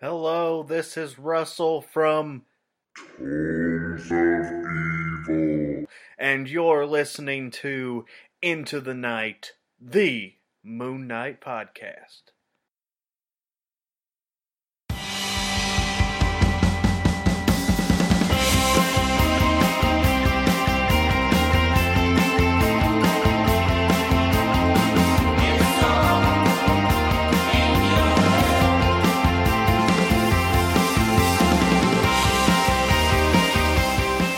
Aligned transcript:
Hello, 0.00 0.62
this 0.62 0.96
is 0.96 1.18
Russell 1.18 1.80
from 1.80 2.42
Tomes 3.16 4.10
of 4.10 5.28
Evil. 5.28 5.86
and 6.18 6.48
you're 6.48 6.84
listening 6.86 7.50
to 7.52 8.04
Into 8.42 8.80
the 8.80 8.94
Night, 8.94 9.52
the 9.80 10.34
Moon 10.62 11.06
Knight 11.06 11.40
podcast. 11.40 12.33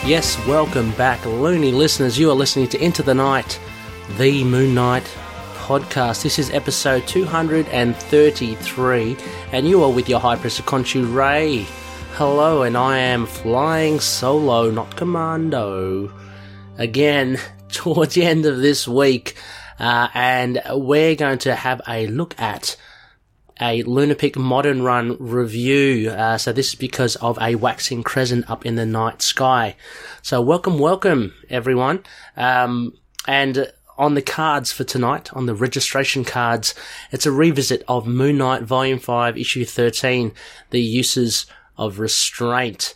Yes, 0.07 0.39
welcome 0.47 0.91
back, 0.91 1.25
loony 1.25 1.73
listeners. 1.73 2.17
You 2.17 2.31
are 2.31 2.33
listening 2.33 2.69
to 2.69 2.81
Into 2.81 3.03
the 3.03 3.13
Night, 3.13 3.59
the 4.17 4.41
Moon 4.45 4.73
Knight 4.73 5.03
podcast. 5.55 6.23
This 6.23 6.39
is 6.39 6.49
episode 6.51 7.05
233, 7.07 9.17
and 9.51 9.67
you 9.67 9.83
are 9.83 9.91
with 9.91 10.07
your 10.07 10.21
High 10.21 10.37
Priest 10.37 10.61
Khonshu 10.61 11.13
Ray. 11.13 11.65
Hello, 12.13 12.63
and 12.63 12.77
I 12.77 12.99
am 12.99 13.25
flying 13.25 13.99
solo, 13.99 14.71
not 14.71 14.95
commando. 14.95 16.09
Again, 16.77 17.37
towards 17.67 18.13
the 18.13 18.23
end 18.23 18.45
of 18.45 18.59
this 18.59 18.87
week, 18.87 19.35
uh, 19.77 20.07
and 20.13 20.61
we're 20.71 21.15
going 21.15 21.39
to 21.39 21.53
have 21.53 21.81
a 21.85 22.07
look 22.07 22.33
at 22.39 22.77
a 23.59 23.83
Lunapic 23.83 24.35
Modern 24.35 24.81
Run 24.83 25.17
review. 25.19 26.11
Uh, 26.11 26.37
so 26.37 26.53
this 26.53 26.69
is 26.69 26.75
because 26.75 27.15
of 27.17 27.37
a 27.41 27.55
waxing 27.55 28.03
crescent 28.03 28.49
up 28.49 28.65
in 28.65 28.75
the 28.75 28.85
night 28.85 29.21
sky. 29.21 29.75
So 30.21 30.41
welcome, 30.41 30.79
welcome 30.79 31.33
everyone. 31.49 32.03
Um, 32.35 32.93
and 33.27 33.71
on 33.97 34.13
the 34.13 34.21
cards 34.21 34.71
for 34.71 34.83
tonight, 34.83 35.33
on 35.33 35.47
the 35.47 35.55
registration 35.55 36.23
cards, 36.23 36.75
it's 37.11 37.25
a 37.25 37.31
revisit 37.31 37.83
of 37.87 38.05
Moon 38.05 38.37
Knight 38.37 38.63
Volume 38.63 38.99
5, 38.99 39.37
Issue 39.37 39.65
13, 39.65 40.33
The 40.69 40.81
Uses 40.81 41.47
of 41.77 41.99
Restraint. 41.99 42.93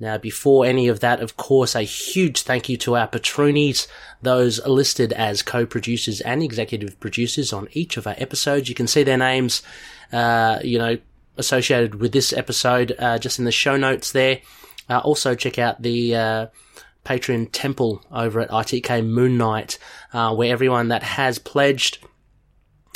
Now, 0.00 0.16
before 0.16 0.64
any 0.64 0.86
of 0.86 1.00
that, 1.00 1.20
of 1.20 1.36
course, 1.36 1.74
a 1.74 1.82
huge 1.82 2.42
thank 2.42 2.68
you 2.68 2.76
to 2.78 2.96
our 2.96 3.08
patroonies, 3.08 3.88
those 4.22 4.64
listed 4.64 5.12
as 5.12 5.42
co-producers 5.42 6.20
and 6.20 6.40
executive 6.42 7.00
producers 7.00 7.52
on 7.52 7.68
each 7.72 7.96
of 7.96 8.06
our 8.06 8.14
episodes. 8.16 8.68
You 8.68 8.76
can 8.76 8.86
see 8.86 9.02
their 9.02 9.16
names, 9.18 9.60
you 10.12 10.78
know, 10.78 10.98
associated 11.36 11.96
with 11.96 12.12
this 12.12 12.32
episode, 12.32 12.94
uh, 12.98 13.18
just 13.18 13.38
in 13.38 13.44
the 13.44 13.52
show 13.52 13.76
notes 13.76 14.12
there. 14.12 14.40
Uh, 14.90 14.98
also 14.98 15.34
check 15.34 15.58
out 15.58 15.82
the, 15.82 16.16
uh, 16.16 16.46
Patreon 17.04 17.48
temple 17.52 18.04
over 18.12 18.40
at 18.40 18.50
ITK 18.50 19.06
Moon 19.06 19.38
Knight, 19.38 19.78
uh, 20.12 20.34
where 20.34 20.52
everyone 20.52 20.88
that 20.88 21.02
has 21.02 21.38
pledged 21.38 21.98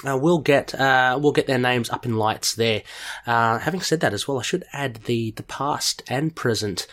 uh, 0.06 0.18
will 0.18 0.38
get 0.38 0.74
uh, 0.74 1.18
will 1.22 1.32
get 1.32 1.46
their 1.46 1.58
names 1.58 1.88
up 1.88 2.04
in 2.04 2.16
lights 2.16 2.54
there. 2.54 2.82
Uh, 3.26 3.58
having 3.58 3.80
said 3.80 4.00
that 4.00 4.12
as 4.12 4.28
well, 4.28 4.38
I 4.38 4.42
should 4.42 4.64
add 4.72 4.96
the 5.04 5.30
the 5.30 5.42
past 5.42 6.02
and 6.08 6.34
present 6.34 6.86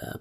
uh, 0.00 0.18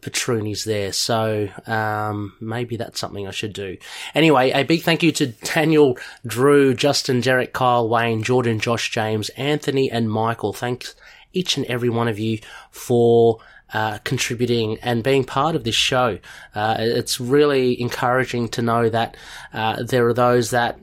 there. 0.66 0.94
So 0.94 1.50
um, 1.68 2.34
maybe 2.40 2.78
that's 2.78 3.00
something 3.00 3.28
I 3.28 3.31
should 3.31 3.54
do. 3.54 3.78
Anyway, 4.14 4.52
a 4.52 4.64
big 4.64 4.84
thank 4.84 5.04
you 5.04 5.12
to 5.14 5.28
Daniel, 5.28 5.98
Drew, 6.26 6.73
Justin, 6.73 7.22
Derek, 7.22 7.54
Kyle, 7.54 7.88
Wayne, 7.88 8.23
Jordan, 8.23 8.59
Josh, 8.59 8.92
James, 8.92 9.30
Anthony, 9.30 9.90
and 9.92 10.09
Michael. 10.09 10.53
Thanks 10.53 10.96
each 11.34 11.58
and 11.58 11.66
every 11.66 11.90
one 11.90 12.08
of 12.08 12.20
you 12.20 12.40
for. 12.72 13.40
Uh, 13.73 13.98
contributing 14.03 14.78
and 14.84 15.03
being 15.03 15.26
part 15.26 15.56
of 15.56 15.64
this 15.64 15.76
show. 15.76 16.20
Uh, 16.53 16.78
it's 16.80 17.20
really 17.20 17.81
encouraging 17.81 18.47
to 18.47 18.62
know 18.62 18.88
that 18.88 19.18
uh, 19.53 19.81
there 19.81 20.08
are 20.08 20.14
those 20.14 20.52
that, 20.52 20.80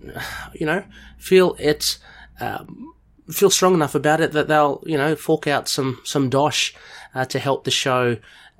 you 0.52 0.66
know, 0.66 0.82
feel 1.16 1.56
it's 1.60 2.00
um, 2.40 2.92
feel 3.30 3.50
strong 3.50 3.74
enough 3.74 3.94
about 3.94 4.20
it 4.20 4.32
that 4.32 4.48
they'll 4.48 4.82
you 4.84 4.96
know 4.96 5.14
fork 5.14 5.46
out 5.46 5.68
some 5.68 6.00
some 6.04 6.28
dosh 6.28 6.74
uh, 7.14 7.24
to 7.24 7.38
help 7.38 7.64
the 7.64 7.70
show 7.70 8.16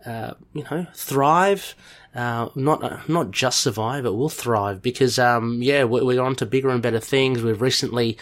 uh, 0.07 0.35
you 0.53 0.65
know 0.71 0.87
thrive. 0.95 1.75
Uh, 2.15 2.51
not 2.55 3.09
not 3.09 3.31
just 3.31 3.61
survive, 3.63 4.05
it 4.05 4.15
will 4.15 4.29
thrive 4.29 4.83
because 4.83 5.19
um, 5.19 5.63
yeah, 5.63 5.85
we're, 5.85 6.05
we're 6.05 6.23
on 6.23 6.37
to 6.37 6.47
bigger 6.47 6.69
and 6.69 6.83
better 6.83 7.01
things. 7.01 7.43
We've 7.43 7.61
recently 7.61 8.19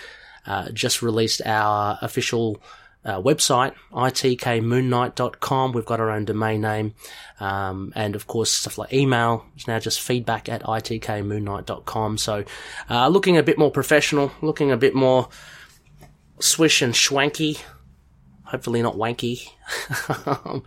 uh, 0.46 0.70
just 0.70 1.02
released 1.02 1.42
our 1.44 1.98
official 2.00 2.62
uh, 3.04 3.20
website, 3.20 3.74
itkmoonnight.com. 3.92 5.72
We've 5.72 5.84
got 5.84 6.00
our 6.00 6.10
own 6.10 6.24
domain 6.24 6.60
name. 6.60 6.94
Um, 7.38 7.92
and 7.96 8.14
of 8.14 8.26
course, 8.26 8.50
stuff 8.50 8.78
like 8.78 8.92
email 8.92 9.46
is 9.56 9.66
now 9.66 9.78
just 9.78 10.00
feedback 10.00 10.48
at 10.48 10.62
itkmoonnight.com. 10.62 12.18
So, 12.18 12.44
uh, 12.90 13.08
looking 13.08 13.38
a 13.38 13.42
bit 13.42 13.58
more 13.58 13.70
professional, 13.70 14.32
looking 14.42 14.70
a 14.70 14.76
bit 14.76 14.94
more 14.94 15.28
swish 16.40 16.82
and 16.82 16.94
schwanky. 16.94 17.60
Hopefully 18.50 18.82
not 18.82 18.96
wanky. 18.96 19.48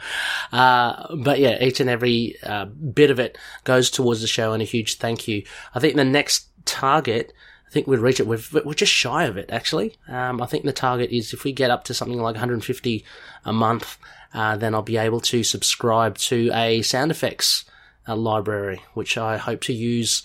uh, 0.54 1.16
but 1.18 1.40
yeah, 1.40 1.62
each 1.62 1.82
and 1.82 1.90
every 1.90 2.38
uh, 2.42 2.66
bit 2.66 3.12
of 3.12 3.20
it 3.20 3.38
goes 3.66 3.90
towards 3.90 4.22
the 4.22 4.28
show 4.28 4.54
and 4.54 4.62
a 4.62 4.66
huge 4.66 4.98
thank 4.98 5.28
you. 5.28 5.44
I 5.76 5.80
think 5.80 5.96
the 5.96 6.06
next 6.06 6.48
target 6.66 7.34
I 7.68 7.74
think 7.74 7.88
we'd 7.88 8.00
reach 8.00 8.20
it. 8.20 8.28
We're, 8.28 8.40
we're 8.64 8.76
just 8.76 8.94
shy 8.94 9.24
of 9.24 9.36
it, 9.36 9.50
actually. 9.52 9.96
Um, 10.08 10.44
I 10.44 10.46
think 10.46 10.64
the 10.64 10.72
target 10.72 11.10
is 11.10 11.34
if 11.34 11.44
we 11.44 11.52
get 11.52 11.72
up 11.72 11.86
to 11.86 11.96
something 11.96 12.22
like 12.22 12.36
150 12.36 13.04
a 13.46 13.52
month, 13.52 13.98
uh, 14.32 14.56
then 14.58 14.76
I'll 14.76 14.84
be 14.84 14.98
able 14.98 15.20
to 15.22 15.44
subscribe 15.44 16.20
to 16.20 16.52
a 16.54 16.84
sound 16.84 17.10
effects 17.10 17.66
uh, 18.08 18.16
library, 18.16 18.84
which 18.94 19.18
I 19.18 19.38
hope 19.38 19.62
to 19.62 19.74
use. 19.74 20.22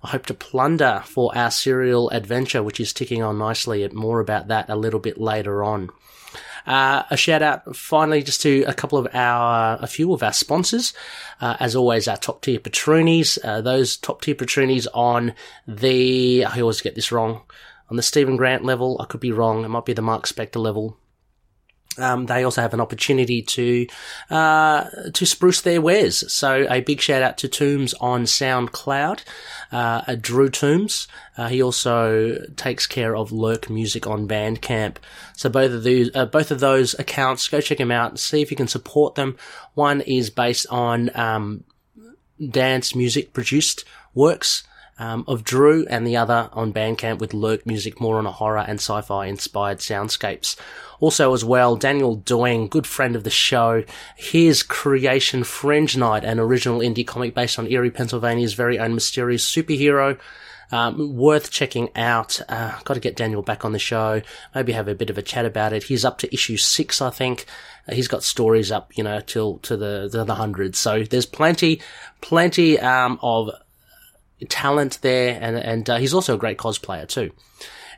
I 0.00 0.10
hope 0.10 0.26
to 0.26 0.34
plunder 0.34 1.02
for 1.04 1.36
our 1.36 1.50
serial 1.50 2.08
adventure, 2.10 2.62
which 2.62 2.78
is 2.78 2.92
ticking 2.92 3.20
on 3.20 3.36
nicely. 3.36 3.86
More 3.88 4.20
about 4.20 4.46
that 4.46 4.70
a 4.70 4.76
little 4.76 5.00
bit 5.00 5.20
later 5.20 5.64
on. 5.64 5.90
Uh, 6.66 7.02
a 7.10 7.16
shout 7.16 7.42
out 7.42 7.76
finally 7.76 8.22
just 8.22 8.40
to 8.42 8.62
a 8.64 8.74
couple 8.74 8.98
of 8.98 9.08
our, 9.14 9.78
a 9.80 9.86
few 9.86 10.12
of 10.12 10.22
our 10.22 10.32
sponsors. 10.32 10.92
Uh, 11.40 11.56
as 11.60 11.74
always, 11.74 12.08
our 12.08 12.16
top 12.16 12.42
tier 12.42 12.58
patroonies, 12.58 13.38
uh, 13.44 13.60
those 13.60 13.96
top 13.96 14.22
tier 14.22 14.34
patroonies 14.34 14.86
on 14.94 15.34
the, 15.66 16.44
I 16.44 16.60
always 16.60 16.80
get 16.80 16.94
this 16.94 17.12
wrong, 17.12 17.42
on 17.90 17.96
the 17.96 18.02
Stephen 18.02 18.36
Grant 18.36 18.64
level. 18.64 18.96
I 19.00 19.06
could 19.06 19.20
be 19.20 19.32
wrong. 19.32 19.64
It 19.64 19.68
might 19.68 19.84
be 19.84 19.92
the 19.92 20.02
Mark 20.02 20.26
Spector 20.26 20.56
level. 20.56 20.98
Um, 21.98 22.26
they 22.26 22.42
also 22.44 22.62
have 22.62 22.74
an 22.74 22.80
opportunity 22.80 23.42
to 23.42 23.86
uh, 24.30 24.84
to 25.12 25.26
spruce 25.26 25.60
their 25.60 25.80
wares. 25.80 26.32
So 26.32 26.66
a 26.70 26.80
big 26.80 27.00
shout 27.00 27.22
out 27.22 27.38
to 27.38 27.48
Tombs 27.48 27.94
on 27.94 28.24
SoundCloud, 28.24 29.20
uh, 29.70 30.16
Drew 30.16 30.48
Tombs. 30.48 31.06
Uh, 31.36 31.48
he 31.48 31.62
also 31.62 32.46
takes 32.56 32.86
care 32.86 33.14
of 33.14 33.32
Lurk 33.32 33.68
Music 33.68 34.06
on 34.06 34.26
Bandcamp. 34.26 34.96
So 35.36 35.48
both 35.50 35.72
of 35.72 35.82
these, 35.84 36.10
uh, 36.14 36.26
both 36.26 36.50
of 36.50 36.60
those 36.60 36.94
accounts, 36.98 37.48
go 37.48 37.60
check 37.60 37.78
them 37.78 37.90
out. 37.90 38.10
And 38.10 38.20
see 38.20 38.42
if 38.42 38.50
you 38.50 38.56
can 38.56 38.68
support 38.68 39.14
them. 39.14 39.36
One 39.74 40.00
is 40.00 40.30
based 40.30 40.66
on 40.70 41.10
um, 41.14 41.64
dance 42.50 42.94
music 42.94 43.32
produced 43.32 43.84
works 44.14 44.62
um, 44.98 45.24
of 45.26 45.42
Drew, 45.42 45.86
and 45.88 46.06
the 46.06 46.16
other 46.16 46.48
on 46.52 46.72
Bandcamp 46.72 47.18
with 47.18 47.34
Lurk 47.34 47.66
Music, 47.66 48.00
more 48.00 48.18
on 48.18 48.26
a 48.26 48.32
horror 48.32 48.64
and 48.66 48.78
sci-fi 48.78 49.26
inspired 49.26 49.78
soundscapes. 49.78 50.56
Also, 51.02 51.34
as 51.34 51.44
well, 51.44 51.74
Daniel 51.74 52.14
Doing, 52.14 52.68
good 52.68 52.86
friend 52.86 53.16
of 53.16 53.24
the 53.24 53.28
show, 53.28 53.82
his 54.14 54.62
creation 54.62 55.42
Fringe 55.42 55.96
Night, 55.96 56.22
an 56.22 56.38
original 56.38 56.78
indie 56.78 57.04
comic 57.04 57.34
based 57.34 57.58
on 57.58 57.66
Erie, 57.66 57.90
Pennsylvania's 57.90 58.54
very 58.54 58.78
own 58.78 58.94
mysterious 58.94 59.44
superhero. 59.44 60.16
Um, 60.70 61.16
worth 61.16 61.50
checking 61.50 61.88
out. 61.96 62.40
Uh, 62.48 62.78
got 62.84 62.94
to 62.94 63.00
get 63.00 63.16
Daniel 63.16 63.42
back 63.42 63.64
on 63.64 63.72
the 63.72 63.80
show. 63.80 64.22
Maybe 64.54 64.72
have 64.72 64.86
a 64.86 64.94
bit 64.94 65.10
of 65.10 65.18
a 65.18 65.22
chat 65.22 65.44
about 65.44 65.72
it. 65.72 65.82
He's 65.82 66.04
up 66.04 66.18
to 66.18 66.32
issue 66.32 66.56
six, 66.56 67.02
I 67.02 67.10
think. 67.10 67.46
Uh, 67.88 67.94
he's 67.94 68.08
got 68.08 68.22
stories 68.22 68.70
up, 68.70 68.96
you 68.96 69.02
know, 69.02 69.18
till 69.20 69.58
to 69.58 69.76
the 69.76 70.08
to 70.12 70.22
the 70.24 70.36
hundreds. 70.36 70.78
So 70.78 71.02
there's 71.02 71.26
plenty, 71.26 71.82
plenty 72.20 72.78
um, 72.78 73.18
of 73.22 73.50
talent 74.48 75.00
there, 75.02 75.36
and 75.42 75.56
and 75.56 75.90
uh, 75.90 75.96
he's 75.96 76.14
also 76.14 76.36
a 76.36 76.38
great 76.38 76.58
cosplayer 76.58 77.08
too. 77.08 77.32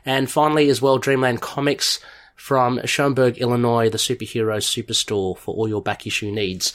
And 0.05 0.29
finally, 0.29 0.69
as 0.69 0.81
well, 0.81 0.97
Dreamland 0.97 1.41
Comics 1.41 1.99
from 2.35 2.79
Schaumburg, 2.85 3.37
Illinois, 3.37 3.89
the 3.89 3.97
superhero 3.97 4.57
superstore 4.57 5.37
for 5.37 5.55
all 5.55 5.67
your 5.67 5.81
back 5.81 6.05
issue 6.05 6.31
needs. 6.31 6.73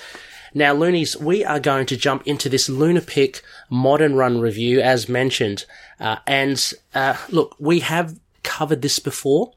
Now, 0.53 0.73
Loonies, 0.73 1.17
we 1.17 1.45
are 1.45 1.61
going 1.61 1.87
to 1.87 1.97
jump 1.97 2.27
into 2.27 2.49
this 2.49 2.69
Lunapic 2.69 3.41
Modern 3.69 4.17
Run 4.17 4.41
review, 4.41 4.81
as 4.81 5.09
mentioned. 5.09 5.65
Uh, 6.01 6.17
and 6.27 6.73
uh, 6.95 7.17
look, 7.29 7.55
we 7.61 7.81
have 7.81 8.19
covered 8.43 8.83
this 8.83 8.99
before. 8.99 9.53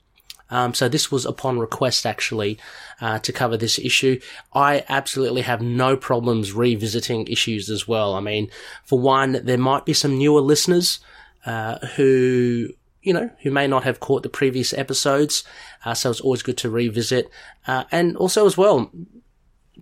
Um, 0.51 0.75
so 0.75 0.87
this 0.87 1.11
was 1.11 1.25
upon 1.25 1.57
request, 1.57 2.05
actually, 2.05 2.59
uh, 3.01 3.17
to 3.19 3.33
cover 3.33 3.57
this 3.57 3.79
issue. 3.79 4.19
I 4.53 4.83
absolutely 4.87 5.41
have 5.41 5.63
no 5.63 5.97
problems 5.97 6.53
revisiting 6.53 7.25
issues 7.27 7.71
as 7.71 7.87
well. 7.87 8.13
I 8.13 8.19
mean, 8.19 8.51
for 8.85 8.99
one, 8.99 9.41
there 9.43 9.57
might 9.57 9.85
be 9.85 9.93
some 9.93 10.19
newer 10.19 10.41
listeners 10.41 10.99
uh, 11.47 11.79
who 11.95 12.69
you 13.03 13.13
know, 13.13 13.29
who 13.43 13.51
may 13.51 13.67
not 13.67 13.83
have 13.83 13.99
caught 13.99 14.23
the 14.23 14.29
previous 14.29 14.73
episodes. 14.73 15.43
Uh, 15.85 15.93
so 15.93 16.09
it's 16.09 16.21
always 16.21 16.41
good 16.41 16.57
to 16.57 16.69
revisit. 16.69 17.29
Uh, 17.67 17.83
and 17.91 18.17
also 18.17 18.45
as 18.45 18.57
well, 18.57 18.91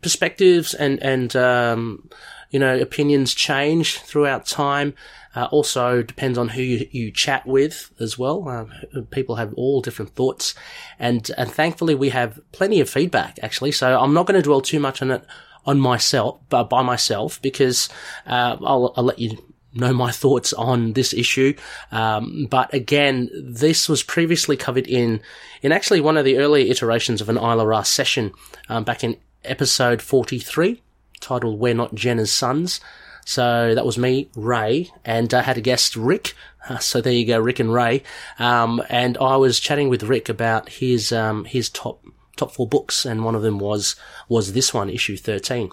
perspectives 0.02 0.74
and, 0.74 1.02
and, 1.02 1.36
um, 1.36 2.10
you 2.50 2.60
know, 2.60 2.78
opinions 2.78 3.34
change 3.34 4.00
throughout 4.00 4.46
time. 4.46 4.94
Uh, 5.36 5.48
also 5.52 6.02
depends 6.02 6.38
on 6.38 6.50
who 6.50 6.62
you, 6.62 6.88
you 6.92 7.12
chat 7.12 7.46
with 7.46 7.92
as 8.00 8.18
well. 8.18 8.48
Uh, 8.50 9.02
people 9.12 9.36
have 9.36 9.54
all 9.54 9.82
different 9.82 10.14
thoughts 10.14 10.54
and, 11.00 11.32
and 11.38 11.50
thankfully 11.52 11.96
we 11.96 12.10
have 12.10 12.40
plenty 12.52 12.82
of 12.82 12.90
feedback 12.90 13.40
actually. 13.42 13.72
So 13.72 13.98
I'm 13.98 14.14
not 14.14 14.26
going 14.26 14.36
to 14.36 14.42
dwell 14.42 14.62
too 14.62 14.80
much 14.80 15.02
on 15.02 15.12
it 15.12 15.26
on 15.64 15.80
myself, 15.80 16.42
but 16.50 16.64
by 16.66 16.82
myself 16.82 17.40
because, 17.42 17.88
uh, 18.26 18.58
I'll, 18.62 18.94
I'll 18.98 19.04
let 19.04 19.20
you 19.20 19.38
know 19.74 19.94
my 19.94 20.12
thoughts 20.12 20.54
on 20.54 20.94
this 20.94 21.14
issue. 21.14 21.54
Um, 21.92 22.48
but 22.50 22.74
again, 22.74 23.30
this 23.34 23.88
was 23.88 24.04
previously 24.04 24.58
covered 24.58 24.88
in, 24.88 25.22
in 25.62 25.72
actually 25.72 26.02
one 26.02 26.18
of 26.18 26.26
the 26.26 26.38
earlier 26.38 26.70
iterations 26.70 27.22
of 27.22 27.30
an 27.30 27.38
Isla 27.38 27.66
Ra 27.66 27.84
session, 27.84 28.34
um, 28.70 28.84
back 28.84 29.04
in 29.04 29.18
episode 29.44 30.02
43 30.02 30.82
titled 31.20 31.60
We're 31.60 31.74
Not 31.74 31.96
Jenna's 31.96 32.34
Sons. 32.34 32.82
So 33.26 33.76
that 33.76 33.86
was 33.86 33.98
me, 33.98 34.30
Ray, 34.36 34.90
and 35.06 35.34
I 35.34 35.42
had 35.44 35.58
a 35.58 35.62
guest, 35.62 35.96
Rick. 35.96 36.34
So 36.80 37.02
there 37.02 37.12
you 37.12 37.26
go, 37.26 37.40
Rick 37.40 37.60
and 37.60 37.74
Ray. 37.74 38.04
Um, 38.38 38.84
and 38.88 39.18
I 39.18 39.36
was 39.38 39.60
chatting 39.60 39.90
with 39.90 40.04
Rick 40.04 40.30
about 40.30 40.70
his, 40.70 41.12
um, 41.12 41.46
his 41.46 41.72
top, 41.72 42.06
top 42.36 42.52
four 42.52 42.68
books, 42.68 43.04
and 43.04 43.26
one 43.26 43.34
of 43.34 43.42
them 43.42 43.58
was, 43.58 43.96
was 44.30 44.54
this 44.54 44.72
one, 44.72 44.88
issue 44.88 45.18
13. 45.18 45.72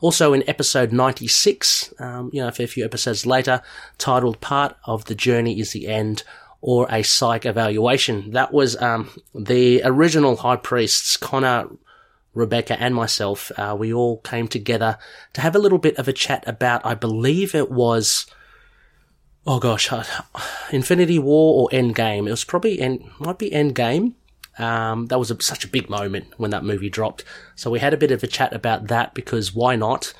Also 0.00 0.32
in 0.32 0.48
episode 0.48 0.92
96, 0.92 1.92
um, 1.98 2.30
you 2.32 2.40
know, 2.40 2.48
a 2.48 2.52
fair 2.52 2.66
few 2.66 2.84
episodes 2.84 3.26
later, 3.26 3.62
titled 3.98 4.40
Part 4.40 4.76
of 4.84 5.04
the 5.04 5.14
Journey 5.14 5.60
is 5.60 5.72
the 5.72 5.88
End, 5.88 6.22
or 6.62 6.86
a 6.90 7.02
psych 7.02 7.46
evaluation. 7.46 8.30
That 8.32 8.52
was, 8.52 8.80
um, 8.80 9.10
the 9.34 9.82
original 9.84 10.36
high 10.36 10.56
priests, 10.56 11.16
Connor, 11.16 11.68
Rebecca 12.34 12.80
and 12.80 12.94
myself, 12.94 13.50
uh, 13.56 13.76
we 13.78 13.92
all 13.92 14.18
came 14.18 14.46
together 14.46 14.98
to 15.32 15.40
have 15.40 15.56
a 15.56 15.58
little 15.58 15.78
bit 15.78 15.96
of 15.96 16.06
a 16.06 16.12
chat 16.12 16.44
about, 16.46 16.84
I 16.86 16.94
believe 16.94 17.54
it 17.54 17.70
was, 17.70 18.26
oh 19.46 19.58
gosh, 19.58 19.90
Infinity 20.72 21.18
War 21.18 21.62
or 21.62 21.76
Endgame. 21.76 22.26
It 22.26 22.30
was 22.30 22.44
probably, 22.44 22.80
end, 22.80 23.04
might 23.18 23.38
be 23.38 23.50
Endgame. 23.50 24.14
Um, 24.60 25.06
that 25.06 25.18
was 25.18 25.30
a, 25.30 25.40
such 25.40 25.64
a 25.64 25.68
big 25.68 25.88
moment 25.88 26.34
when 26.36 26.50
that 26.50 26.64
movie 26.64 26.90
dropped. 26.90 27.24
So 27.56 27.70
we 27.70 27.78
had 27.78 27.94
a 27.94 27.96
bit 27.96 28.10
of 28.10 28.22
a 28.22 28.26
chat 28.26 28.52
about 28.52 28.88
that 28.88 29.14
because 29.14 29.54
why 29.54 29.74
not? 29.74 30.12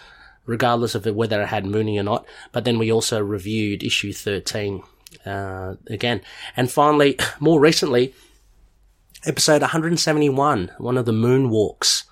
Regardless 0.46 0.94
of 0.94 1.04
whether 1.04 1.42
it 1.42 1.48
had 1.48 1.66
Mooney 1.66 1.98
or 1.98 2.02
not. 2.02 2.24
But 2.50 2.64
then 2.64 2.78
we 2.78 2.90
also 2.90 3.20
reviewed 3.20 3.82
issue 3.82 4.14
13, 4.14 4.82
uh, 5.26 5.74
again. 5.88 6.22
And 6.56 6.70
finally, 6.70 7.18
more 7.40 7.60
recently, 7.60 8.14
episode 9.26 9.60
171, 9.60 10.72
one 10.78 10.96
of 10.96 11.04
the 11.04 11.12
moonwalks. 11.12 12.04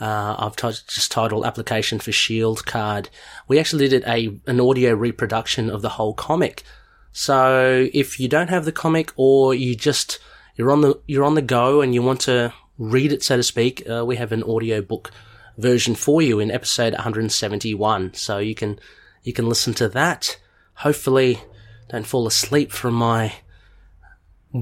Uh, 0.00 0.36
I've 0.38 0.54
t- 0.54 0.68
just 0.68 1.10
titled 1.10 1.44
application 1.44 1.98
for 1.98 2.12
shield 2.12 2.64
card. 2.66 3.10
We 3.48 3.58
actually 3.58 3.88
did 3.88 4.04
a, 4.06 4.38
an 4.46 4.60
audio 4.60 4.94
reproduction 4.94 5.70
of 5.70 5.82
the 5.82 5.88
whole 5.88 6.14
comic. 6.14 6.62
So 7.10 7.88
if 7.92 8.20
you 8.20 8.28
don't 8.28 8.50
have 8.50 8.64
the 8.64 8.70
comic 8.70 9.12
or 9.16 9.54
you 9.54 9.74
just, 9.74 10.20
you're 10.58 10.72
on 10.72 10.82
the, 10.82 11.00
you're 11.06 11.24
on 11.24 11.34
the 11.34 11.42
go 11.42 11.80
and 11.80 11.94
you 11.94 12.02
want 12.02 12.20
to 12.22 12.52
read 12.76 13.12
it, 13.12 13.22
so 13.22 13.36
to 13.36 13.42
speak, 13.42 13.88
uh, 13.88 14.04
we 14.04 14.16
have 14.16 14.32
an 14.32 14.42
audio 14.42 14.82
book 14.82 15.10
version 15.56 15.94
for 15.94 16.20
you 16.20 16.40
in 16.40 16.50
episode 16.50 16.92
171. 16.92 18.14
So 18.14 18.38
you 18.38 18.54
can, 18.54 18.78
you 19.22 19.32
can 19.32 19.48
listen 19.48 19.72
to 19.74 19.88
that. 19.90 20.38
Hopefully 20.74 21.40
don't 21.88 22.06
fall 22.06 22.26
asleep 22.26 22.72
from 22.72 22.94
my 22.94 23.34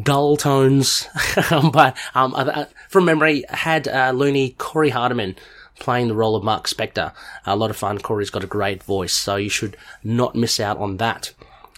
dull 0.02 0.36
tones. 0.36 1.08
but 1.72 1.96
um, 2.14 2.34
uh, 2.34 2.66
from 2.88 3.06
memory, 3.06 3.44
had 3.48 3.88
uh, 3.88 4.12
Looney 4.14 4.50
Corey 4.58 4.90
Hardiman 4.90 5.34
playing 5.78 6.08
the 6.08 6.14
role 6.14 6.36
of 6.36 6.44
Mark 6.44 6.66
Spector. 6.66 7.12
A 7.44 7.56
lot 7.56 7.70
of 7.70 7.76
fun. 7.76 7.98
Corey's 7.98 8.30
got 8.30 8.44
a 8.44 8.48
great 8.48 8.82
voice, 8.82 9.14
so 9.14 9.36
you 9.36 9.50
should 9.50 9.76
not 10.04 10.34
miss 10.34 10.60
out 10.60 10.78
on 10.78 10.98
that. 10.98 11.32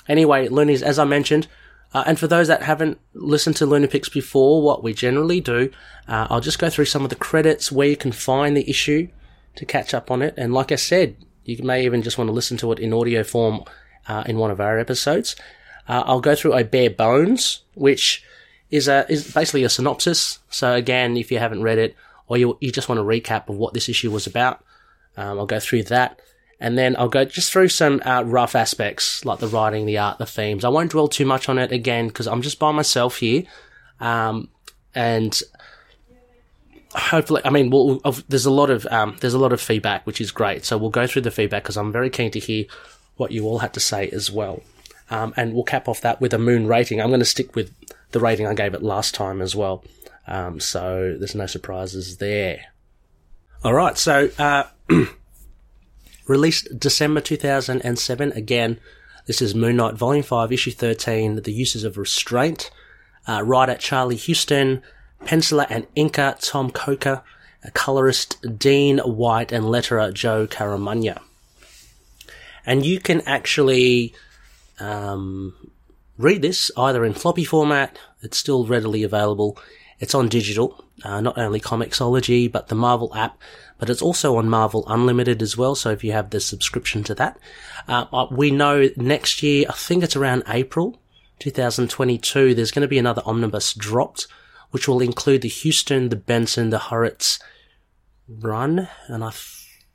Anyway, 0.09 0.49
Loonies, 0.49 0.82
as 0.82 0.99
I 0.99 1.05
mentioned, 1.05 1.47
uh, 1.94 2.05
and 2.06 2.19
for 2.19 2.26
those 2.26 2.49
that 2.49 2.62
haven't 2.62 2.99
listened 3.14 3.56
to 3.56 3.88
Picks 3.88 4.08
before, 4.08 4.62
what 4.62 4.82
we 4.82 4.93
generally 4.93 5.40
do, 5.40 5.70
uh, 6.06 6.26
I'll 6.29 6.40
just 6.40 6.58
go 6.58 6.69
through 6.69 6.85
some 6.85 7.05
of 7.05 7.11
the 7.11 7.17
credits 7.17 7.73
where 7.73 7.88
you 7.88 7.96
can 7.96 8.12
find 8.12 8.56
the 8.56 8.69
issue 8.69 9.08
to 9.56 9.64
catch 9.64 9.94
up 9.94 10.11
on 10.11 10.23
it. 10.23 10.35
And 10.37 10.52
like 10.52 10.70
I 10.70 10.76
said, 10.76 11.17
you 11.44 11.62
may 11.62 11.85
even 11.85 12.02
just 12.02 12.19
want 12.19 12.29
to 12.29 12.32
listen 12.32 12.58
to 12.58 12.73
it 12.73 12.79
in 12.79 12.93
audio 12.93 13.25
form 13.25 13.64
uh, 14.06 14.23
in 14.26 14.37
one 14.37 14.50
of 14.50 14.61
our 14.61 14.79
episodes. 14.79 15.35
Uh, 15.88 16.02
I'll 16.05 16.20
go 16.20 16.35
through 16.35 16.55
a 16.55 16.64
bare 16.64 16.90
bones, 16.90 17.62
which 17.75 18.23
is 18.70 18.87
a 18.87 19.11
is 19.11 19.32
basically 19.32 19.64
a 19.64 19.70
synopsis. 19.70 20.41
So 20.50 20.75
again, 20.75 21.17
if 21.17 21.32
you 21.32 21.38
haven't 21.38 21.62
read 21.62 21.79
it 21.79 21.96
or 22.26 22.37
you 22.37 22.58
you 22.61 22.70
just 22.70 22.91
want 22.91 23.00
a 23.00 23.05
recap 23.05 23.49
of 23.49 23.56
what 23.56 23.73
this 23.73 23.88
issue 23.88 24.11
was 24.11 24.26
about, 24.26 24.62
um, 25.17 25.38
I'll 25.38 25.46
go 25.46 25.58
through 25.58 25.84
that, 25.84 26.20
and 26.60 26.76
then 26.76 26.96
I'll 26.96 27.08
go 27.08 27.25
just 27.25 27.52
through 27.52 27.69
some 27.69 28.02
uh, 28.05 28.22
rough 28.22 28.55
aspects 28.55 29.25
like 29.25 29.38
the 29.38 29.49
writing, 29.49 29.87
the 29.87 29.99
art, 29.99 30.19
the 30.19 30.26
themes. 30.26 30.64
I 30.64 30.69
won't 30.69 30.90
dwell 30.90 31.08
too 31.08 31.25
much 31.25 31.49
on 31.49 31.58
it 31.58 31.72
again 31.72 32.08
because 32.08 32.26
I'm 32.26 32.43
just 32.43 32.58
by 32.58 32.72
myself 32.72 33.19
here, 33.19 33.44
um, 34.00 34.49
and 34.94 35.40
hopefully, 36.94 37.43
I 37.44 37.50
mean, 37.50 37.70
we'll, 37.70 38.00
there's 38.28 38.46
a 38.46 38.50
lot 38.50 38.70
of 38.70 38.87
um, 38.87 39.16
there's 39.20 39.34
a 39.34 39.38
lot 39.38 39.52
of 39.52 39.60
feedback, 39.60 40.06
which 40.06 40.20
is 40.20 40.31
great. 40.31 40.64
So 40.64 40.76
we'll 40.76 40.90
go 40.90 41.06
through 41.06 41.22
the 41.22 41.31
feedback 41.31 41.62
because 41.62 41.76
I'm 41.76 41.93
very 41.93 42.10
keen 42.10 42.31
to 42.32 42.38
hear 42.38 42.64
what 43.16 43.32
you 43.32 43.44
all 43.44 43.58
had 43.58 43.75
to 43.75 43.81
say 43.81 44.08
as 44.08 44.31
well. 44.31 44.62
Um, 45.10 45.32
and 45.37 45.55
we'll 45.55 45.64
cap 45.64 45.88
off 45.88 46.00
that 46.02 46.20
with 46.20 46.34
a 46.34 46.38
moon 46.38 46.66
rating. 46.66 47.00
I'm 47.00 47.08
going 47.08 47.20
to 47.20 47.26
stick 47.26 47.55
with 47.55 47.75
the 48.12 48.20
rating 48.20 48.46
I 48.46 48.55
gave 48.55 48.75
it 48.75 48.82
last 48.82 49.14
time 49.14 49.40
as 49.40 49.56
well. 49.56 49.84
Um, 50.26 50.60
so 50.60 51.16
there's 51.19 51.34
no 51.34 51.46
surprises 51.46 52.19
there. 52.19 52.66
All 53.64 53.72
right. 53.72 53.96
So, 53.96 54.31
uh, 54.38 54.64
released 56.28 56.78
December 56.78 57.20
2007. 57.20 58.32
Again, 58.32 58.78
this 59.26 59.42
is 59.42 59.54
Moon 59.54 59.76
Knight 59.76 59.94
Volume 59.94 60.22
5, 60.22 60.52
Issue 60.52 60.70
13, 60.70 61.42
The 61.42 61.52
Uses 61.52 61.84
of 61.84 61.98
Restraint. 61.98 62.70
Uh, 63.26 63.42
writer 63.42 63.75
Charlie 63.75 64.16
Huston, 64.16 64.82
penciler 65.25 65.66
and 65.69 65.86
inker 65.94 66.38
Tomm 66.40 66.72
Coker, 66.72 67.22
colorist 67.75 68.38
Dean 68.58 68.98
White, 68.98 69.52
and 69.52 69.64
letterer 69.66 70.12
Joe 70.14 70.46
Caramagna. 70.46 71.20
And 72.64 72.86
you 72.86 73.00
can 73.00 73.20
actually 73.22 74.14
um, 74.81 75.54
read 76.16 76.42
this 76.42 76.70
either 76.76 77.04
in 77.04 77.12
floppy 77.12 77.44
format, 77.44 77.98
it's 78.22 78.36
still 78.36 78.66
readily 78.66 79.02
available. 79.02 79.58
It's 80.00 80.14
on 80.14 80.28
digital, 80.28 80.84
uh, 81.02 81.20
not 81.20 81.36
only 81.38 81.60
Comixology, 81.60 82.50
but 82.50 82.69
the 82.69 82.74
Marvel 82.74 83.12
app, 83.14 83.38
but 83.79 83.91
it's 83.91 84.03
also 84.03 84.37
on 84.37 84.49
Marvel 84.49 84.85
Unlimited 84.87 85.41
as 85.43 85.56
well. 85.56 85.75
So 85.75 85.91
if 85.91 86.03
you 86.03 86.13
have 86.13 86.31
the 86.31 86.41
subscription 86.41 87.05
to 87.05 87.15
that, 87.15 87.39
uh, 87.87 88.06
uh 88.13 88.27
we 88.31 88.51
know 88.51 88.89
next 88.97 89.43
year, 89.43 89.67
I 89.69 89.73
think 89.73 90.03
it's 90.03 90.17
around 90.17 90.43
April 90.49 91.01
2022, 91.39 92.55
there's 92.55 92.70
going 92.70 92.82
to 92.82 92.89
be 92.89 92.99
another 92.99 93.23
omnibus 93.25 93.75
dropped, 93.75 94.27
which 94.70 94.89
will 94.89 95.01
include 95.01 95.43
the 95.43 95.49
Huston, 95.49 96.08
the 96.08 96.17
Benson, 96.17 96.70
the 96.70 96.79
Hurwitz 96.79 97.41
run, 98.29 98.89
and 99.06 99.25
I 99.25 99.32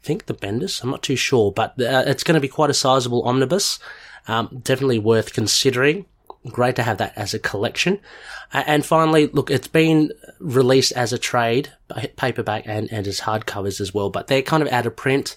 think 0.02 0.25
the 0.25 0.34
Bendis. 0.34 0.84
I'm 0.84 0.90
not 0.90 1.04
too 1.04 1.16
sure, 1.16 1.52
but 1.52 1.72
uh, 1.82 2.04
it's 2.08 2.24
going 2.24 2.36
to 2.36 2.42
be 2.42 2.48
quite 2.48 2.70
a 2.70 2.74
sizable 2.74 3.24
omnibus. 3.24 3.80
Um, 4.28 4.62
definitely 4.63 5.00
worth 5.00 5.34
considering. 5.34 6.06
Great 6.50 6.75
to 6.75 6.83
have 6.83 6.97
that 6.97 7.13
as 7.15 7.33
a 7.33 7.39
collection. 7.39 8.00
And 8.51 8.85
finally, 8.85 9.27
look, 9.27 9.50
it's 9.50 9.67
been 9.67 10.12
released 10.39 10.91
as 10.91 11.13
a 11.13 11.17
trade, 11.17 11.71
paperback 12.17 12.63
and, 12.65 12.91
and 12.91 13.07
as 13.07 13.21
hardcovers 13.21 13.79
as 13.79 13.93
well, 13.93 14.09
but 14.09 14.27
they're 14.27 14.41
kind 14.41 14.62
of 14.62 14.69
out 14.69 14.85
of 14.85 14.95
print. 14.95 15.35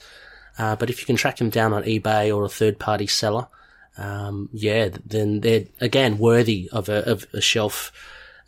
Uh, 0.59 0.75
but 0.75 0.91
if 0.91 1.01
you 1.01 1.07
can 1.07 1.17
track 1.17 1.37
them 1.37 1.51
down 1.51 1.73
on 1.73 1.85
eBay 1.85 2.35
or 2.35 2.45
a 2.45 2.49
third 2.49 2.79
party 2.79 3.07
seller, 3.07 3.47
um, 3.99 4.49
yeah, 4.53 4.89
then 5.05 5.41
they're 5.41 5.65
again 5.81 6.19
worthy 6.19 6.69
of 6.73 6.89
a, 6.89 7.09
of 7.11 7.27
a 7.33 7.41
shelf, 7.41 7.93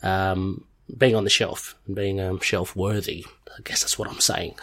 um, 0.02 0.64
being 0.96 1.14
on 1.14 1.24
the 1.24 1.30
shelf 1.30 1.74
and 1.86 1.94
being 1.94 2.20
um, 2.20 2.40
shelf 2.40 2.74
worthy. 2.74 3.24
I 3.56 3.60
guess 3.62 3.80
that's 3.80 3.98
what 3.98 4.08
I'm 4.08 4.20
saying. 4.20 4.54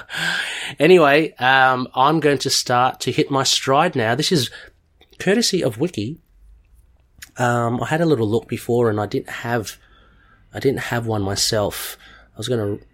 anyway, 0.78 1.32
um, 1.34 1.88
I'm 1.94 2.20
going 2.20 2.38
to 2.38 2.50
start 2.50 3.00
to 3.00 3.12
hit 3.12 3.30
my 3.30 3.42
stride 3.42 3.96
now. 3.96 4.14
This 4.14 4.32
is 4.32 4.50
courtesy 5.18 5.62
of 5.62 5.78
Wiki, 5.78 6.20
um, 7.36 7.82
I 7.82 7.86
had 7.86 8.00
a 8.00 8.06
little 8.06 8.28
look 8.28 8.48
before 8.48 8.90
and 8.90 9.00
I 9.00 9.06
didn't 9.06 9.30
have, 9.30 9.76
I 10.52 10.60
didn't 10.60 10.80
have 10.80 11.06
one 11.06 11.22
myself. 11.22 11.96
I 12.34 12.38
was 12.38 12.48
going 12.48 12.78
to 12.78 12.84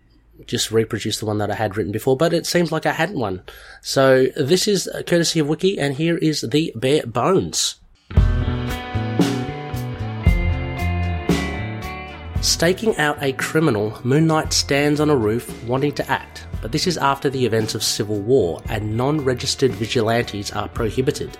just 0.46 0.70
reproduce 0.70 1.18
the 1.18 1.26
one 1.26 1.38
that 1.38 1.50
I 1.50 1.54
had 1.54 1.76
written 1.76 1.92
before, 1.92 2.16
but 2.16 2.32
it 2.32 2.46
seems 2.46 2.72
like 2.72 2.86
I 2.86 2.92
hadn't 2.92 3.18
one. 3.18 3.42
So 3.82 4.26
this 4.36 4.66
is 4.66 4.88
courtesy 5.06 5.40
of 5.40 5.48
Wiki, 5.48 5.78
and 5.78 5.94
here 5.94 6.16
is 6.16 6.40
the 6.42 6.72
bare 6.74 7.06
bones. 7.06 7.76
Staking 12.40 12.96
out 12.96 13.22
a 13.22 13.34
criminal, 13.34 14.00
Moon 14.02 14.26
Knight 14.26 14.54
stands 14.54 14.98
on 14.98 15.10
a 15.10 15.16
roof 15.16 15.62
wanting 15.64 15.92
to 15.92 16.10
act, 16.10 16.46
but 16.62 16.72
this 16.72 16.86
is 16.86 16.96
after 16.96 17.28
the 17.28 17.44
events 17.44 17.74
of 17.74 17.82
civil 17.82 18.18
war 18.18 18.62
and 18.66 18.96
non 18.96 19.22
registered 19.22 19.72
vigilantes 19.72 20.50
are 20.52 20.68
prohibited. 20.68 21.36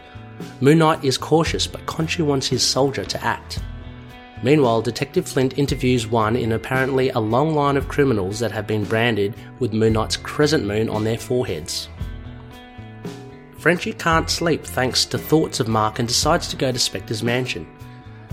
Moon 0.61 0.79
Knight 0.79 1.05
is 1.05 1.19
cautious, 1.19 1.67
but 1.67 1.85
Khonshu 1.87 2.25
wants 2.25 2.47
his 2.47 2.63
soldier 2.63 3.05
to 3.05 3.25
act. 3.25 3.61
Meanwhile, 4.43 4.83
Detective 4.83 5.29
Flint 5.29 5.59
interviews 5.59 6.07
one 6.07 6.35
in 6.35 6.53
apparently 6.53 7.11
a 7.11 7.19
long 7.19 7.55
line 7.55 7.77
of 7.77 7.89
criminals 7.89 8.39
that 8.39 8.53
have 8.53 8.67
been 8.67 8.85
branded 8.85 9.35
with 9.59 9.75
Moon 9.75 9.93
Knight's 9.93 10.17
crescent 10.17 10.65
moon 10.65 10.89
on 10.89 11.05
their 11.05 11.19
foreheads. 11.19 11.89
Frenchie 13.59 13.93
can't 13.93 14.31
sleep 14.31 14.65
thanks 14.65 15.05
to 15.05 15.19
thoughts 15.19 15.61
of 15.61 15.69
Mark 15.69 15.99
and 15.99 16.09
decides 16.09 16.49
to 16.49 16.57
go 16.57 16.73
to 16.73 16.79
Spector's 16.79 17.23
mansion. 17.23 17.67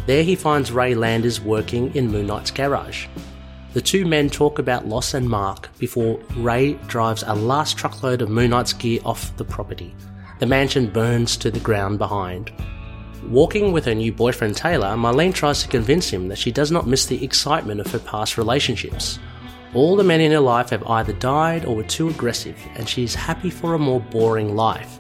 There 0.06 0.24
he 0.24 0.38
finds 0.38 0.72
Ray 0.72 0.96
Landers 0.96 1.42
working 1.42 1.94
in 1.94 2.10
Moon 2.10 2.28
Knight's 2.28 2.52
garage. 2.52 3.08
The 3.74 3.82
two 3.82 4.06
men 4.06 4.30
talk 4.30 4.58
about 4.58 4.88
Loss 4.88 5.14
and 5.16 5.30
Mark 5.30 5.68
before 5.78 6.18
Ray 6.38 6.76
drives 6.88 7.24
a 7.24 7.36
last 7.36 7.78
truckload 7.78 8.22
of 8.22 8.30
Moon 8.30 8.52
Knight's 8.52 8.72
gear 8.72 9.02
off 9.04 9.36
the 9.36 9.44
property. 9.44 9.94
The 10.40 10.46
mansion 10.46 10.88
burns 10.88 11.36
to 11.38 11.50
the 11.50 11.60
ground 11.60 11.98
behind. 11.98 12.52
Walking 13.28 13.72
with 13.72 13.86
her 13.86 13.96
new 13.96 14.12
boyfriend 14.12 14.56
Taylor, 14.56 14.96
Marlene 14.96 15.34
tries 15.34 15.62
to 15.64 15.68
convince 15.68 16.10
him 16.10 16.28
that 16.28 16.38
she 16.38 16.52
does 16.52 16.72
not 16.72 16.88
miss 16.88 17.08
the 17.08 17.24
excitement 17.24 17.80
of 17.80 17.92
her 17.92 18.00
past 18.00 18.38
relationships. 18.38 19.18
All 19.74 19.96
the 19.96 20.04
men 20.04 20.22
in 20.22 20.32
her 20.32 20.40
life 20.40 20.70
have 20.70 20.86
either 20.88 21.14
died 21.14 21.66
or 21.66 21.76
were 21.76 21.84
too 21.84 22.10
aggressive, 22.10 22.58
and 22.76 22.88
she 22.88 23.04
is 23.04 23.16
happy 23.16 23.50
for 23.50 23.74
a 23.74 23.80
more 23.80 24.00
boring 24.00 24.56
life. 24.56 25.00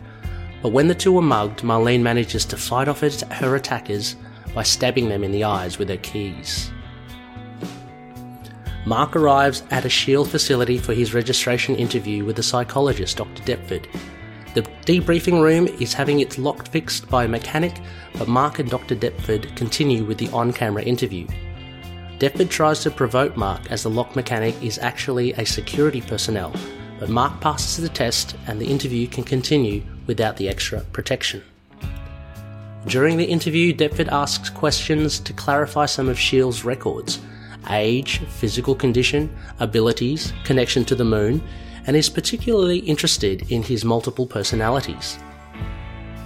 But 0.61 0.73
when 0.73 0.87
the 0.87 0.95
two 0.95 1.17
are 1.17 1.21
mugged, 1.21 1.61
Marlene 1.61 2.01
manages 2.01 2.43
to 2.45 2.57
fight 2.57 2.87
off 2.87 3.01
her 3.01 3.55
attackers 3.55 4.15
by 4.55 4.63
stabbing 4.63 5.07
them 5.07 5.23
in 5.23 5.31
the 5.31 5.43
eyes 5.43 5.77
with 5.77 5.89
her 5.89 5.97
keys. 5.97 6.71
Mark 8.85 9.15
arrives 9.15 9.63
at 9.69 9.85
a 9.85 9.89
SHIELD 9.89 10.29
facility 10.29 10.77
for 10.77 10.93
his 10.93 11.13
registration 11.13 11.75
interview 11.75 12.25
with 12.25 12.37
the 12.37 12.43
psychologist 12.43 13.17
Dr. 13.17 13.43
Deptford. 13.43 13.87
The 14.57 14.63
debriefing 14.87 15.39
room 15.39 15.67
is 15.67 15.93
having 15.93 16.19
its 16.19 16.39
lock 16.39 16.67
fixed 16.69 17.07
by 17.11 17.25
a 17.25 17.27
mechanic, 17.27 17.75
but 18.17 18.27
Mark 18.27 18.57
and 18.57 18.67
Dr. 18.67 18.95
Deptford 18.95 19.55
continue 19.55 20.03
with 20.03 20.17
the 20.17 20.29
on 20.29 20.51
camera 20.51 20.81
interview. 20.81 21.27
Deptford 22.17 22.49
tries 22.49 22.81
to 22.81 22.89
provoke 22.89 23.37
Mark 23.37 23.69
as 23.69 23.83
the 23.83 23.91
lock 23.91 24.15
mechanic 24.15 24.55
is 24.63 24.79
actually 24.79 25.33
a 25.33 25.45
security 25.45 26.01
personnel, 26.01 26.55
but 26.99 27.07
Mark 27.07 27.39
passes 27.39 27.83
the 27.83 27.87
test 27.87 28.35
and 28.47 28.59
the 28.59 28.65
interview 28.65 29.05
can 29.05 29.23
continue 29.23 29.83
without 30.07 30.37
the 30.37 30.49
extra 30.49 30.79
protection. 30.91 31.43
During 32.87 33.17
the 33.17 33.25
interview, 33.25 33.73
Deptford 33.73 34.11
asks 34.11 34.49
questions 34.49 35.19
to 35.19 35.33
clarify 35.33 35.85
some 35.85 36.09
of 36.09 36.17
Shield's 36.17 36.65
records 36.65 37.19
age, 37.69 38.21
physical 38.39 38.73
condition, 38.73 39.29
abilities, 39.59 40.33
connection 40.45 40.83
to 40.85 40.95
the 40.95 41.05
moon, 41.05 41.43
and 41.87 41.95
is 41.95 42.09
particularly 42.09 42.79
interested 42.79 43.49
in 43.51 43.63
his 43.63 43.83
multiple 43.83 44.27
personalities. 44.27 45.17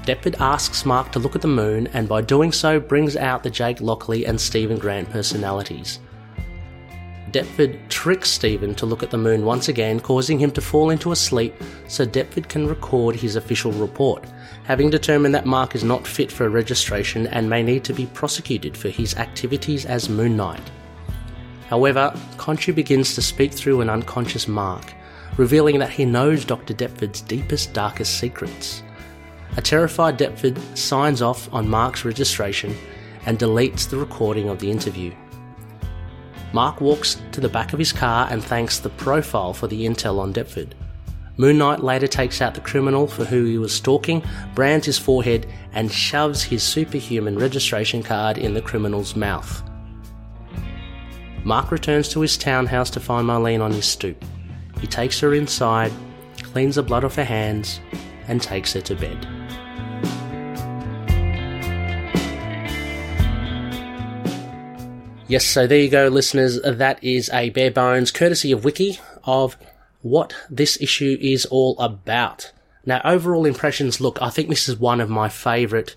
Deptford 0.05 0.35
asks 0.41 0.85
Mark 0.85 1.11
to 1.11 1.19
look 1.19 1.35
at 1.35 1.41
the 1.41 1.47
moon 1.47 1.87
and 1.93 2.09
by 2.09 2.21
doing 2.21 2.51
so 2.51 2.79
brings 2.79 3.15
out 3.15 3.43
the 3.43 3.51
Jake 3.51 3.79
Lockley 3.79 4.25
and 4.25 4.41
Stephen 4.41 4.79
Grant 4.79 5.09
personalities. 5.11 5.99
Deptford 7.31 7.79
tricks 7.89 8.29
Stephen 8.29 8.75
to 8.75 8.85
look 8.85 9.03
at 9.03 9.11
the 9.11 9.17
moon 9.17 9.45
once 9.45 9.69
again, 9.69 10.01
causing 10.01 10.37
him 10.37 10.51
to 10.51 10.59
fall 10.59 10.89
into 10.89 11.11
a 11.11 11.15
sleep 11.15 11.53
so 11.87 12.03
Deptford 12.03 12.49
can 12.49 12.67
record 12.67 13.15
his 13.15 13.37
official 13.37 13.71
report, 13.73 14.25
having 14.65 14.89
determined 14.89 15.33
that 15.33 15.45
Mark 15.45 15.75
is 15.75 15.83
not 15.83 16.05
fit 16.05 16.31
for 16.31 16.49
registration 16.49 17.27
and 17.27 17.49
may 17.49 17.63
need 17.63 17.85
to 17.85 17.93
be 17.93 18.07
prosecuted 18.07 18.75
for 18.75 18.89
his 18.89 19.15
activities 19.15 19.85
as 19.85 20.09
Moon 20.09 20.35
Knight. 20.35 20.71
However, 21.67 22.11
Khonshu 22.35 22.75
begins 22.75 23.15
to 23.15 23.21
speak 23.21 23.53
through 23.53 23.79
an 23.79 23.89
unconscious 23.89 24.45
Mark, 24.47 24.93
revealing 25.37 25.79
that 25.79 25.89
he 25.89 26.05
knows 26.05 26.45
Dr. 26.45 26.73
Deptford's 26.73 27.21
deepest, 27.21 27.73
darkest 27.73 28.19
secrets. 28.19 28.83
A 29.57 29.61
terrified 29.61 30.17
Deptford 30.17 30.59
signs 30.77 31.21
off 31.21 31.51
on 31.53 31.69
Mark's 31.69 32.05
registration 32.05 32.75
and 33.25 33.37
deletes 33.37 33.89
the 33.89 33.97
recording 33.97 34.49
of 34.49 34.59
the 34.59 34.71
interview. 34.71 35.13
Mark 36.53 36.81
walks 36.81 37.21
to 37.31 37.41
the 37.41 37.49
back 37.49 37.73
of 37.73 37.79
his 37.79 37.93
car 37.93 38.27
and 38.29 38.43
thanks 38.43 38.79
the 38.79 38.89
profile 38.89 39.53
for 39.53 39.67
the 39.67 39.85
intel 39.85 40.19
on 40.19 40.33
Deptford. 40.33 40.75
Moon 41.37 41.57
Knight 41.57 41.81
later 41.81 42.07
takes 42.07 42.41
out 42.41 42.53
the 42.53 42.61
criminal 42.61 43.07
for 43.07 43.23
who 43.23 43.45
he 43.45 43.57
was 43.57 43.73
stalking, 43.73 44.23
brands 44.53 44.85
his 44.85 44.97
forehead, 44.97 45.47
and 45.71 45.91
shoves 45.91 46.43
his 46.43 46.61
superhuman 46.61 47.37
registration 47.39 48.03
card 48.03 48.37
in 48.37 48.53
the 48.53 48.61
criminal's 48.61 49.15
mouth. 49.15 49.63
Mark 51.43 51.71
returns 51.71 52.09
to 52.09 52.19
his 52.19 52.37
townhouse 52.37 52.89
to 52.91 52.99
find 52.99 53.27
Marlene 53.27 53.61
on 53.61 53.71
his 53.71 53.85
stoop. 53.85 54.23
He 54.81 54.87
takes 54.87 55.19
her 55.19 55.33
inside, 55.33 55.91
cleans 56.41 56.75
the 56.75 56.83
blood 56.83 57.05
off 57.05 57.15
her 57.15 57.23
hands, 57.23 57.79
and 58.27 58.41
takes 58.41 58.73
her 58.73 58.81
to 58.81 58.95
bed. 58.95 59.27
Yes, 65.27 65.45
so 65.45 65.65
there 65.65 65.79
you 65.79 65.89
go, 65.89 66.09
listeners. 66.09 66.59
That 66.61 67.01
is 67.01 67.29
a 67.29 67.51
bare 67.51 67.71
bones 67.71 68.11
courtesy 68.11 68.51
of 68.51 68.65
Wiki 68.65 68.99
of 69.23 69.55
what 70.01 70.33
this 70.49 70.81
issue 70.81 71.17
is 71.21 71.45
all 71.45 71.79
about. 71.79 72.51
Now, 72.85 72.99
overall 73.05 73.45
impressions 73.45 74.01
look, 74.01 74.21
I 74.21 74.29
think 74.29 74.49
this 74.49 74.67
is 74.67 74.77
one 74.77 74.99
of 74.99 75.09
my 75.09 75.29
favourite 75.29 75.95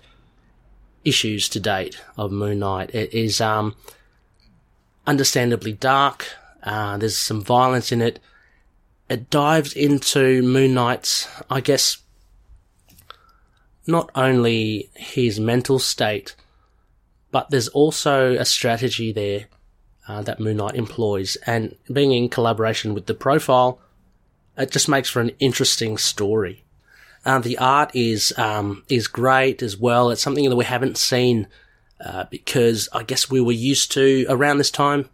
issues 1.03 1.49
to 1.49 1.59
date 1.59 2.01
of 2.15 2.31
Moon 2.31 2.59
Knight. 2.59 2.93
It 2.93 3.13
is 3.13 3.41
um, 3.41 3.75
understandably 5.05 5.73
dark, 5.73 6.27
uh, 6.63 6.97
there's 6.97 7.17
some 7.17 7.41
violence 7.41 7.91
in 7.91 8.01
it. 8.01 8.19
It 9.09 9.29
dives 9.29 9.73
into 9.73 10.41
Moon 10.41 10.73
Knight's, 10.73 11.27
I 11.49 11.61
guess, 11.61 11.97
not 13.85 14.09
only 14.15 14.89
his 14.95 15.39
mental 15.39 15.77
state, 15.77 16.35
but 17.31 17.49
there's 17.49 17.67
also 17.67 18.33
a 18.33 18.45
strategy 18.45 19.11
there 19.11 19.45
uh, 20.07 20.21
that 20.23 20.39
Moon 20.39 20.57
Knight 20.57 20.75
employs, 20.75 21.35
and 21.45 21.75
being 21.91 22.11
in 22.11 22.29
collaboration 22.29 22.93
with 22.93 23.05
the 23.05 23.13
profile, 23.13 23.79
it 24.57 24.71
just 24.71 24.89
makes 24.89 25.09
for 25.09 25.21
an 25.21 25.31
interesting 25.39 25.97
story. 25.97 26.63
Uh, 27.25 27.39
the 27.39 27.57
art 27.57 27.91
is 27.95 28.33
um, 28.37 28.83
is 28.87 29.07
great 29.07 29.61
as 29.63 29.77
well. 29.77 30.11
It's 30.11 30.21
something 30.21 30.47
that 30.49 30.55
we 30.55 30.65
haven't 30.65 30.97
seen 30.97 31.47
uh, 32.03 32.25
because 32.29 32.87
I 32.93 33.03
guess 33.03 33.29
we 33.29 33.41
were 33.41 33.51
used 33.51 33.91
to 33.93 34.25
around 34.29 34.59
this 34.59 34.71
time. 34.71 35.09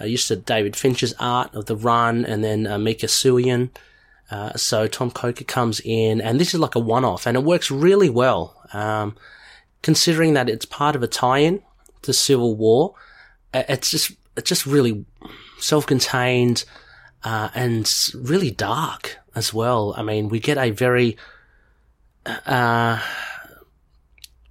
Uh, 0.00 0.04
used 0.04 0.28
to 0.28 0.36
David 0.36 0.76
Finch's 0.76 1.14
art 1.18 1.54
of 1.54 1.66
the 1.66 1.76
Run, 1.76 2.24
and 2.24 2.42
then 2.42 2.66
uh, 2.66 2.78
Mico 2.78 3.06
Suayan. 3.06 3.70
Uh, 4.30 4.54
so 4.56 4.86
Tomm 4.86 5.10
Coker 5.10 5.44
comes 5.44 5.80
in, 5.84 6.20
and 6.20 6.40
this 6.40 6.54
is 6.54 6.60
like 6.60 6.74
a 6.74 6.80
one-off, 6.80 7.26
and 7.26 7.36
it 7.36 7.44
works 7.44 7.70
really 7.70 8.08
well. 8.08 8.56
Um, 8.72 9.16
considering 9.82 10.34
that 10.34 10.48
it's 10.48 10.64
part 10.64 10.96
of 10.96 11.02
a 11.02 11.06
tie-in 11.06 11.62
to 12.02 12.12
Civil 12.12 12.56
War, 12.56 12.94
it's 13.52 13.90
just 13.90 14.12
it's 14.36 14.48
just 14.48 14.64
really 14.64 15.04
self-contained 15.58 16.64
uh, 17.24 17.50
and 17.54 17.92
really 18.14 18.50
dark 18.50 19.18
as 19.34 19.52
well. 19.52 19.94
I 19.96 20.02
mean, 20.02 20.28
we 20.28 20.40
get 20.40 20.56
a 20.56 20.70
very 20.70 21.18
uh, 22.24 23.00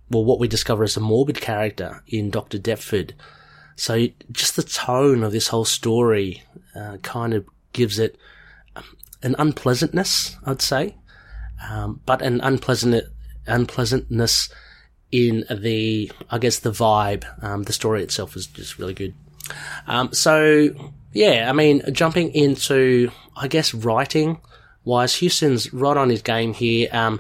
well, 0.09 0.25
what 0.25 0.39
we 0.39 0.47
discover 0.47 0.83
as 0.83 0.97
a 0.97 0.99
morbid 0.99 1.39
character 1.41 2.03
in 2.07 2.29
Doctor 2.29 2.57
Deptford. 2.57 3.13
So 3.75 4.07
just 4.31 4.55
the 4.55 4.63
tone 4.63 5.23
of 5.23 5.31
this 5.31 5.47
whole 5.47 5.65
story 5.65 6.43
uh, 6.75 6.97
kind 6.97 7.33
of 7.33 7.45
gives 7.73 7.99
it 7.99 8.17
um, 8.75 8.97
an 9.23 9.35
unpleasantness, 9.39 10.35
I'd 10.45 10.61
say, 10.61 10.95
um, 11.69 12.01
but 12.05 12.21
an 12.21 12.41
unpleasant 12.41 13.05
unpleasantness 13.47 14.49
in 15.11 15.45
the, 15.49 16.11
I 16.29 16.37
guess, 16.37 16.59
the 16.59 16.71
vibe. 16.71 17.25
Um, 17.43 17.63
the 17.63 17.73
story 17.73 18.03
itself 18.03 18.35
is 18.35 18.47
just 18.47 18.77
really 18.77 18.93
good. 18.93 19.13
Um, 19.87 20.13
so 20.13 20.69
yeah, 21.13 21.49
I 21.49 21.53
mean, 21.53 21.81
jumping 21.91 22.33
into, 22.33 23.11
I 23.35 23.47
guess, 23.47 23.73
writing 23.73 24.39
wise, 24.83 25.19
Huston's 25.19 25.73
right 25.73 25.97
on 25.97 26.09
his 26.09 26.21
game 26.21 26.53
here. 26.53 26.87
Um, 26.91 27.19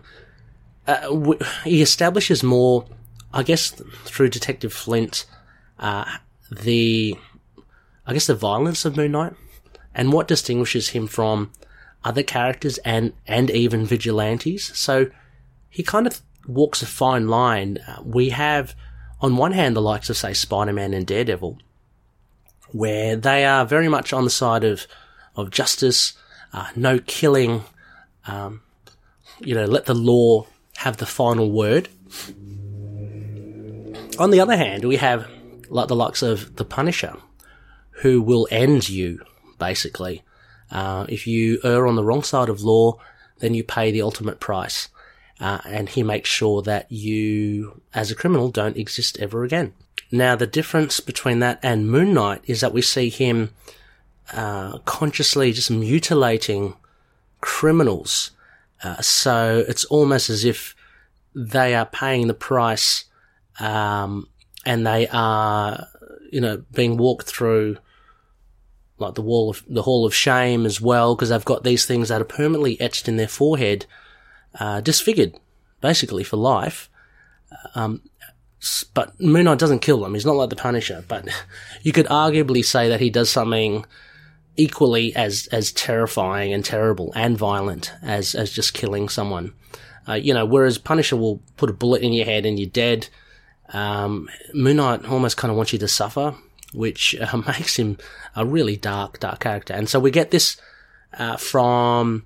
uh, 0.87 1.01
w- 1.01 1.39
he 1.63 1.81
establishes 1.81 2.43
more, 2.43 2.85
I 3.33 3.43
guess, 3.43 3.69
through 4.05 4.29
Detective 4.29 4.73
Flint, 4.73 5.25
uh, 5.79 6.05
the, 6.51 7.17
I 8.05 8.13
guess, 8.13 8.27
the 8.27 8.35
violence 8.35 8.85
of 8.85 8.97
Moon 8.97 9.13
Knight 9.13 9.33
and 9.95 10.11
what 10.11 10.27
distinguishes 10.27 10.89
him 10.89 11.07
from 11.07 11.51
other 12.03 12.23
characters 12.23 12.77
and, 12.79 13.13
and 13.25 13.49
even 13.49 13.85
vigilantes. 13.85 14.77
So 14.77 15.09
he 15.69 15.83
kind 15.83 16.05
of 16.07 16.21
walks 16.47 16.81
a 16.81 16.87
fine 16.87 17.27
line. 17.27 17.77
Uh, 17.87 18.01
we 18.03 18.29
have, 18.29 18.75
on 19.21 19.37
one 19.37 19.53
hand, 19.53 19.75
the 19.75 19.81
likes 19.81 20.09
of, 20.09 20.17
say, 20.17 20.33
Spider-Man 20.33 20.93
and 20.93 21.07
Daredevil, 21.07 21.57
where 22.71 23.15
they 23.15 23.45
are 23.45 23.65
very 23.65 23.87
much 23.87 24.11
on 24.11 24.23
the 24.23 24.29
side 24.29 24.63
of, 24.63 24.87
of 25.35 25.51
justice, 25.51 26.13
uh, 26.53 26.67
no 26.75 26.99
killing, 26.99 27.63
um, 28.27 28.61
you 29.39 29.55
know, 29.55 29.65
let 29.65 29.85
the 29.85 29.93
law 29.93 30.47
have 30.77 30.97
the 30.97 31.05
final 31.05 31.51
word. 31.51 31.87
On 34.19 34.31
the 34.31 34.39
other 34.39 34.57
hand, 34.57 34.85
we 34.85 34.97
have 34.97 35.29
like 35.71 35.87
the 35.87 35.95
likes 35.95 36.21
of 36.21 36.57
the 36.57 36.65
Punisher, 36.65 37.17
who 38.01 38.21
will 38.21 38.47
end 38.51 38.89
you, 38.89 39.23
basically. 39.57 40.23
Uh, 40.69 41.05
if 41.09 41.25
you 41.25 41.59
err 41.63 41.87
on 41.87 41.95
the 41.95 42.03
wrong 42.03 42.23
side 42.23 42.49
of 42.49 42.61
law, 42.61 42.97
then 43.39 43.53
you 43.53 43.63
pay 43.63 43.91
the 43.91 44.01
ultimate 44.01 44.39
price. 44.39 44.89
Uh, 45.39 45.59
and 45.65 45.89
he 45.89 46.03
makes 46.03 46.29
sure 46.29 46.61
that 46.61 46.91
you, 46.91 47.81
as 47.93 48.11
a 48.11 48.15
criminal, 48.15 48.51
don't 48.51 48.77
exist 48.77 49.17
ever 49.19 49.43
again. 49.43 49.73
Now, 50.11 50.35
the 50.35 50.45
difference 50.45 50.99
between 50.99 51.39
that 51.39 51.59
and 51.63 51.89
Moon 51.89 52.13
Knight 52.13 52.41
is 52.45 52.61
that 52.61 52.73
we 52.73 52.81
see 52.81 53.09
him 53.09 53.51
uh, 54.33 54.77
consciously 54.79 55.51
just 55.51 55.71
mutilating 55.71 56.75
criminals. 57.39 58.31
Uh, 58.83 59.01
so 59.01 59.63
it's 59.67 59.85
almost 59.85 60.29
as 60.29 60.45
if 60.45 60.75
they 61.33 61.73
are 61.73 61.85
paying 61.85 62.27
the 62.27 62.33
price 62.33 63.05
um, 63.59 64.27
and 64.65 64.85
they 64.85 65.07
are, 65.07 65.87
you 66.31 66.41
know, 66.41 66.63
being 66.73 66.97
walked 66.97 67.27
through 67.27 67.77
like 68.97 69.15
the 69.15 69.21
wall 69.21 69.49
of 69.49 69.63
the 69.67 69.81
hall 69.81 70.05
of 70.05 70.13
shame 70.13 70.65
as 70.65 70.79
well 70.79 71.15
because 71.15 71.29
they've 71.29 71.43
got 71.43 71.63
these 71.63 71.85
things 71.85 72.09
that 72.09 72.21
are 72.21 72.25
permanently 72.25 72.79
etched 72.79 73.07
in 73.07 73.17
their 73.17 73.27
forehead, 73.27 73.85
uh, 74.59 74.79
disfigured 74.81 75.35
basically 75.81 76.23
for 76.23 76.37
life. 76.37 76.89
Um, 77.75 78.03
but 78.93 79.19
Moon 79.19 79.45
Knight 79.45 79.57
doesn't 79.57 79.79
kill 79.79 80.01
them. 80.01 80.13
He's 80.13 80.25
not 80.25 80.35
like 80.35 80.51
the 80.51 80.55
Punisher, 80.55 81.03
but 81.07 81.27
you 81.81 81.91
could 81.91 82.05
arguably 82.05 82.63
say 82.63 82.89
that 82.89 83.01
he 83.01 83.09
does 83.09 83.29
something 83.29 83.85
equally 84.57 85.15
as 85.15 85.47
as 85.51 85.71
terrifying 85.71 86.53
and 86.53 86.63
terrible 86.63 87.11
and 87.15 87.37
violent 87.37 87.93
as 88.01 88.35
as 88.35 88.51
just 88.51 88.73
killing 88.73 89.09
someone. 89.09 89.53
Uh, 90.07 90.13
you 90.13 90.33
know, 90.33 90.45
whereas 90.45 90.77
Punisher 90.77 91.15
will 91.15 91.41
put 91.57 91.69
a 91.69 91.73
bullet 91.73 92.01
in 92.01 92.13
your 92.13 92.25
head 92.25 92.45
and 92.45 92.59
you're 92.59 92.69
dead. 92.69 93.07
Um, 93.73 94.29
Moon 94.53 94.77
Knight 94.77 95.05
almost 95.05 95.37
kind 95.37 95.51
of 95.51 95.57
wants 95.57 95.73
you 95.73 95.79
to 95.79 95.87
suffer, 95.87 96.35
which 96.73 97.15
uh, 97.15 97.37
makes 97.47 97.77
him 97.77 97.97
a 98.35 98.45
really 98.45 98.75
dark, 98.75 99.19
dark 99.19 99.39
character. 99.39 99.73
And 99.73 99.89
so 99.89 99.99
we 99.99 100.11
get 100.11 100.31
this 100.31 100.57
uh, 101.13 101.37
from 101.37 102.25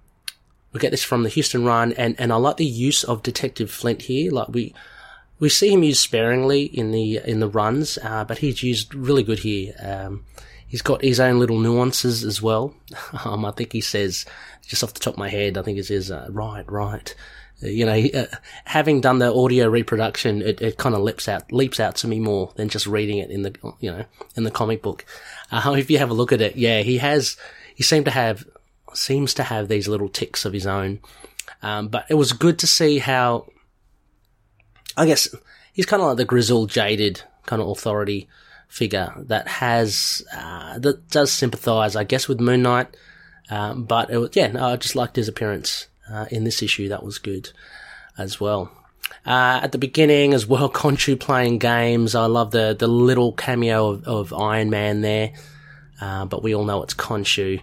we 0.74 0.80
get 0.80 0.92
this 0.92 1.04
from 1.04 1.24
the 1.24 1.30
Huston 1.30 1.66
run, 1.66 1.94
and 1.94 2.20
and 2.20 2.34
I 2.34 2.36
like 2.36 2.58
the 2.58 2.66
use 2.66 3.04
of 3.04 3.24
Detective 3.24 3.72
Flint 3.72 4.04
here. 4.04 4.32
Like 4.32 4.50
we 4.50 4.74
we 5.40 5.50
see 5.50 5.72
him 5.72 5.84
used 5.84 6.02
sparingly 6.02 6.64
in 6.64 6.92
the 6.92 7.22
in 7.25 7.40
the 7.40 7.48
runs, 7.48 7.98
uh, 8.04 8.25
but 8.25 8.40
he's 8.40 8.62
used 8.62 8.94
really 8.94 9.24
good 9.24 9.40
here. 9.40 9.74
Um, 9.82 10.25
he's 10.68 10.82
got 10.82 11.02
his 11.02 11.20
own 11.20 11.40
little 11.40 11.60
nuances 11.60 12.24
as 12.24 12.42
well. 12.42 12.75
Um, 13.24 13.46
I 13.46 13.52
think 13.52 13.72
he 13.72 13.82
says, 13.82 14.25
just 14.68 14.84
off 14.84 14.94
the 14.94 15.00
top 15.00 15.14
of 15.14 15.18
my 15.18 15.30
head, 15.30 15.58
I 15.58 15.62
think 15.62 15.78
he 15.78 15.84
says, 15.84 16.12
uh, 16.12 16.28
right, 16.30 16.70
right. 16.70 17.16
You 17.62 17.86
know, 17.86 17.94
uh, 17.94 18.26
having 18.66 19.02
done 19.02 19.20
the 19.20 19.34
audio 19.34 19.68
reproduction, 19.68 20.42
it, 20.42 20.62
it 20.62 20.78
kind 20.78 20.94
of 20.94 21.02
leaps 21.02 21.28
out, 21.28 21.52
leaps 21.52 21.80
out 21.80 21.96
to 21.98 22.08
me 22.08 22.20
more 22.20 22.52
than 22.56 22.70
just 22.70 22.86
reading 22.86 23.18
it 23.20 23.32
in 23.32 23.44
the, 23.44 23.56
you 23.80 23.92
know, 23.92 24.06
in 24.36 24.44
the 24.44 24.52
comic 24.52 24.82
book. 24.82 25.06
Uh, 25.52 25.74
if 25.78 25.90
you 25.90 25.98
have 25.98 26.10
a 26.10 26.14
look 26.14 26.32
at 26.32 26.42
it, 26.42 26.56
yeah, 26.56 26.82
he 26.82 26.98
has, 26.98 27.38
he 27.74 27.84
seemed 27.84 28.06
to 28.06 28.12
have, 28.12 28.46
seems 28.94 29.34
to 29.36 29.44
have 29.44 29.68
these 29.68 29.88
little 29.88 30.10
ticks 30.10 30.46
of 30.46 30.54
his 30.54 30.68
own. 30.68 31.00
Um, 31.62 31.88
but 31.88 32.06
it 32.10 32.16
was 32.16 32.34
good 32.34 32.60
to 32.60 32.68
see 32.68 33.00
how, 33.00 33.48
I 34.98 35.06
guess, 35.06 35.34
he's 35.74 35.86
kind 35.86 36.02
of 36.02 36.10
like 36.10 36.18
the 36.18 36.26
grizzled, 36.26 36.70
jaded 36.70 37.22
kind 37.46 37.62
of 37.62 37.70
authority 37.70 38.28
figure 38.68 39.14
that 39.18 39.48
has 39.48 40.24
uh, 40.36 40.78
that 40.80 41.10
does 41.10 41.32
sympathise, 41.32 41.96
I 41.96 42.04
guess, 42.04 42.28
with 42.28 42.42
Moon 42.42 42.62
Knight. 42.62 42.96
Um, 43.50 43.86
but 43.86 44.10
it 44.10 44.36
yeah, 44.36 44.48
no, 44.48 44.66
I 44.66 44.76
just 44.76 44.96
liked 44.96 45.16
his 45.16 45.28
appearance 45.28 45.88
uh, 46.10 46.26
in 46.32 46.44
this 46.44 46.62
issue. 46.62 46.90
That 46.90 47.04
was 47.04 47.18
good 47.18 47.52
as 48.18 48.40
well. 48.40 48.72
Uh, 49.26 49.60
at 49.64 49.72
the 49.72 49.78
beginning 49.78 50.34
as 50.34 50.46
well, 50.46 50.70
Khonshu 50.72 51.20
playing 51.20 51.60
games. 51.60 52.16
I 52.16 52.26
love 52.26 52.52
the 52.52 52.76
the 52.78 52.88
little 52.88 53.34
cameo 53.34 53.90
of, 53.90 54.04
of 54.08 54.34
Iron 54.34 54.70
Man 54.70 55.02
there. 55.02 55.34
Uh, 56.02 56.26
but 56.26 56.44
we 56.44 56.54
all 56.54 56.66
know 56.66 56.84
it's 56.84 56.94
Khonshu, 56.94 57.62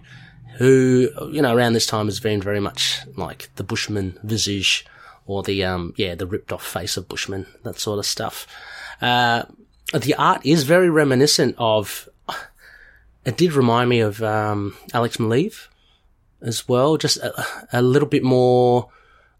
who 0.57 1.09
you 1.31 1.41
know 1.41 1.55
around 1.55 1.73
this 1.73 1.85
time 1.85 2.05
has 2.05 2.19
been 2.19 2.41
very 2.41 2.59
much 2.59 2.99
like 3.15 3.49
the 3.55 3.63
Bushman 3.63 4.17
visage 4.23 4.85
or 5.25 5.43
the 5.43 5.63
um 5.63 5.93
yeah 5.97 6.15
the 6.15 6.25
ripped 6.25 6.51
off 6.51 6.65
face 6.65 6.97
of 6.97 7.07
Bushman 7.07 7.45
that 7.63 7.79
sort 7.79 7.99
of 7.99 8.05
stuff. 8.05 8.47
Uh, 9.01 9.43
the 9.93 10.15
art 10.15 10.45
is 10.45 10.63
very 10.63 10.89
reminiscent 10.89 11.55
of. 11.57 12.09
It 13.25 13.37
did 13.37 13.53
remind 13.53 13.89
me 13.89 14.01
of 14.01 14.21
um, 14.21 14.75
Alex 14.93 15.15
Maleev 15.15 15.69
as 16.43 16.67
well, 16.67 16.97
just 16.97 17.17
a, 17.17 17.45
a, 17.71 17.81
little 17.81 18.07
bit 18.07 18.23
more 18.23 18.89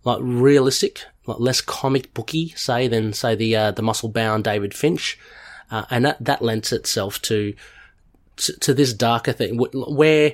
like 0.04 0.20
realistic, 0.22 1.04
like 1.26 1.40
less 1.40 1.62
comic 1.62 2.14
booky, 2.14 2.50
say 2.50 2.88
than 2.88 3.14
say 3.14 3.36
the 3.36 3.56
uh, 3.56 3.72
the 3.72 3.82
muscle 3.82 4.10
bound 4.10 4.44
David 4.44 4.74
Finch, 4.74 5.20
uh, 5.70 5.86
and 5.90 6.06
that 6.06 6.24
that 6.24 6.42
lends 6.42 6.72
itself 6.72 7.22
to, 7.24 7.54
to, 8.38 8.60
to 8.60 8.74
this 8.74 8.94
darker 8.94 9.34
thing 9.34 9.58
where 9.58 10.34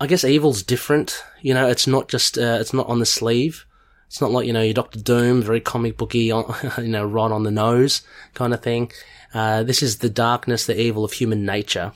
I 0.00 0.06
guess 0.06 0.24
evil's 0.24 0.62
different. 0.62 1.22
You 1.42 1.54
know, 1.54 1.68
it's 1.68 1.86
not 1.86 2.08
just 2.08 2.38
uh, 2.38 2.58
it's 2.60 2.72
not 2.72 2.88
on 2.88 2.98
the 2.98 3.06
sleeve. 3.06 3.66
It's 4.06 4.20
not 4.20 4.30
like 4.30 4.46
you 4.46 4.52
know 4.52 4.62
your 4.62 4.74
Doctor 4.74 5.00
Doom, 5.00 5.42
very 5.42 5.60
comic 5.60 5.96
booky, 5.96 6.18
you 6.24 6.44
know, 6.78 7.04
right 7.04 7.30
on 7.30 7.44
the 7.44 7.50
nose 7.50 8.02
kind 8.34 8.52
of 8.52 8.62
thing. 8.62 8.90
Uh, 9.34 9.62
this 9.62 9.82
is 9.82 9.98
the 9.98 10.10
darkness, 10.10 10.66
the 10.66 10.78
evil 10.78 11.04
of 11.04 11.12
human 11.12 11.46
nature. 11.46 11.92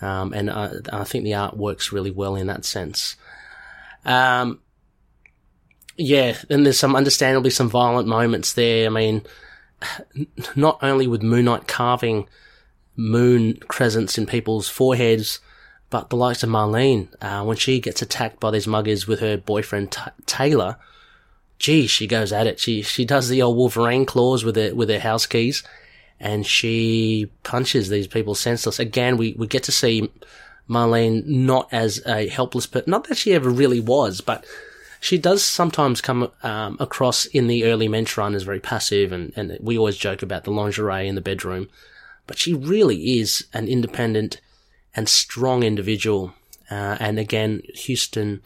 Um, 0.00 0.32
and 0.32 0.50
I, 0.50 1.04
think 1.04 1.24
the 1.24 1.34
art 1.34 1.56
works 1.56 1.92
really 1.92 2.10
well 2.10 2.34
in 2.34 2.46
that 2.46 2.64
sense. 2.64 3.16
Um, 4.04 4.60
yeah, 5.96 6.36
and 6.48 6.64
there's 6.64 6.78
some 6.78 6.96
understandably 6.96 7.50
some 7.50 7.68
violent 7.68 8.08
moments 8.08 8.54
there. 8.54 8.86
I 8.86 8.90
mean, 8.90 9.22
not 10.56 10.78
only 10.82 11.06
with 11.06 11.22
Moon 11.22 11.46
Knight 11.46 11.68
carving 11.68 12.28
moon 12.96 13.56
crescents 13.68 14.18
in 14.18 14.26
people's 14.26 14.68
foreheads, 14.68 15.40
but 15.88 16.08
the 16.10 16.16
likes 16.16 16.42
of 16.42 16.50
Marlene, 16.50 17.08
uh, 17.20 17.44
when 17.44 17.56
she 17.56 17.80
gets 17.80 18.02
attacked 18.02 18.40
by 18.40 18.50
these 18.50 18.66
muggers 18.66 19.06
with 19.06 19.20
her 19.20 19.36
boyfriend 19.36 19.92
T- 19.92 20.00
Taylor, 20.26 20.76
gee, 21.58 21.86
she 21.86 22.06
goes 22.06 22.32
at 22.32 22.46
it. 22.46 22.60
She 22.60 22.82
she 22.82 23.04
does 23.04 23.28
the 23.28 23.42
old 23.42 23.56
Wolverine 23.56 24.06
claws 24.06 24.44
with 24.44 24.56
her 24.56 24.74
with 24.74 24.88
her 24.88 25.00
house 25.00 25.26
keys, 25.26 25.62
and 26.18 26.46
she 26.46 27.30
punches 27.42 27.88
these 27.88 28.06
people 28.06 28.34
senseless. 28.34 28.78
Again, 28.78 29.16
we, 29.16 29.34
we 29.38 29.46
get 29.46 29.64
to 29.64 29.72
see 29.72 30.10
Marlene 30.70 31.26
not 31.26 31.68
as 31.72 32.00
a 32.06 32.28
helpless 32.28 32.66
person, 32.66 32.90
not 32.90 33.08
that 33.08 33.18
she 33.18 33.34
ever 33.34 33.50
really 33.50 33.80
was, 33.80 34.20
but 34.20 34.44
she 35.00 35.18
does 35.18 35.42
sometimes 35.42 36.00
come 36.00 36.30
um, 36.42 36.76
across 36.78 37.26
in 37.26 37.46
the 37.46 37.64
early 37.64 37.88
men's 37.88 38.16
run 38.16 38.34
as 38.34 38.44
very 38.44 38.60
passive, 38.60 39.12
and, 39.12 39.32
and 39.36 39.58
we 39.60 39.76
always 39.76 39.96
joke 39.96 40.22
about 40.22 40.44
the 40.44 40.50
lingerie 40.50 41.08
in 41.08 41.14
the 41.14 41.20
bedroom. 41.20 41.68
But 42.26 42.38
she 42.38 42.54
really 42.54 43.18
is 43.18 43.46
an 43.52 43.66
independent 43.66 44.40
and 44.94 45.08
strong 45.08 45.62
individual. 45.62 46.34
Uh, 46.70 46.96
and 47.00 47.18
again, 47.18 47.62
Huston 47.74 48.42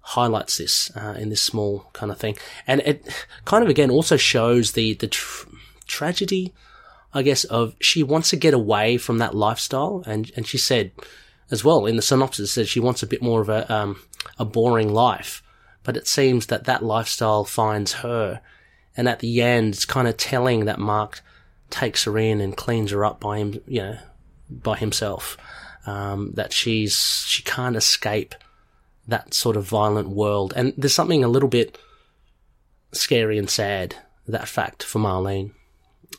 highlights 0.00 0.58
this 0.58 0.94
uh, 0.96 1.16
in 1.18 1.28
this 1.28 1.42
small 1.42 1.90
kind 1.92 2.12
of 2.12 2.18
thing, 2.18 2.36
and 2.66 2.80
it 2.82 3.26
kind 3.44 3.64
of 3.64 3.70
again 3.70 3.90
also 3.90 4.16
shows 4.16 4.72
the 4.72 4.94
the 4.94 5.08
tr- 5.08 5.48
tragedy 5.86 6.52
I 7.14 7.22
guess, 7.22 7.44
of 7.44 7.74
she 7.80 8.02
wants 8.02 8.30
to 8.30 8.36
get 8.36 8.54
away 8.54 8.98
from 8.98 9.18
that 9.18 9.34
lifestyle. 9.34 10.02
And, 10.06 10.30
and 10.36 10.46
she 10.46 10.58
said 10.58 10.92
as 11.50 11.64
well 11.64 11.86
in 11.86 11.96
the 11.96 12.02
synopsis 12.02 12.52
says 12.52 12.68
she 12.68 12.80
wants 12.80 13.02
a 13.02 13.06
bit 13.06 13.22
more 13.22 13.40
of 13.40 13.48
a, 13.48 13.72
um, 13.72 14.02
a 14.38 14.44
boring 14.44 14.92
life. 14.92 15.42
But 15.82 15.96
it 15.96 16.06
seems 16.06 16.46
that 16.46 16.64
that 16.64 16.82
lifestyle 16.82 17.44
finds 17.44 17.94
her. 17.94 18.40
And 18.96 19.08
at 19.08 19.20
the 19.20 19.40
end, 19.40 19.74
it's 19.74 19.84
kind 19.84 20.08
of 20.08 20.16
telling 20.16 20.66
that 20.66 20.78
Mark 20.78 21.22
takes 21.70 22.04
her 22.04 22.18
in 22.18 22.40
and 22.40 22.56
cleans 22.56 22.90
her 22.90 23.04
up 23.04 23.20
by 23.20 23.38
him, 23.38 23.60
you 23.66 23.80
know, 23.80 23.98
by 24.50 24.76
himself. 24.76 25.36
Um, 25.86 26.32
that 26.34 26.52
she's, 26.52 27.24
she 27.26 27.42
can't 27.42 27.76
escape 27.76 28.34
that 29.06 29.32
sort 29.32 29.56
of 29.56 29.64
violent 29.64 30.10
world. 30.10 30.52
And 30.54 30.74
there's 30.76 30.94
something 30.94 31.24
a 31.24 31.28
little 31.28 31.48
bit 31.48 31.78
scary 32.92 33.38
and 33.38 33.48
sad, 33.48 33.96
that 34.26 34.48
fact 34.48 34.82
for 34.82 34.98
Marlene. 34.98 35.52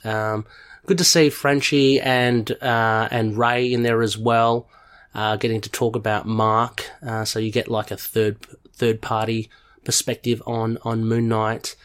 Um, 0.03 0.45
good 0.85 0.97
to 0.97 1.03
see 1.03 1.29
Frenchie 1.29 1.99
and 1.99 2.51
uh, 2.61 3.07
and 3.11 3.37
Ray 3.37 3.71
in 3.71 3.83
there 3.83 4.01
as 4.01 4.17
well, 4.17 4.67
uh, 5.13 5.35
getting 5.35 5.61
to 5.61 5.69
talk 5.69 5.95
about 5.95 6.25
Mark. 6.25 6.89
Uh, 7.05 7.25
so 7.25 7.39
you 7.39 7.51
get 7.51 7.67
like 7.67 7.91
a 7.91 7.97
third 7.97 8.37
third 8.73 9.01
party 9.01 9.49
perspective 9.83 10.41
on 10.45 10.77
on 10.83 11.05
Moon 11.05 11.27
Knight. 11.27 11.75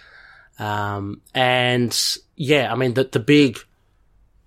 Um, 0.59 1.23
and 1.35 2.19
yeah, 2.37 2.73
I 2.73 2.77
mean 2.77 2.95
the 2.95 3.05
the 3.05 3.21
big 3.21 3.59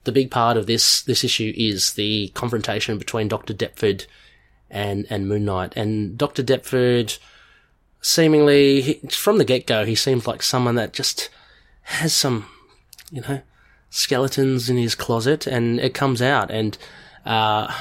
the 0.03 0.11
big 0.11 0.31
part 0.31 0.57
of 0.57 0.67
this 0.67 1.01
this 1.01 1.23
issue 1.23 1.53
is 1.55 1.93
the 1.93 2.29
confrontation 2.29 2.97
between 2.97 3.27
Doctor 3.27 3.53
Deptford 3.53 4.05
and 4.69 5.05
and 5.09 5.27
Moon 5.27 5.45
Knight. 5.45 5.75
And 5.75 6.17
Doctor 6.17 6.43
Deptford, 6.43 7.17
seemingly 8.01 9.01
from 9.09 9.37
the 9.37 9.45
get 9.45 9.67
go, 9.67 9.85
he 9.85 9.95
seems 9.95 10.27
like 10.27 10.43
someone 10.43 10.75
that 10.75 10.93
just 10.93 11.29
has 11.81 12.13
some, 12.13 12.45
you 13.11 13.21
know, 13.21 13.41
skeletons 13.89 14.69
in 14.69 14.77
his 14.77 14.95
closet, 14.95 15.47
and 15.47 15.79
it 15.79 15.93
comes 15.93 16.21
out. 16.21 16.51
And 16.51 16.77
uh, 17.25 17.73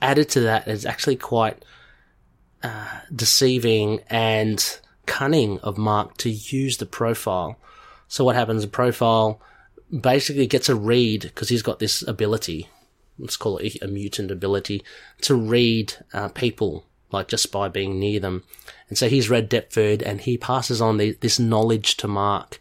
added 0.00 0.28
to 0.30 0.40
that 0.40 0.68
is 0.68 0.86
actually 0.86 1.16
quite 1.16 1.64
uh, 2.62 3.00
deceiving 3.14 4.00
and 4.08 4.80
cunning 5.06 5.58
of 5.60 5.78
Mark 5.78 6.16
to 6.18 6.30
use 6.30 6.76
the 6.76 6.86
profile. 6.86 7.58
So 8.08 8.24
what 8.24 8.36
happens? 8.36 8.62
The 8.62 8.68
profile 8.68 9.40
basically 9.90 10.46
gets 10.46 10.68
a 10.68 10.74
read 10.74 11.22
because 11.22 11.48
he's 11.48 11.62
got 11.62 11.78
this 11.78 12.02
ability. 12.06 12.68
Let's 13.18 13.36
call 13.36 13.58
it 13.58 13.80
a 13.82 13.88
mutant 13.88 14.30
ability 14.30 14.84
to 15.22 15.34
read 15.34 15.94
uh, 16.12 16.28
people, 16.28 16.84
like 17.10 17.28
just 17.28 17.50
by 17.50 17.68
being 17.68 17.98
near 17.98 18.20
them. 18.20 18.44
And 18.88 18.96
so 18.96 19.08
he's 19.08 19.30
read 19.30 19.50
Deptford 19.50 20.02
and 20.02 20.20
he 20.20 20.38
passes 20.38 20.80
on 20.80 20.98
the, 20.98 21.12
this 21.20 21.38
knowledge 21.38 21.96
to 21.98 22.08
Mark 22.08 22.60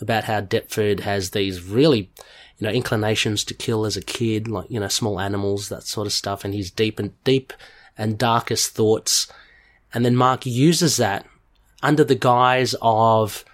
about 0.00 0.24
how 0.24 0.40
Deptford 0.40 1.00
has 1.00 1.30
these 1.30 1.62
really 1.62 2.10
you 2.58 2.66
know, 2.66 2.72
inclinations 2.72 3.44
to 3.44 3.54
kill 3.54 3.84
as 3.84 3.96
a 3.96 4.02
kid, 4.02 4.48
like, 4.48 4.70
you 4.70 4.80
know, 4.80 4.88
small 4.88 5.20
animals, 5.20 5.68
that 5.68 5.82
sort 5.82 6.06
of 6.06 6.12
stuff, 6.12 6.44
and 6.44 6.54
his 6.54 6.70
deep 6.70 6.98
and 6.98 7.12
deep 7.24 7.52
and 7.98 8.18
darkest 8.18 8.74
thoughts. 8.74 9.30
And 9.92 10.04
then 10.04 10.16
Mark 10.16 10.46
uses 10.46 10.96
that 10.96 11.26
under 11.82 12.04
the 12.04 12.14
guise 12.14 12.74
of, 12.80 13.44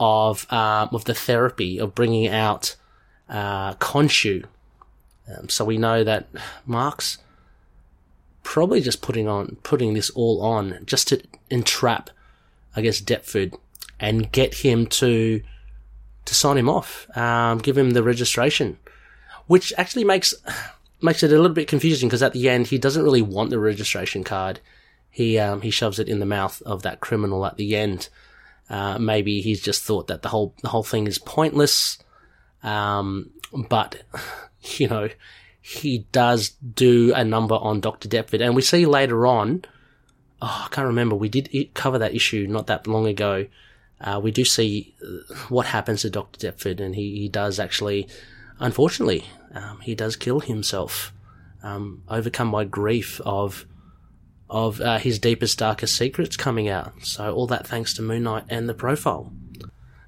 of, 0.00 0.50
um, 0.52 0.88
of 0.92 1.04
the 1.04 1.14
therapy 1.14 1.78
of 1.78 1.94
bringing 1.94 2.28
out, 2.28 2.76
uh, 3.28 3.74
Khonshu. 3.74 4.44
Um, 5.28 5.48
so 5.48 5.64
we 5.64 5.78
know 5.78 6.04
that 6.04 6.28
Mark's 6.66 7.18
probably 8.42 8.80
just 8.80 9.02
putting 9.02 9.28
on, 9.28 9.56
putting 9.62 9.94
this 9.94 10.10
all 10.10 10.42
on 10.42 10.80
just 10.84 11.08
to 11.08 11.22
entrap, 11.50 12.10
I 12.74 12.80
guess, 12.80 13.00
Deptford 13.00 13.56
and 13.98 14.30
get 14.30 14.54
him 14.54 14.86
to, 14.86 15.42
to 16.26 16.34
sign 16.34 16.58
him 16.58 16.68
off, 16.68 17.06
um, 17.16 17.58
give 17.58 17.78
him 17.78 17.90
the 17.90 18.02
registration, 18.02 18.78
which 19.46 19.72
actually 19.78 20.04
makes 20.04 20.34
makes 21.00 21.22
it 21.22 21.32
a 21.32 21.36
little 21.36 21.54
bit 21.54 21.68
confusing 21.68 22.08
because 22.08 22.22
at 22.22 22.32
the 22.32 22.48
end 22.48 22.66
he 22.66 22.78
doesn't 22.78 23.02
really 23.02 23.22
want 23.22 23.50
the 23.50 23.58
registration 23.58 24.24
card. 24.24 24.60
He 25.10 25.38
um, 25.38 25.62
he 25.62 25.70
shoves 25.70 25.98
it 25.98 26.08
in 26.08 26.20
the 26.20 26.26
mouth 26.26 26.60
of 26.62 26.82
that 26.82 27.00
criminal 27.00 27.46
at 27.46 27.56
the 27.56 27.74
end. 27.76 28.08
Uh, 28.68 28.98
maybe 28.98 29.40
he's 29.40 29.62
just 29.62 29.82
thought 29.82 30.08
that 30.08 30.22
the 30.22 30.28
whole 30.28 30.54
the 30.62 30.68
whole 30.68 30.82
thing 30.82 31.06
is 31.06 31.18
pointless. 31.18 31.98
Um, 32.62 33.30
but 33.68 34.02
you 34.76 34.88
know, 34.88 35.08
he 35.60 36.06
does 36.12 36.50
do 36.50 37.14
a 37.14 37.24
number 37.24 37.54
on 37.54 37.80
Doctor 37.80 38.08
Deptford, 38.08 38.42
and 38.42 38.54
we 38.54 38.62
see 38.62 38.84
later 38.84 39.26
on. 39.26 39.64
Oh, 40.42 40.64
I 40.66 40.68
can't 40.70 40.88
remember. 40.88 41.16
We 41.16 41.30
did 41.30 41.72
cover 41.72 41.98
that 41.98 42.14
issue 42.14 42.46
not 42.46 42.66
that 42.66 42.86
long 42.86 43.06
ago 43.06 43.46
uh, 44.00 44.20
we 44.22 44.30
do 44.30 44.44
see 44.44 44.94
uh, 45.02 45.34
what 45.48 45.66
happens 45.66 46.02
to 46.02 46.10
Dr. 46.10 46.38
Deptford, 46.38 46.80
and 46.80 46.94
he, 46.94 47.18
he 47.18 47.28
does 47.28 47.58
actually, 47.58 48.08
unfortunately, 48.58 49.24
um, 49.54 49.80
he 49.80 49.94
does 49.94 50.16
kill 50.16 50.40
himself, 50.40 51.12
um, 51.62 52.02
overcome 52.08 52.50
by 52.50 52.64
grief 52.64 53.20
of 53.24 53.66
of 54.48 54.80
uh, 54.80 54.98
his 54.98 55.18
deepest, 55.18 55.58
darkest 55.58 55.96
secrets 55.96 56.36
coming 56.36 56.68
out. 56.68 56.92
So 57.02 57.34
all 57.34 57.48
that 57.48 57.66
thanks 57.66 57.94
to 57.94 58.02
Moon 58.02 58.22
Knight 58.22 58.44
and 58.48 58.68
the 58.68 58.74
profile. 58.74 59.32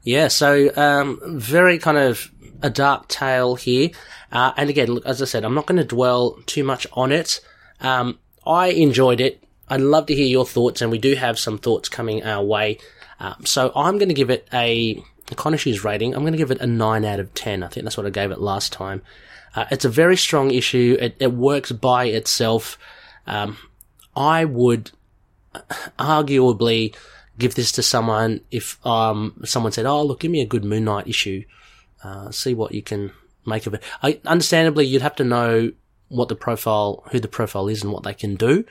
Yeah, 0.04 0.28
so 0.28 0.70
um, 0.76 1.20
very 1.24 1.78
kind 1.78 1.98
of 1.98 2.30
a 2.62 2.70
dark 2.70 3.08
tale 3.08 3.56
here. 3.56 3.90
Uh, 4.30 4.52
and 4.56 4.70
again, 4.70 4.92
look, 4.92 5.06
as 5.06 5.20
I 5.20 5.24
said, 5.24 5.44
I'm 5.44 5.54
not 5.54 5.66
going 5.66 5.78
to 5.78 5.84
dwell 5.84 6.38
too 6.46 6.62
much 6.62 6.86
on 6.92 7.10
it. 7.10 7.40
Um, 7.80 8.18
I 8.46 8.68
enjoyed 8.68 9.20
it. 9.20 9.42
I'd 9.68 9.80
love 9.80 10.06
to 10.06 10.14
hear 10.14 10.26
your 10.26 10.46
thoughts, 10.46 10.80
and 10.80 10.90
we 10.90 10.98
do 10.98 11.14
have 11.14 11.38
some 11.38 11.58
thoughts 11.58 11.88
coming 11.88 12.22
our 12.22 12.44
way. 12.44 12.78
Um, 13.20 13.44
so 13.44 13.72
I'm 13.74 13.98
going 13.98 14.08
to 14.08 14.14
give 14.14 14.30
it 14.30 14.48
a 14.52 15.02
Khonshu's 15.26 15.84
rating. 15.84 16.14
I'm 16.14 16.22
going 16.22 16.32
to 16.32 16.38
give 16.38 16.50
it 16.50 16.60
a 16.60 16.66
9 16.66 17.04
out 17.04 17.20
of 17.20 17.34
10. 17.34 17.62
I 17.62 17.68
think 17.68 17.84
that's 17.84 17.96
what 17.96 18.06
I 18.06 18.10
gave 18.10 18.30
it 18.30 18.40
last 18.40 18.72
time. 18.72 19.02
Uh, 19.54 19.64
it's 19.70 19.84
a 19.84 19.90
very 19.90 20.16
strong 20.16 20.50
issue. 20.50 20.96
It, 21.00 21.16
it 21.18 21.32
works 21.32 21.72
by 21.72 22.04
itself. 22.04 22.78
Um, 23.26 23.56
I 24.16 24.44
would 24.44 24.90
arguably 25.98 26.94
give 27.38 27.54
this 27.54 27.72
to 27.72 27.82
someone 27.82 28.40
if 28.50 28.84
um, 28.86 29.40
someone 29.44 29.72
said, 29.72 29.86
"Oh, 29.86 30.02
look, 30.02 30.20
give 30.20 30.30
me 30.30 30.40
a 30.40 30.46
good 30.46 30.64
Moon 30.64 30.84
Knight 30.84 31.06
issue. 31.06 31.44
Uh, 32.02 32.30
see 32.30 32.54
what 32.54 32.74
you 32.74 32.82
can 32.82 33.12
make 33.46 33.66
of 33.66 33.74
it." 33.74 33.82
I, 34.02 34.20
understandably, 34.24 34.86
you'd 34.86 35.02
have 35.02 35.16
to 35.16 35.24
know 35.24 35.72
what 36.08 36.28
the 36.28 36.36
profile, 36.36 37.04
who 37.10 37.20
the 37.20 37.28
profile 37.28 37.68
is, 37.68 37.82
and 37.82 37.92
what 37.92 38.02
they 38.02 38.14
can 38.14 38.34
do. 38.34 38.64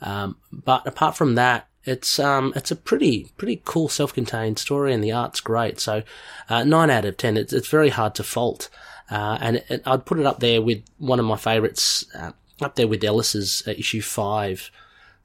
Um, 0.00 0.36
but 0.52 0.86
apart 0.86 1.16
from 1.16 1.34
that, 1.36 1.67
it's 1.84 2.18
um 2.18 2.52
it's 2.56 2.70
a 2.70 2.76
pretty 2.76 3.32
pretty 3.36 3.62
cool 3.64 3.88
self-contained 3.88 4.58
story 4.58 4.92
and 4.92 5.02
the 5.02 5.12
art's 5.12 5.40
great. 5.40 5.80
So 5.80 6.02
uh, 6.48 6.64
nine 6.64 6.90
out 6.90 7.04
of 7.04 7.16
ten. 7.16 7.36
It's 7.36 7.52
it's 7.52 7.68
very 7.68 7.90
hard 7.90 8.14
to 8.16 8.22
fault, 8.22 8.68
uh, 9.10 9.38
and 9.40 9.56
it, 9.68 9.82
I'd 9.86 10.04
put 10.04 10.18
it 10.18 10.26
up 10.26 10.40
there 10.40 10.60
with 10.60 10.82
one 10.98 11.20
of 11.20 11.26
my 11.26 11.36
favourites, 11.36 12.04
uh, 12.14 12.32
up 12.60 12.76
there 12.76 12.88
with 12.88 13.04
Ellis's 13.04 13.62
uh, 13.66 13.70
issue 13.72 14.02
five, 14.02 14.70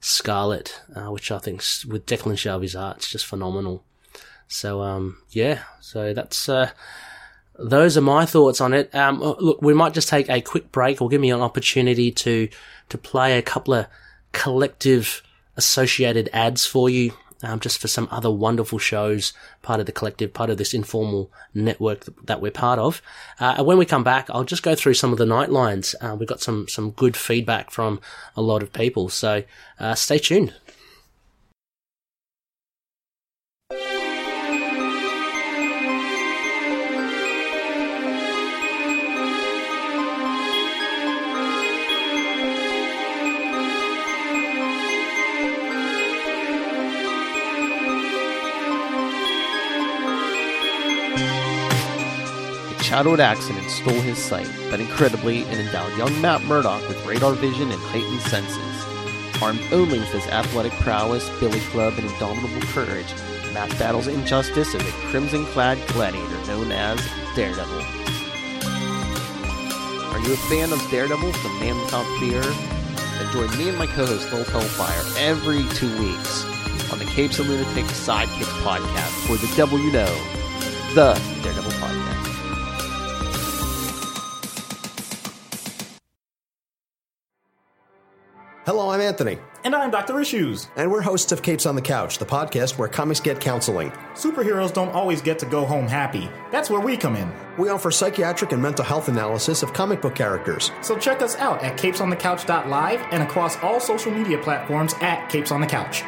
Scarlet, 0.00 0.80
uh, 0.94 1.10
which 1.10 1.30
I 1.30 1.38
think 1.38 1.62
with 1.88 2.06
Declan 2.06 2.38
Shalvey's 2.38 2.76
art, 2.76 2.98
it's 2.98 3.10
just 3.10 3.26
phenomenal. 3.26 3.84
So 4.48 4.82
um 4.82 5.18
yeah, 5.30 5.62
so 5.80 6.14
that's. 6.14 6.48
Uh, 6.48 6.70
those 7.56 7.96
are 7.96 8.00
my 8.00 8.26
thoughts 8.26 8.60
on 8.60 8.74
it. 8.74 8.92
Um, 8.92 9.20
look, 9.20 9.62
we 9.62 9.74
might 9.74 9.94
just 9.94 10.08
take 10.08 10.28
a 10.28 10.40
quick 10.40 10.72
break 10.72 11.00
or 11.00 11.08
give 11.08 11.20
me 11.20 11.30
an 11.30 11.40
opportunity 11.40 12.10
to 12.10 12.48
to 12.88 12.98
play 12.98 13.38
a 13.38 13.42
couple 13.42 13.74
of 13.74 13.86
collective 14.32 15.22
associated 15.56 16.28
ads 16.32 16.66
for 16.66 16.88
you, 16.88 17.12
um, 17.42 17.60
just 17.60 17.78
for 17.78 17.88
some 17.88 18.08
other 18.10 18.30
wonderful 18.30 18.78
shows, 18.78 19.32
part 19.62 19.80
of 19.80 19.86
the 19.86 19.92
collective, 19.92 20.32
part 20.32 20.50
of 20.50 20.56
this 20.56 20.74
informal 20.74 21.30
network 21.52 22.06
that 22.24 22.40
we're 22.40 22.50
part 22.50 22.78
of. 22.78 23.02
Uh, 23.38 23.56
and 23.58 23.66
when 23.66 23.78
we 23.78 23.84
come 23.84 24.04
back, 24.04 24.28
I'll 24.30 24.44
just 24.44 24.62
go 24.62 24.74
through 24.74 24.94
some 24.94 25.12
of 25.12 25.18
the 25.18 25.26
night 25.26 25.50
lines. 25.50 25.94
Uh, 26.00 26.16
we've 26.18 26.28
got 26.28 26.40
some, 26.40 26.68
some 26.68 26.90
good 26.90 27.16
feedback 27.16 27.70
from 27.70 28.00
a 28.36 28.42
lot 28.42 28.62
of 28.62 28.72
people. 28.72 29.08
So, 29.08 29.44
uh, 29.78 29.94
stay 29.94 30.18
tuned. 30.18 30.54
Shadowed 52.94 53.18
accident 53.18 53.68
stole 53.68 54.00
his 54.02 54.16
sight, 54.18 54.48
but 54.70 54.78
incredibly, 54.78 55.40
it 55.40 55.58
endowed 55.58 55.98
young 55.98 56.22
Matt 56.22 56.44
Murdock 56.44 56.80
with 56.86 57.04
radar 57.04 57.32
vision 57.32 57.72
and 57.72 57.82
heightened 57.90 58.20
senses. 58.20 59.42
Armed 59.42 59.60
only 59.72 59.98
with 59.98 60.12
his 60.12 60.24
athletic 60.28 60.70
prowess, 60.74 61.28
billy 61.40 61.58
club, 61.72 61.94
and 61.98 62.08
indomitable 62.08 62.62
courage, 62.68 63.12
Matt 63.52 63.68
battles 63.80 64.06
injustice 64.06 64.76
as 64.76 64.80
a 64.80 64.92
crimson 65.10 65.44
clad 65.46 65.76
gladiator 65.88 66.46
known 66.46 66.70
as 66.70 67.00
Daredevil. 67.34 67.80
Are 70.12 70.20
you 70.20 70.32
a 70.32 70.42
fan 70.46 70.72
of 70.72 70.78
Daredevil, 70.88 71.32
the 71.32 71.48
man 71.58 71.76
without 71.80 72.06
fear? 72.20 72.42
Then 72.42 73.32
join 73.32 73.58
me 73.58 73.70
and 73.70 73.76
my 73.76 73.88
co 73.88 74.06
host 74.06 74.32
Lil 74.32 74.44
Hellfire 74.44 75.02
every 75.18 75.64
two 75.74 75.90
weeks 75.98 76.44
on 76.92 77.00
the 77.00 77.06
Capes 77.06 77.40
and 77.40 77.48
Lunatic 77.48 77.86
Sidekicks 77.86 78.54
podcast 78.62 79.26
for 79.26 79.36
the 79.36 79.52
Devil 79.56 79.80
You 79.80 79.90
Know, 79.90 80.14
the 80.94 81.20
Daredevil 81.42 81.73
Anthony. 89.14 89.38
And 89.62 89.76
I'm 89.76 89.92
Dr. 89.92 90.20
Issues. 90.20 90.66
And 90.74 90.90
we're 90.90 91.00
hosts 91.00 91.30
of 91.30 91.40
Capes 91.40 91.66
on 91.66 91.76
the 91.76 91.80
Couch, 91.80 92.18
the 92.18 92.26
podcast 92.26 92.76
where 92.78 92.88
comics 92.88 93.20
get 93.20 93.38
counseling. 93.38 93.92
Superheroes 94.14 94.74
don't 94.74 94.88
always 94.88 95.22
get 95.22 95.38
to 95.38 95.46
go 95.46 95.64
home 95.64 95.86
happy. 95.86 96.28
That's 96.50 96.68
where 96.68 96.80
we 96.80 96.96
come 96.96 97.14
in. 97.14 97.32
We 97.56 97.68
offer 97.68 97.92
psychiatric 97.92 98.50
and 98.50 98.60
mental 98.60 98.84
health 98.84 99.06
analysis 99.06 99.62
of 99.62 99.72
comic 99.72 100.02
book 100.02 100.16
characters. 100.16 100.72
So 100.82 100.98
check 100.98 101.22
us 101.22 101.36
out 101.36 101.62
at 101.62 101.78
capesonthecouch.live 101.78 103.06
and 103.12 103.22
across 103.22 103.56
all 103.62 103.78
social 103.78 104.10
media 104.10 104.38
platforms 104.38 104.94
at 105.00 105.28
Capes 105.28 105.52
on 105.52 105.60
the 105.60 105.68
Couch. 105.68 106.02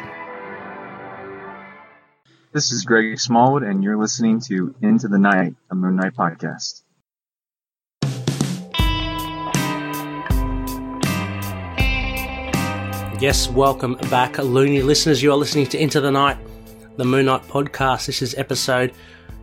This 2.51 2.73
is 2.73 2.83
Greg 2.83 3.17
Smallwood, 3.17 3.63
and 3.63 3.85
you're 3.85 3.97
listening 3.97 4.41
to 4.47 4.75
Into 4.81 5.07
the 5.07 5.19
Night, 5.19 5.55
a 5.71 5.75
Moon 5.75 5.95
Knight 5.95 6.13
podcast. 6.13 6.81
Yes, 13.19 13.49
welcome 13.49 13.95
back, 14.11 14.37
loony 14.37 14.83
listeners. 14.83 15.23
You 15.23 15.31
are 15.31 15.37
listening 15.37 15.65
to 15.67 15.81
Into 15.81 15.99
the 15.99 16.11
Night, 16.11 16.37
the 16.97 17.03
Moon 17.03 17.25
Knight 17.25 17.41
podcast. 17.47 18.05
This 18.05 18.21
is 18.21 18.35
episode 18.35 18.93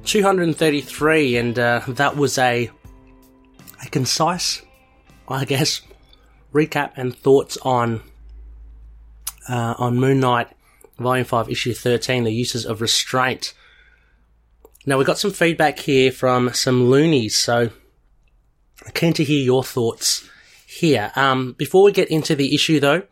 233, 0.05 1.37
and 1.37 1.59
uh, 1.59 1.81
that 1.89 2.17
was 2.17 2.39
a 2.39 2.71
a 3.85 3.89
concise, 3.91 4.63
I 5.27 5.45
guess, 5.45 5.83
recap 6.53 6.93
and 6.95 7.17
thoughts 7.17 7.59
on 7.63 8.01
uh, 9.49 9.75
on 9.77 9.99
Moon 9.99 10.21
Knight, 10.21 10.51
Volume 10.97 11.25
Five, 11.25 11.51
Issue 11.51 11.75
Thirteen, 11.75 12.23
the 12.23 12.33
uses 12.33 12.65
of 12.65 12.81
restraint. 12.81 13.55
Now 14.87 14.99
we 14.99 15.05
got 15.05 15.19
some 15.19 15.33
feedback 15.33 15.81
here 15.81 16.13
from 16.13 16.55
some 16.55 16.85
loonies, 16.85 17.37
so 17.37 17.71
keen 18.95 19.15
to 19.15 19.25
hear 19.25 19.43
your 19.43 19.65
thoughts 19.65 20.31
here. 20.65 21.11
Um, 21.17 21.55
before 21.55 21.83
we 21.83 21.91
get 21.91 22.09
into 22.09 22.37
the 22.37 22.55
issue, 22.55 22.79
though. 22.79 23.03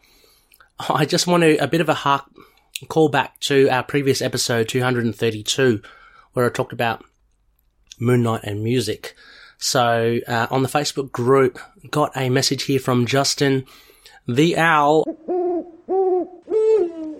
I 0.89 1.05
just 1.05 1.27
want 1.27 1.43
to, 1.43 1.57
a 1.57 1.69
bit 1.69 1.81
of 1.81 1.89
a 1.89 1.95
hark, 1.95 2.25
call 2.89 3.09
back 3.09 3.39
to 3.41 3.69
our 3.69 3.83
previous 3.83 4.23
episode 4.23 4.69
232, 4.69 5.83
where 6.33 6.47
I 6.47 6.49
talked 6.49 6.73
about 6.73 7.05
Moon 7.99 8.23
Knight 8.23 8.45
and 8.45 8.65
music. 8.65 9.15
So, 9.59 10.19
uh, 10.27 10.49
on 10.51 10.63
the 10.63 10.69
Facebook 10.69 11.13
group, 11.13 11.59
got 11.91 12.17
a 12.17 12.31
message 12.31 12.65
here 12.65 12.81
from 12.81 13.07
Justin, 13.07 13.65
the 14.27 14.57
owl, 14.57 15.05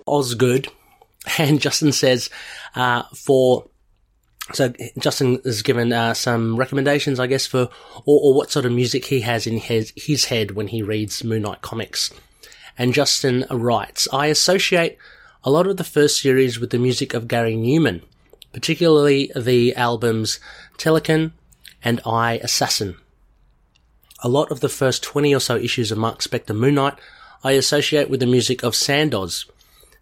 Osgood, 0.05 0.67
and 1.37 1.61
Justin 1.61 1.91
says, 1.91 2.29
uh, 2.75 3.03
for 3.15 3.69
So 4.51 4.73
Justin 4.99 5.39
has 5.45 5.61
given 5.61 5.93
uh, 5.93 6.13
some 6.13 6.57
recommendations, 6.57 7.19
I 7.19 7.27
guess, 7.27 7.47
for 7.47 7.69
or, 8.05 8.19
or 8.21 8.33
what 8.33 8.51
sort 8.51 8.65
of 8.65 8.73
music 8.73 9.05
he 9.05 9.21
has 9.21 9.47
in 9.47 9.57
his, 9.57 9.93
his 9.95 10.25
head 10.25 10.51
when 10.51 10.67
he 10.67 10.81
reads 10.81 11.23
Moon 11.23 11.43
Knight 11.43 11.61
comics. 11.61 12.11
And 12.77 12.93
Justin 12.93 13.45
writes, 13.49 14.07
I 14.11 14.27
associate 14.27 14.97
a 15.43 15.51
lot 15.51 15.67
of 15.67 15.77
the 15.77 15.83
first 15.83 16.21
series 16.21 16.59
with 16.59 16.69
the 16.71 16.79
music 16.79 17.13
of 17.13 17.27
Gary 17.27 17.55
Numan, 17.55 18.01
particularly 18.51 19.31
the 19.35 19.75
albums 19.75 20.39
Telekon 20.77 21.31
and 21.83 22.01
I 22.05 22.35
Assassin. 22.43 22.95
A 24.23 24.29
lot 24.29 24.51
of 24.51 24.61
the 24.61 24.69
first 24.69 25.03
20 25.03 25.35
or 25.35 25.39
so 25.39 25.57
issues 25.57 25.91
of 25.91 25.97
Mark 25.97 26.19
Spector 26.19 26.55
Moon 26.55 26.75
Knight 26.75 26.97
I 27.43 27.51
associate 27.51 28.09
with 28.09 28.21
the 28.21 28.25
music 28.25 28.63
of 28.63 28.73
Sandoz, 28.73 29.45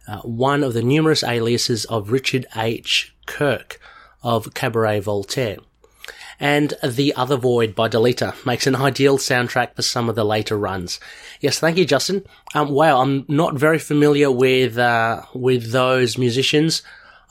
uh, 0.07 0.19
one 0.19 0.63
of 0.63 0.73
the 0.73 0.83
numerous 0.83 1.23
aliases 1.23 1.85
of 1.85 2.11
Richard 2.11 2.45
H. 2.55 3.15
Kirk 3.25 3.79
of 4.21 4.53
Cabaret 4.53 4.99
Voltaire. 4.99 5.57
And 6.41 6.73
The 6.83 7.13
Other 7.15 7.37
Void 7.37 7.75
by 7.75 7.87
Delita 7.87 8.33
makes 8.47 8.65
an 8.65 8.75
ideal 8.75 9.19
soundtrack 9.19 9.75
for 9.75 9.83
some 9.83 10.09
of 10.09 10.15
the 10.15 10.25
later 10.25 10.57
runs. 10.57 10.99
Yes, 11.39 11.59
thank 11.59 11.77
you, 11.77 11.85
Justin. 11.85 12.25
Um, 12.55 12.69
wow, 12.71 12.99
I'm 12.99 13.25
not 13.27 13.53
very 13.53 13.77
familiar 13.77 14.31
with, 14.31 14.75
uh, 14.75 15.21
with 15.35 15.71
those 15.71 16.17
musicians. 16.17 16.81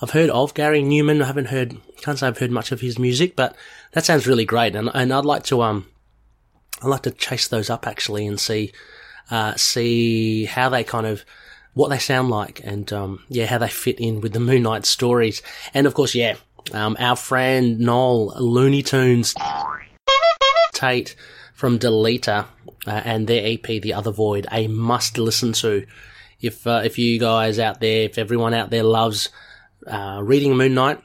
I've 0.00 0.12
heard 0.12 0.30
of 0.30 0.54
Gary 0.54 0.80
Numan. 0.80 1.22
I 1.22 1.26
haven't 1.26 1.48
heard, 1.48 1.76
can't 2.02 2.20
say 2.20 2.28
I've 2.28 2.38
heard 2.38 2.52
much 2.52 2.70
of 2.70 2.80
his 2.80 3.00
music, 3.00 3.34
but 3.34 3.56
that 3.92 4.04
sounds 4.04 4.28
really 4.28 4.44
great. 4.44 4.76
And, 4.76 4.88
and 4.94 5.12
I'd 5.12 5.24
like 5.24 5.42
to, 5.46 5.60
um, 5.62 5.88
I'd 6.80 6.86
like 6.86 7.02
to 7.02 7.10
chase 7.10 7.48
those 7.48 7.68
up 7.68 7.88
actually 7.88 8.28
and 8.28 8.38
see, 8.38 8.70
uh, 9.28 9.56
see 9.56 10.44
how 10.44 10.68
they 10.68 10.84
kind 10.84 11.06
of, 11.06 11.24
what 11.74 11.88
they 11.88 11.98
sound 11.98 12.30
like 12.30 12.60
and, 12.62 12.92
um, 12.92 13.24
yeah, 13.28 13.46
how 13.46 13.58
they 13.58 13.68
fit 13.68 13.98
in 13.98 14.20
with 14.20 14.34
the 14.34 14.40
Moon 14.40 14.62
Knight 14.62 14.86
stories. 14.86 15.42
And 15.74 15.88
of 15.88 15.94
course, 15.94 16.14
yeah, 16.14 16.36
um, 16.72 16.96
our 16.98 17.16
friend 17.16 17.78
Noel 17.78 18.34
Looney 18.40 18.82
Tunes 18.82 19.34
Tate 20.72 21.16
from 21.54 21.78
Deleta 21.78 22.46
uh, 22.86 22.90
and 23.04 23.26
their 23.26 23.42
EP 23.44 23.62
The 23.62 23.92
Other 23.92 24.12
Void, 24.12 24.46
a 24.50 24.66
must 24.68 25.18
listen 25.18 25.52
to. 25.54 25.86
If 26.40 26.66
uh, 26.66 26.82
if 26.84 26.98
you 26.98 27.18
guys 27.18 27.58
out 27.58 27.80
there, 27.80 28.04
if 28.04 28.16
everyone 28.16 28.54
out 28.54 28.70
there 28.70 28.82
loves 28.82 29.28
uh, 29.86 30.20
reading 30.22 30.56
Moon 30.56 30.74
Knight, 30.74 31.00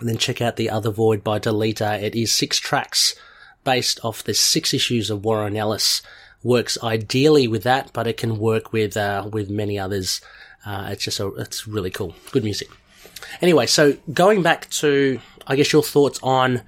then 0.00 0.16
check 0.16 0.40
out 0.40 0.56
The 0.56 0.70
Other 0.70 0.90
Void 0.90 1.22
by 1.22 1.38
Deleta. 1.38 2.00
It 2.00 2.14
is 2.14 2.32
six 2.32 2.58
tracks 2.58 3.14
based 3.64 4.00
off 4.02 4.24
the 4.24 4.34
six 4.34 4.72
issues 4.72 5.10
of 5.10 5.24
Warren 5.24 5.56
Ellis. 5.56 6.00
Works 6.42 6.78
ideally 6.82 7.48
with 7.48 7.64
that, 7.64 7.92
but 7.92 8.06
it 8.06 8.16
can 8.16 8.38
work 8.38 8.72
with 8.72 8.96
uh, 8.96 9.28
with 9.30 9.50
many 9.50 9.78
others. 9.78 10.20
Uh, 10.64 10.88
it's 10.92 11.04
just 11.04 11.20
a, 11.20 11.26
it's 11.34 11.66
really 11.66 11.90
cool, 11.90 12.14
good 12.30 12.44
music. 12.44 12.68
Anyway, 13.40 13.66
so 13.66 13.96
going 14.12 14.42
back 14.42 14.68
to, 14.70 15.20
I 15.46 15.56
guess, 15.56 15.72
your 15.72 15.82
thoughts 15.82 16.18
on 16.22 16.62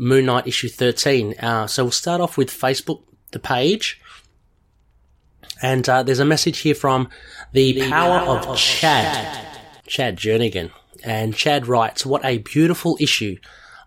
Moon 0.00 0.26
Knight 0.26 0.46
issue 0.46 0.68
13. 0.68 1.34
Uh, 1.38 1.66
so 1.66 1.84
we'll 1.84 1.92
start 1.92 2.22
off 2.22 2.38
with 2.38 2.50
Facebook, 2.50 3.02
the 3.32 3.38
page. 3.38 4.00
And 5.62 5.86
uh, 5.88 6.02
there's 6.02 6.20
a 6.20 6.24
message 6.24 6.60
here 6.60 6.74
from 6.74 7.10
the, 7.52 7.72
the 7.72 7.90
power, 7.90 8.20
power, 8.20 8.38
of, 8.38 8.46
of 8.46 8.56
Chad, 8.56 9.34
Chad, 9.86 9.86
Chad 9.86 10.16
Jernigan. 10.16 10.70
And 11.04 11.34
Chad 11.34 11.66
writes, 11.66 12.06
What 12.06 12.24
a 12.24 12.38
beautiful 12.38 12.96
issue. 12.98 13.36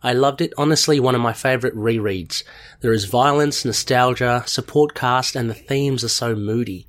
I 0.04 0.14
loved 0.14 0.42
it. 0.42 0.54
Honestly, 0.56 1.00
one 1.00 1.16
of 1.16 1.22
my 1.22 1.34
favorite 1.34 1.76
rereads. 1.76 2.44
There 2.82 2.94
is 2.94 3.06
violence, 3.06 3.66
nostalgia, 3.66 4.44
support 4.46 4.94
cast, 4.94 5.36
and 5.36 5.50
the 5.50 5.56
themes 5.56 6.04
are 6.04 6.10
so 6.10 6.36
moody. 6.36 6.86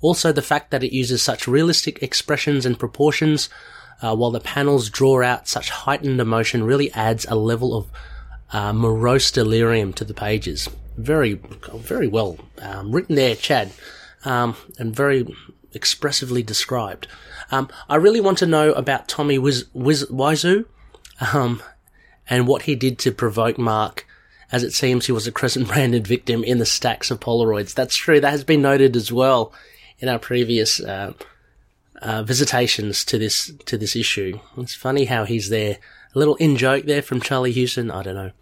Also, 0.00 0.32
the 0.32 0.40
fact 0.42 0.70
that 0.70 0.84
it 0.84 0.94
uses 0.94 1.20
such 1.20 1.48
realistic 1.48 2.02
expressions 2.02 2.64
and 2.64 2.78
proportions 2.78 3.50
uh, 4.02 4.14
while 4.14 4.30
the 4.30 4.40
panels 4.40 4.90
draw 4.90 5.22
out 5.22 5.48
such 5.48 5.70
heightened 5.70 6.20
emotion 6.20 6.64
really 6.64 6.92
adds 6.92 7.26
a 7.26 7.34
level 7.34 7.76
of 7.76 7.90
uh, 8.52 8.72
morose 8.72 9.30
delirium 9.30 9.92
to 9.92 10.04
the 10.04 10.14
pages. 10.14 10.68
Very, 10.96 11.34
very 11.74 12.06
well 12.06 12.38
um, 12.60 12.92
written 12.92 13.16
there, 13.16 13.34
Chad, 13.34 13.72
um, 14.24 14.56
and 14.78 14.94
very 14.94 15.26
expressively 15.72 16.42
described. 16.42 17.08
Um, 17.50 17.68
I 17.88 17.96
really 17.96 18.20
want 18.20 18.38
to 18.38 18.46
know 18.46 18.72
about 18.72 19.08
Tommy 19.08 19.38
Wiz- 19.38 19.66
Wiz- 19.72 20.06
Wiseau, 20.10 20.64
um, 21.32 21.62
and 22.28 22.46
what 22.46 22.62
he 22.62 22.74
did 22.74 22.98
to 23.00 23.12
provoke 23.12 23.58
Mark, 23.58 24.06
as 24.52 24.62
it 24.62 24.72
seems 24.72 25.06
he 25.06 25.12
was 25.12 25.26
a 25.26 25.32
Crescent 25.32 25.68
branded 25.68 26.06
victim 26.06 26.44
in 26.44 26.58
the 26.58 26.66
stacks 26.66 27.10
of 27.10 27.20
Polaroids. 27.20 27.74
That's 27.74 27.96
true. 27.96 28.20
That 28.20 28.30
has 28.30 28.44
been 28.44 28.62
noted 28.62 28.96
as 28.96 29.12
well 29.12 29.52
in 29.98 30.08
our 30.08 30.18
previous 30.18 30.80
uh, 30.80 31.12
uh, 32.02 32.22
visitations 32.22 33.04
to 33.06 33.18
this 33.18 33.52
to 33.66 33.78
this 33.78 33.96
issue. 33.96 34.40
It's 34.56 34.74
funny 34.74 35.06
how 35.06 35.24
he's 35.24 35.48
there. 35.48 35.78
A 36.14 36.18
little 36.18 36.36
in 36.36 36.56
joke 36.56 36.84
there 36.84 37.02
from 37.02 37.20
Charlie 37.20 37.52
Huston. 37.52 37.90
I 37.90 38.02
don't 38.02 38.14
know. 38.14 38.32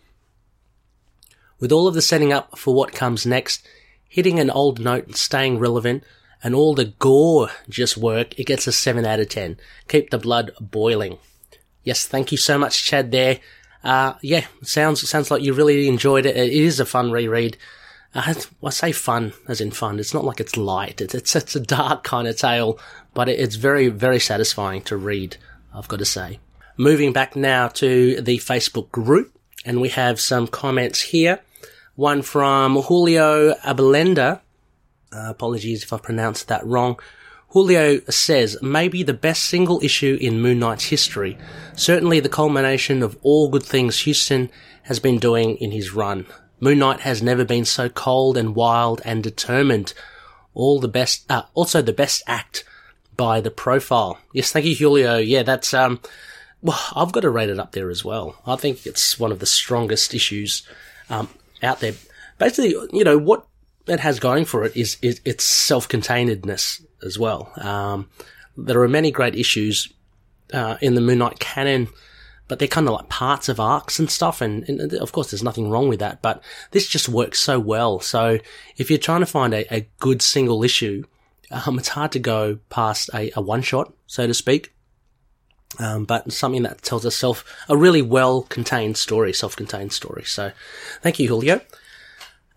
With 1.58 1.72
all 1.72 1.86
of 1.86 1.94
the 1.94 2.02
setting 2.02 2.32
up 2.32 2.58
for 2.58 2.74
what 2.74 2.92
comes 2.92 3.24
next, 3.24 3.66
hitting 4.08 4.40
an 4.40 4.50
old 4.50 4.80
note 4.80 5.14
staying 5.16 5.58
relevant, 5.58 6.02
and 6.42 6.54
all 6.54 6.74
the 6.74 6.86
gore 6.86 7.50
just 7.68 7.96
work, 7.96 8.38
it 8.38 8.46
gets 8.46 8.66
a 8.66 8.72
7 8.72 9.04
out 9.04 9.20
of 9.20 9.28
10. 9.28 9.58
Keep 9.88 10.10
the 10.10 10.18
blood 10.18 10.50
boiling. 10.60 11.18
Yes, 11.84 12.06
thank 12.06 12.32
you 12.32 12.38
so 12.38 12.58
much, 12.58 12.84
Chad, 12.84 13.12
there. 13.12 13.38
Uh, 13.84 14.14
yeah, 14.22 14.46
sounds, 14.62 15.08
sounds 15.08 15.30
like 15.30 15.42
you 15.42 15.52
really 15.52 15.88
enjoyed 15.88 16.26
it. 16.26 16.36
It 16.36 16.52
is 16.52 16.80
a 16.80 16.84
fun 16.84 17.10
reread. 17.12 17.56
Uh, 18.14 18.34
I 18.62 18.70
say 18.70 18.92
fun 18.92 19.32
as 19.48 19.60
in 19.60 19.70
fun. 19.70 19.98
It's 19.98 20.14
not 20.14 20.24
like 20.24 20.40
it's 20.40 20.56
light. 20.56 21.00
It's, 21.00 21.14
it's, 21.14 21.34
it's 21.34 21.56
a 21.56 21.60
dark 21.60 22.04
kind 22.04 22.28
of 22.28 22.36
tale, 22.36 22.78
but 23.14 23.28
it's 23.28 23.56
very, 23.56 23.88
very 23.88 24.20
satisfying 24.20 24.82
to 24.82 24.96
read, 24.96 25.36
I've 25.74 25.88
got 25.88 25.98
to 25.98 26.04
say. 26.04 26.38
Moving 26.76 27.12
back 27.12 27.36
now 27.36 27.68
to 27.68 28.20
the 28.20 28.38
Facebook 28.38 28.90
group, 28.90 29.38
and 29.64 29.80
we 29.80 29.90
have 29.90 30.20
some 30.20 30.46
comments 30.46 31.00
here. 31.00 31.40
One 31.94 32.22
from 32.22 32.76
Julio 32.76 33.54
Abelenda. 33.56 34.40
Uh, 35.12 35.30
apologies 35.30 35.82
if 35.82 35.92
I 35.92 35.98
pronounced 35.98 36.48
that 36.48 36.66
wrong. 36.66 36.98
Julio 37.48 38.00
says, 38.08 38.56
maybe 38.62 39.02
the 39.02 39.12
best 39.12 39.44
single 39.44 39.78
issue 39.84 40.16
in 40.20 40.40
Moon 40.40 40.58
Knight's 40.58 40.86
history. 40.86 41.36
Certainly 41.76 42.20
the 42.20 42.30
culmination 42.30 43.02
of 43.02 43.18
all 43.22 43.50
good 43.50 43.62
things 43.62 44.04
Huston 44.04 44.50
has 44.84 44.98
been 44.98 45.18
doing 45.18 45.56
in 45.58 45.70
his 45.70 45.92
run. 45.92 46.26
Moon 46.62 46.78
Knight 46.78 47.00
has 47.00 47.20
never 47.20 47.44
been 47.44 47.64
so 47.64 47.88
cold 47.88 48.36
and 48.36 48.54
wild 48.54 49.02
and 49.04 49.20
determined. 49.20 49.92
All 50.54 50.78
the 50.78 50.86
best, 50.86 51.28
uh, 51.28 51.42
also 51.54 51.82
the 51.82 51.92
best 51.92 52.22
act 52.28 52.62
by 53.16 53.40
the 53.40 53.50
profile. 53.50 54.20
Yes, 54.32 54.52
thank 54.52 54.64
you, 54.64 54.76
Julio. 54.76 55.16
Yeah, 55.16 55.42
that's, 55.42 55.74
um, 55.74 55.98
well, 56.62 56.78
I've 56.94 57.10
got 57.10 57.22
to 57.22 57.30
rate 57.30 57.50
it 57.50 57.58
up 57.58 57.72
there 57.72 57.90
as 57.90 58.04
well. 58.04 58.40
I 58.46 58.54
think 58.54 58.86
it's 58.86 59.18
one 59.18 59.32
of 59.32 59.40
the 59.40 59.46
strongest 59.46 60.14
issues, 60.14 60.62
um, 61.10 61.28
out 61.64 61.80
there. 61.80 61.94
Basically, 62.38 62.76
you 62.92 63.02
know, 63.02 63.18
what 63.18 63.44
it 63.88 63.98
has 63.98 64.20
going 64.20 64.44
for 64.44 64.62
it 64.62 64.76
is, 64.76 64.98
is 65.02 65.20
its 65.24 65.42
self-containedness 65.42 66.80
as 67.04 67.18
well. 67.18 67.50
Um, 67.56 68.08
there 68.56 68.80
are 68.82 68.88
many 68.88 69.10
great 69.10 69.34
issues, 69.34 69.92
uh, 70.52 70.76
in 70.80 70.94
the 70.94 71.00
Moon 71.00 71.18
Knight 71.18 71.40
canon, 71.40 71.88
but 72.52 72.58
they're 72.58 72.68
kind 72.68 72.86
of 72.86 72.92
like 72.92 73.08
parts 73.08 73.48
of 73.48 73.58
arcs 73.58 73.98
and 73.98 74.10
stuff. 74.10 74.42
And, 74.42 74.68
and, 74.68 74.92
of 74.92 75.10
course, 75.10 75.30
there's 75.30 75.42
nothing 75.42 75.70
wrong 75.70 75.88
with 75.88 76.00
that, 76.00 76.20
but 76.20 76.42
this 76.72 76.86
just 76.86 77.08
works 77.08 77.40
so 77.40 77.58
well. 77.58 77.98
So 77.98 78.40
if 78.76 78.90
you're 78.90 78.98
trying 78.98 79.20
to 79.20 79.26
find 79.26 79.54
a, 79.54 79.74
a 79.74 79.88
good 80.00 80.20
single 80.20 80.62
issue, 80.62 81.04
um, 81.50 81.78
it's 81.78 81.88
hard 81.88 82.12
to 82.12 82.18
go 82.18 82.58
past 82.68 83.08
a, 83.14 83.32
a 83.34 83.40
one 83.40 83.62
shot, 83.62 83.94
so 84.06 84.26
to 84.26 84.34
speak. 84.34 84.74
Um, 85.78 86.04
but 86.04 86.30
something 86.30 86.64
that 86.64 86.82
tells 86.82 87.06
itself 87.06 87.42
a 87.70 87.76
really 87.78 88.02
well 88.02 88.42
contained 88.42 88.98
story, 88.98 89.32
self 89.32 89.56
contained 89.56 89.94
story. 89.94 90.24
So 90.24 90.52
thank 91.00 91.18
you, 91.18 91.28
Julio. 91.28 91.62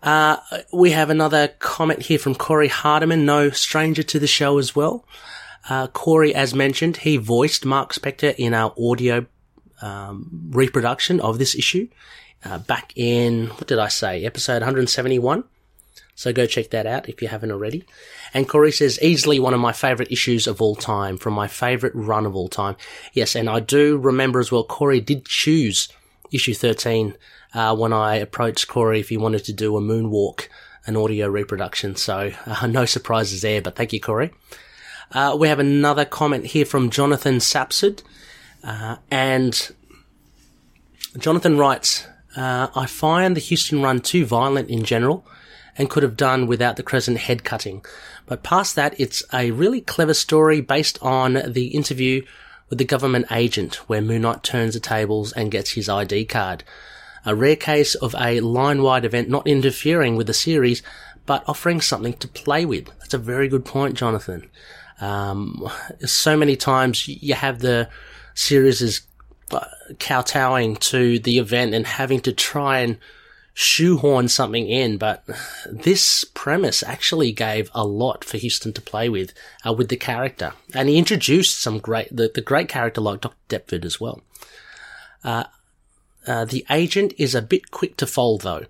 Uh, 0.02 0.36
we 0.74 0.90
have 0.90 1.08
another 1.08 1.48
comment 1.58 2.02
here 2.02 2.18
from 2.18 2.34
Corey 2.34 2.68
Hardiman, 2.68 3.24
no 3.24 3.48
stranger 3.48 4.02
to 4.02 4.18
the 4.18 4.26
show 4.26 4.58
as 4.58 4.76
well. 4.76 5.06
Uh, 5.70 5.86
Corey, 5.86 6.34
as 6.34 6.54
mentioned, 6.54 6.98
he 6.98 7.16
voiced 7.16 7.64
Mark 7.64 7.94
Spector 7.94 8.34
in 8.36 8.52
our 8.52 8.74
audio 8.78 9.24
um, 9.82 10.50
reproduction 10.50 11.20
of 11.20 11.38
this 11.38 11.54
issue 11.54 11.88
uh, 12.44 12.58
back 12.58 12.92
in, 12.96 13.48
what 13.48 13.66
did 13.66 13.78
I 13.78 13.88
say, 13.88 14.24
episode 14.24 14.62
171. 14.62 15.44
So 16.14 16.32
go 16.32 16.46
check 16.46 16.70
that 16.70 16.86
out 16.86 17.08
if 17.08 17.20
you 17.20 17.28
haven't 17.28 17.50
already. 17.50 17.84
And 18.32 18.48
Corey 18.48 18.72
says, 18.72 18.98
easily 19.02 19.38
one 19.38 19.52
of 19.52 19.60
my 19.60 19.72
favorite 19.72 20.10
issues 20.10 20.46
of 20.46 20.62
all 20.62 20.74
time, 20.74 21.18
from 21.18 21.34
my 21.34 21.46
favorite 21.46 21.94
run 21.94 22.24
of 22.24 22.34
all 22.34 22.48
time. 22.48 22.76
Yes, 23.12 23.34
and 23.34 23.50
I 23.50 23.60
do 23.60 23.98
remember 23.98 24.40
as 24.40 24.50
well, 24.50 24.64
Corey 24.64 25.00
did 25.00 25.26
choose 25.26 25.88
issue 26.32 26.54
13 26.54 27.14
uh, 27.54 27.76
when 27.76 27.92
I 27.92 28.16
approached 28.16 28.66
Corey 28.66 29.00
if 29.00 29.10
he 29.10 29.18
wanted 29.18 29.44
to 29.44 29.52
do 29.52 29.76
a 29.76 29.80
moonwalk, 29.80 30.48
an 30.86 30.96
audio 30.96 31.28
reproduction. 31.28 31.96
So 31.96 32.32
uh, 32.46 32.66
no 32.70 32.86
surprises 32.86 33.42
there, 33.42 33.60
but 33.60 33.76
thank 33.76 33.92
you, 33.92 34.00
Corey. 34.00 34.32
Uh, 35.12 35.36
we 35.38 35.48
have 35.48 35.58
another 35.58 36.04
comment 36.04 36.46
here 36.46 36.64
from 36.64 36.90
Jonathan 36.90 37.36
Sapsud. 37.36 38.02
Uh, 38.66 38.96
and 39.12 39.70
Jonathan 41.16 41.56
writes, 41.56 42.06
uh, 42.36 42.66
I 42.74 42.86
find 42.86 43.36
the 43.36 43.40
Huston 43.48 43.80
run 43.80 44.00
too 44.00 44.26
violent 44.26 44.68
in 44.68 44.82
general 44.84 45.24
and 45.78 45.88
could 45.88 46.02
have 46.02 46.16
done 46.16 46.48
without 46.48 46.76
the 46.76 46.82
Crescent 46.82 47.18
head 47.18 47.44
cutting. 47.44 47.84
But 48.26 48.42
past 48.42 48.74
that, 48.74 48.98
it's 48.98 49.22
a 49.32 49.52
really 49.52 49.80
clever 49.80 50.14
story 50.14 50.60
based 50.60 50.98
on 51.00 51.40
the 51.46 51.68
interview 51.68 52.22
with 52.68 52.78
the 52.78 52.84
government 52.84 53.26
agent, 53.30 53.76
where 53.88 54.02
Moon 54.02 54.22
Knight 54.22 54.42
turns 54.42 54.74
the 54.74 54.80
tables 54.80 55.32
and 55.32 55.52
gets 55.52 55.72
his 55.72 55.88
ID 55.88 56.24
card. 56.24 56.64
A 57.24 57.36
rare 57.36 57.56
case 57.56 57.94
of 57.94 58.16
a 58.18 58.40
line-wide 58.40 59.04
event 59.04 59.28
not 59.28 59.46
interfering 59.46 60.16
with 60.16 60.26
the 60.26 60.34
series, 60.34 60.82
but 61.24 61.44
offering 61.46 61.80
something 61.80 62.14
to 62.14 62.28
play 62.28 62.64
with. 62.64 62.86
That's 62.98 63.14
a 63.14 63.18
very 63.18 63.48
good 63.48 63.64
point, 63.64 63.94
Jonathan. 63.94 64.50
Um, 65.00 65.68
so 66.04 66.36
many 66.36 66.56
times 66.56 67.06
you 67.06 67.34
have 67.34 67.60
the 67.60 67.88
series 68.36 68.80
is 68.80 69.00
uh, 69.50 69.66
kowtowing 69.98 70.76
to 70.76 71.18
the 71.18 71.38
event 71.38 71.74
and 71.74 71.86
having 71.86 72.20
to 72.20 72.32
try 72.32 72.78
and 72.80 72.98
shoehorn 73.54 74.28
something 74.28 74.68
in, 74.68 74.98
but 74.98 75.24
this 75.70 76.24
premise 76.24 76.82
actually 76.82 77.32
gave 77.32 77.70
a 77.74 77.86
lot 77.86 78.22
for 78.22 78.38
Huston 78.38 78.74
to 78.74 78.82
play 78.82 79.08
with 79.08 79.32
uh, 79.66 79.72
with 79.72 79.88
the 79.88 79.96
character, 79.96 80.52
and 80.74 80.88
he 80.88 80.98
introduced 80.98 81.58
some 81.58 81.78
great 81.78 82.14
the, 82.14 82.30
the 82.32 82.42
great 82.42 82.68
character 82.68 83.00
like 83.00 83.22
Dr. 83.22 83.36
Deptford 83.48 83.84
as 83.84 83.98
well. 83.98 84.20
Uh, 85.24 85.44
uh, 86.26 86.44
the 86.44 86.66
agent 86.70 87.14
is 87.16 87.34
a 87.34 87.42
bit 87.42 87.70
quick 87.70 87.96
to 87.96 88.06
fold 88.06 88.42
though. 88.42 88.66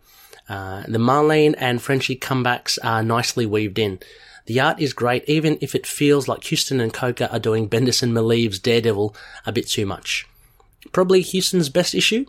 Uh, 0.49 0.85
the 0.87 0.99
Marlene 0.99 1.57
and 1.59 1.83
Frenchie 1.83 2.17
comebacks 2.17 2.79
are 2.85 3.03
nicely 3.03 3.45
weaved 3.45 3.81
in. 3.81 3.99
The 4.47 4.61
art 4.61 4.81
is 4.81 4.93
great, 4.93 5.25
even 5.29 5.59
if 5.61 5.75
it 5.75 5.87
feels 5.87 6.29
like 6.29 6.49
Huston 6.49 6.81
and 6.81 6.93
Coker 6.93 7.29
are 7.31 7.39
doing 7.39 7.69
Bendis 7.69 8.03
and 8.03 8.15
Daredevil 8.63 9.15
a 9.45 9.53
bit 9.53 9.69
too 9.69 9.87
much. 9.87 10.27
Probably 10.93 11.23
Huston's 11.23 11.69
best 11.69 11.95
issue, 11.95 12.27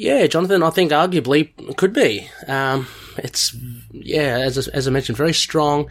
yeah, 0.00 0.26
Jonathan, 0.28 0.62
I 0.62 0.70
think 0.70 0.92
arguably 0.92 1.76
could 1.76 1.92
be. 1.92 2.26
Um, 2.48 2.86
it's 3.18 3.54
yeah, 3.92 4.38
as 4.38 4.66
as 4.66 4.88
I 4.88 4.90
mentioned, 4.90 5.18
very 5.18 5.34
strong. 5.34 5.90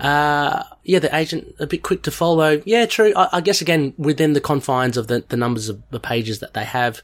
Uh, 0.00 0.64
yeah, 0.82 0.98
the 0.98 1.14
agent 1.14 1.54
a 1.60 1.66
bit 1.68 1.84
quick 1.84 2.02
to 2.02 2.10
follow. 2.10 2.60
Yeah, 2.64 2.86
true. 2.86 3.12
I, 3.14 3.28
I, 3.34 3.40
guess 3.40 3.60
again 3.60 3.94
within 3.96 4.32
the 4.32 4.40
confines 4.40 4.96
of 4.96 5.06
the, 5.06 5.24
the 5.28 5.36
numbers 5.36 5.68
of 5.68 5.80
the 5.90 6.00
pages 6.00 6.40
that 6.40 6.54
they 6.54 6.64
have, 6.64 7.02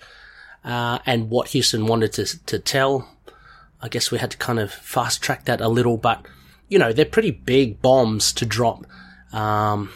uh, 0.65 0.99
and 1.07 1.31
what 1.31 1.53
Huston 1.53 1.87
wanted 1.87 2.13
to 2.15 2.45
to 2.47 2.59
tell. 2.59 3.09
I 3.81 3.89
guess 3.89 4.11
we 4.11 4.19
had 4.19 4.33
to 4.33 4.37
kind 4.37 4.59
of 4.59 4.73
fast 4.73 5.23
track 5.23 5.45
that 5.45 5.61
a 5.61 5.69
little, 5.69 5.97
but 5.97 6.27
you 6.73 6.79
know 6.79 6.93
they're 6.93 7.05
pretty 7.05 7.31
big 7.31 7.83
bombs 7.83 8.33
to 8.35 8.47
drop. 8.47 8.87
Um, 9.33 9.91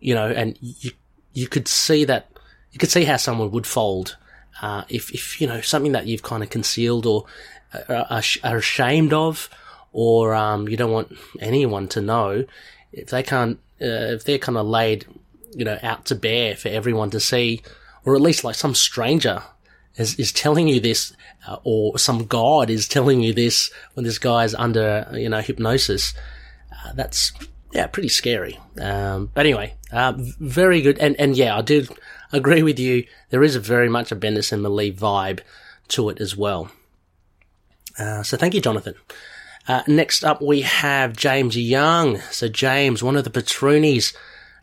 you 0.00 0.14
know, 0.14 0.28
and 0.28 0.56
you 0.60 0.92
you 1.32 1.48
could 1.48 1.68
see 1.68 2.04
that 2.04 2.28
you 2.72 2.78
could 2.78 2.90
see 2.90 3.04
how 3.04 3.16
someone 3.16 3.50
would 3.50 3.66
fold 3.66 4.16
uh, 4.62 4.84
if, 4.88 5.10
if, 5.12 5.40
you 5.40 5.46
know, 5.46 5.60
something 5.60 5.92
that 5.92 6.06
you've 6.06 6.22
kind 6.22 6.42
of 6.42 6.50
concealed 6.50 7.04
or 7.04 7.24
are, 7.88 8.22
are 8.44 8.56
ashamed 8.56 9.12
of, 9.12 9.50
or, 9.92 10.34
um, 10.34 10.68
you 10.68 10.76
don't 10.76 10.92
want 10.92 11.12
anyone 11.40 11.88
to 11.88 12.00
know, 12.00 12.44
if 12.92 13.10
they 13.10 13.22
can't, 13.22 13.58
uh, 13.80 14.14
if 14.14 14.24
they're 14.24 14.38
kind 14.38 14.56
of 14.56 14.66
laid, 14.66 15.06
you 15.54 15.64
know, 15.64 15.78
out 15.82 16.04
to 16.06 16.14
bear 16.14 16.54
for 16.54 16.68
everyone 16.68 17.10
to 17.10 17.20
see, 17.20 17.62
or 18.04 18.14
at 18.14 18.20
least 18.20 18.44
like 18.44 18.54
some 18.54 18.74
stranger 18.74 19.42
is, 19.96 20.14
is 20.18 20.32
telling 20.32 20.68
you 20.68 20.80
this, 20.80 21.12
uh, 21.46 21.56
or 21.64 21.98
some 21.98 22.24
god 22.26 22.70
is 22.70 22.88
telling 22.88 23.20
you 23.20 23.32
this 23.32 23.70
when 23.94 24.04
this 24.04 24.18
guy's 24.18 24.54
under, 24.54 25.08
you 25.12 25.28
know, 25.28 25.40
hypnosis, 25.40 26.14
uh, 26.72 26.92
that's, 26.94 27.32
yeah, 27.72 27.86
pretty 27.86 28.08
scary. 28.08 28.58
Um, 28.80 29.30
but 29.34 29.46
anyway, 29.46 29.76
uh, 29.92 30.14
very 30.16 30.82
good. 30.82 30.98
And, 30.98 31.18
and 31.18 31.36
yeah, 31.36 31.56
I 31.56 31.62
do 31.62 31.86
agree 32.32 32.62
with 32.62 32.78
you. 32.78 33.04
There 33.30 33.42
is 33.42 33.56
a 33.56 33.60
very 33.60 33.88
much 33.88 34.12
a 34.12 34.16
Bendis 34.16 34.52
and 34.52 34.64
Maleev 34.64 34.98
vibe 34.98 35.40
to 35.88 36.08
it 36.08 36.20
as 36.20 36.36
well. 36.36 36.70
Uh, 37.98 38.22
so 38.22 38.36
thank 38.36 38.54
you, 38.54 38.60
Jonathan. 38.60 38.94
Uh, 39.68 39.82
next 39.86 40.24
up, 40.24 40.42
we 40.42 40.62
have 40.62 41.16
James 41.16 41.56
Young. 41.56 42.18
So 42.30 42.48
James, 42.48 43.02
one 43.02 43.16
of 43.16 43.24
the 43.24 43.30
Patroonies, 43.30 44.14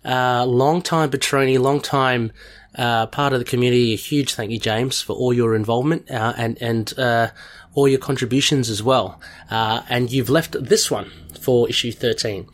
uh, 0.05 0.45
long 0.45 0.81
time 0.81 1.09
Patroni, 1.09 1.59
long 1.59 1.81
time 1.81 2.31
uh, 2.75 3.07
part 3.07 3.33
of 3.33 3.39
the 3.39 3.45
community. 3.45 3.93
A 3.93 3.97
huge 3.97 4.33
thank 4.33 4.51
you, 4.51 4.59
James, 4.59 5.01
for 5.01 5.13
all 5.13 5.33
your 5.33 5.55
involvement 5.55 6.09
uh, 6.09 6.33
and 6.37 6.57
and 6.61 6.97
uh, 6.97 7.29
all 7.73 7.87
your 7.87 7.99
contributions 7.99 8.69
as 8.69 8.81
well. 8.81 9.19
Uh, 9.49 9.81
and 9.89 10.11
you've 10.11 10.29
left 10.29 10.55
this 10.63 10.89
one 10.91 11.11
for 11.39 11.69
issue 11.69 11.91
thirteen. 11.91 12.47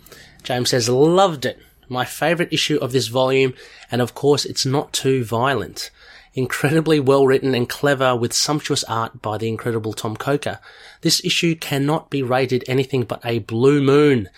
James 0.44 0.70
says, 0.70 0.90
loved 0.90 1.46
it 1.46 1.60
my 1.88 2.06
favourite 2.06 2.52
issue 2.52 2.78
of 2.78 2.92
this 2.92 3.08
volume, 3.08 3.54
and 3.92 4.02
of 4.02 4.14
course 4.14 4.46
it's 4.46 4.66
not 4.66 4.92
too 4.94 5.24
violent. 5.24 5.92
Incredibly 6.34 7.00
well 7.00 7.26
written 7.26 7.56
and 7.56 7.70
clever 7.70 8.16
with 8.16 8.34
sumptuous 8.34 8.84
art 8.86 9.22
by 9.22 9.38
the 9.38 9.48
incredible 9.48 9.94
Tomm 9.94 10.18
Coker. 10.18 10.60
This 11.02 11.24
issue 11.24 11.56
cannot 11.56 12.10
be 12.10 12.22
rated 12.22 12.64
anything 12.68 13.04
but 13.04 13.24
a 13.24 13.40
blue 13.40 13.82
moon. 13.82 14.30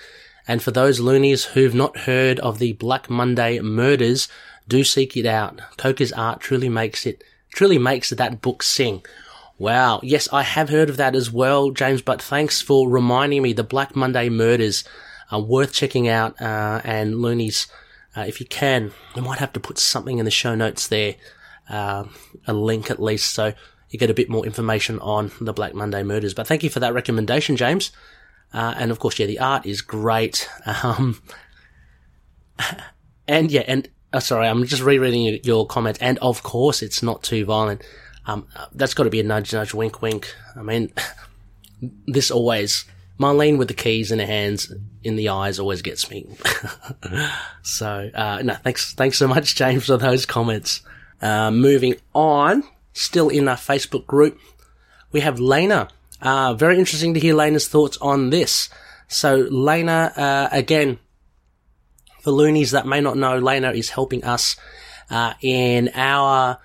And 0.47 0.63
for 0.63 0.71
those 0.71 0.99
loonies 0.99 1.45
who've 1.45 1.75
not 1.75 1.97
heard 1.99 2.39
of 2.39 2.59
the 2.59 2.73
Black 2.73 3.09
Monday 3.09 3.59
murders, 3.59 4.29
do 4.67 4.83
seek 4.83 5.17
it 5.17 5.25
out. 5.25 5.59
Coker's 5.77 6.13
art 6.13 6.39
truly 6.39 6.69
makes 6.69 7.05
it, 7.05 7.23
truly 7.53 7.77
makes 7.77 8.09
that 8.09 8.41
book 8.41 8.63
sing. 8.63 9.03
Wow. 9.57 9.99
Yes, 10.03 10.31
I 10.31 10.43
have 10.43 10.69
heard 10.69 10.89
of 10.89 10.97
that 10.97 11.15
as 11.15 11.31
well, 11.31 11.71
James, 11.71 12.01
but 12.01 12.21
thanks 12.21 12.61
for 12.61 12.89
reminding 12.89 13.41
me 13.41 13.53
the 13.53 13.63
Black 13.63 13.95
Monday 13.95 14.29
murders 14.29 14.83
are 15.31 15.41
worth 15.41 15.73
checking 15.73 16.07
out. 16.07 16.39
Uh, 16.39 16.79
and 16.83 17.19
loonies, 17.19 17.67
uh, 18.15 18.21
if 18.21 18.39
you 18.39 18.45
can, 18.45 18.91
we 19.15 19.21
might 19.21 19.39
have 19.39 19.53
to 19.53 19.59
put 19.59 19.77
something 19.77 20.19
in 20.19 20.25
the 20.25 20.31
show 20.31 20.55
notes 20.55 20.87
there, 20.87 21.15
uh, 21.69 22.05
a 22.45 22.53
link 22.53 22.89
at 22.91 23.01
least, 23.01 23.33
so 23.33 23.53
you 23.89 23.97
get 23.97 24.09
a 24.09 24.13
bit 24.13 24.29
more 24.29 24.45
information 24.45 24.99
on 24.99 25.31
the 25.41 25.53
Black 25.53 25.73
Monday 25.73 26.03
murders. 26.03 26.33
But 26.33 26.47
thank 26.47 26.63
you 26.63 26.69
for 26.69 26.79
that 26.79 26.93
recommendation, 26.93 27.55
James. 27.55 27.91
Uh, 28.53 28.73
and 28.77 28.91
of 28.91 28.99
course, 28.99 29.19
yeah, 29.19 29.25
the 29.25 29.39
art 29.39 29.65
is 29.65 29.81
great. 29.81 30.49
Um, 30.83 31.21
and 33.27 33.51
yeah, 33.51 33.63
and 33.67 33.89
uh, 34.13 34.19
sorry, 34.19 34.47
I'm 34.47 34.65
just 34.65 34.81
rereading 34.81 35.39
your 35.43 35.65
comment. 35.65 35.97
And 36.01 36.17
of 36.19 36.43
course, 36.43 36.81
it's 36.81 37.03
not 37.03 37.23
too 37.23 37.45
violent. 37.45 37.83
Um, 38.25 38.47
that's 38.73 38.93
got 38.93 39.03
to 39.03 39.09
be 39.09 39.19
a 39.19 39.23
nudge, 39.23 39.53
nudge, 39.53 39.73
wink, 39.73 40.01
wink. 40.01 40.33
I 40.55 40.61
mean, 40.61 40.91
this 42.07 42.31
always 42.31 42.85
Marlene 43.19 43.57
with 43.57 43.67
the 43.67 43.73
keys 43.73 44.11
in 44.11 44.19
her 44.19 44.25
hands, 44.25 44.71
in 45.03 45.15
the 45.15 45.29
eyes, 45.29 45.59
always 45.59 45.81
gets 45.81 46.09
me. 46.09 46.27
so, 47.63 48.09
uh, 48.13 48.41
no, 48.43 48.53
thanks, 48.55 48.93
thanks 48.93 49.17
so 49.17 49.27
much, 49.27 49.55
James, 49.55 49.85
for 49.85 49.97
those 49.97 50.25
comments. 50.25 50.81
Uh, 51.21 51.49
moving 51.49 51.95
on, 52.13 52.63
still 52.93 53.29
in 53.29 53.47
our 53.47 53.55
Facebook 53.55 54.05
group, 54.05 54.39
we 55.11 55.21
have 55.21 55.39
Lena. 55.39 55.87
Uh, 56.21 56.53
very 56.53 56.77
interesting 56.79 57.13
to 57.13 57.19
hear 57.19 57.35
Lena's 57.35 57.67
thoughts 57.67 57.97
on 57.97 58.29
this. 58.29 58.69
So, 59.07 59.47
Lena, 59.49 60.11
uh, 60.15 60.49
again, 60.51 60.99
for 62.21 62.31
loonies 62.31 62.71
that 62.71 62.85
may 62.85 63.01
not 63.01 63.17
know, 63.17 63.37
Lena 63.37 63.71
is 63.71 63.91
helping 63.91 64.23
us, 64.23 64.57
uh, 65.09 65.33
in 65.41 65.89
our, 65.93 66.59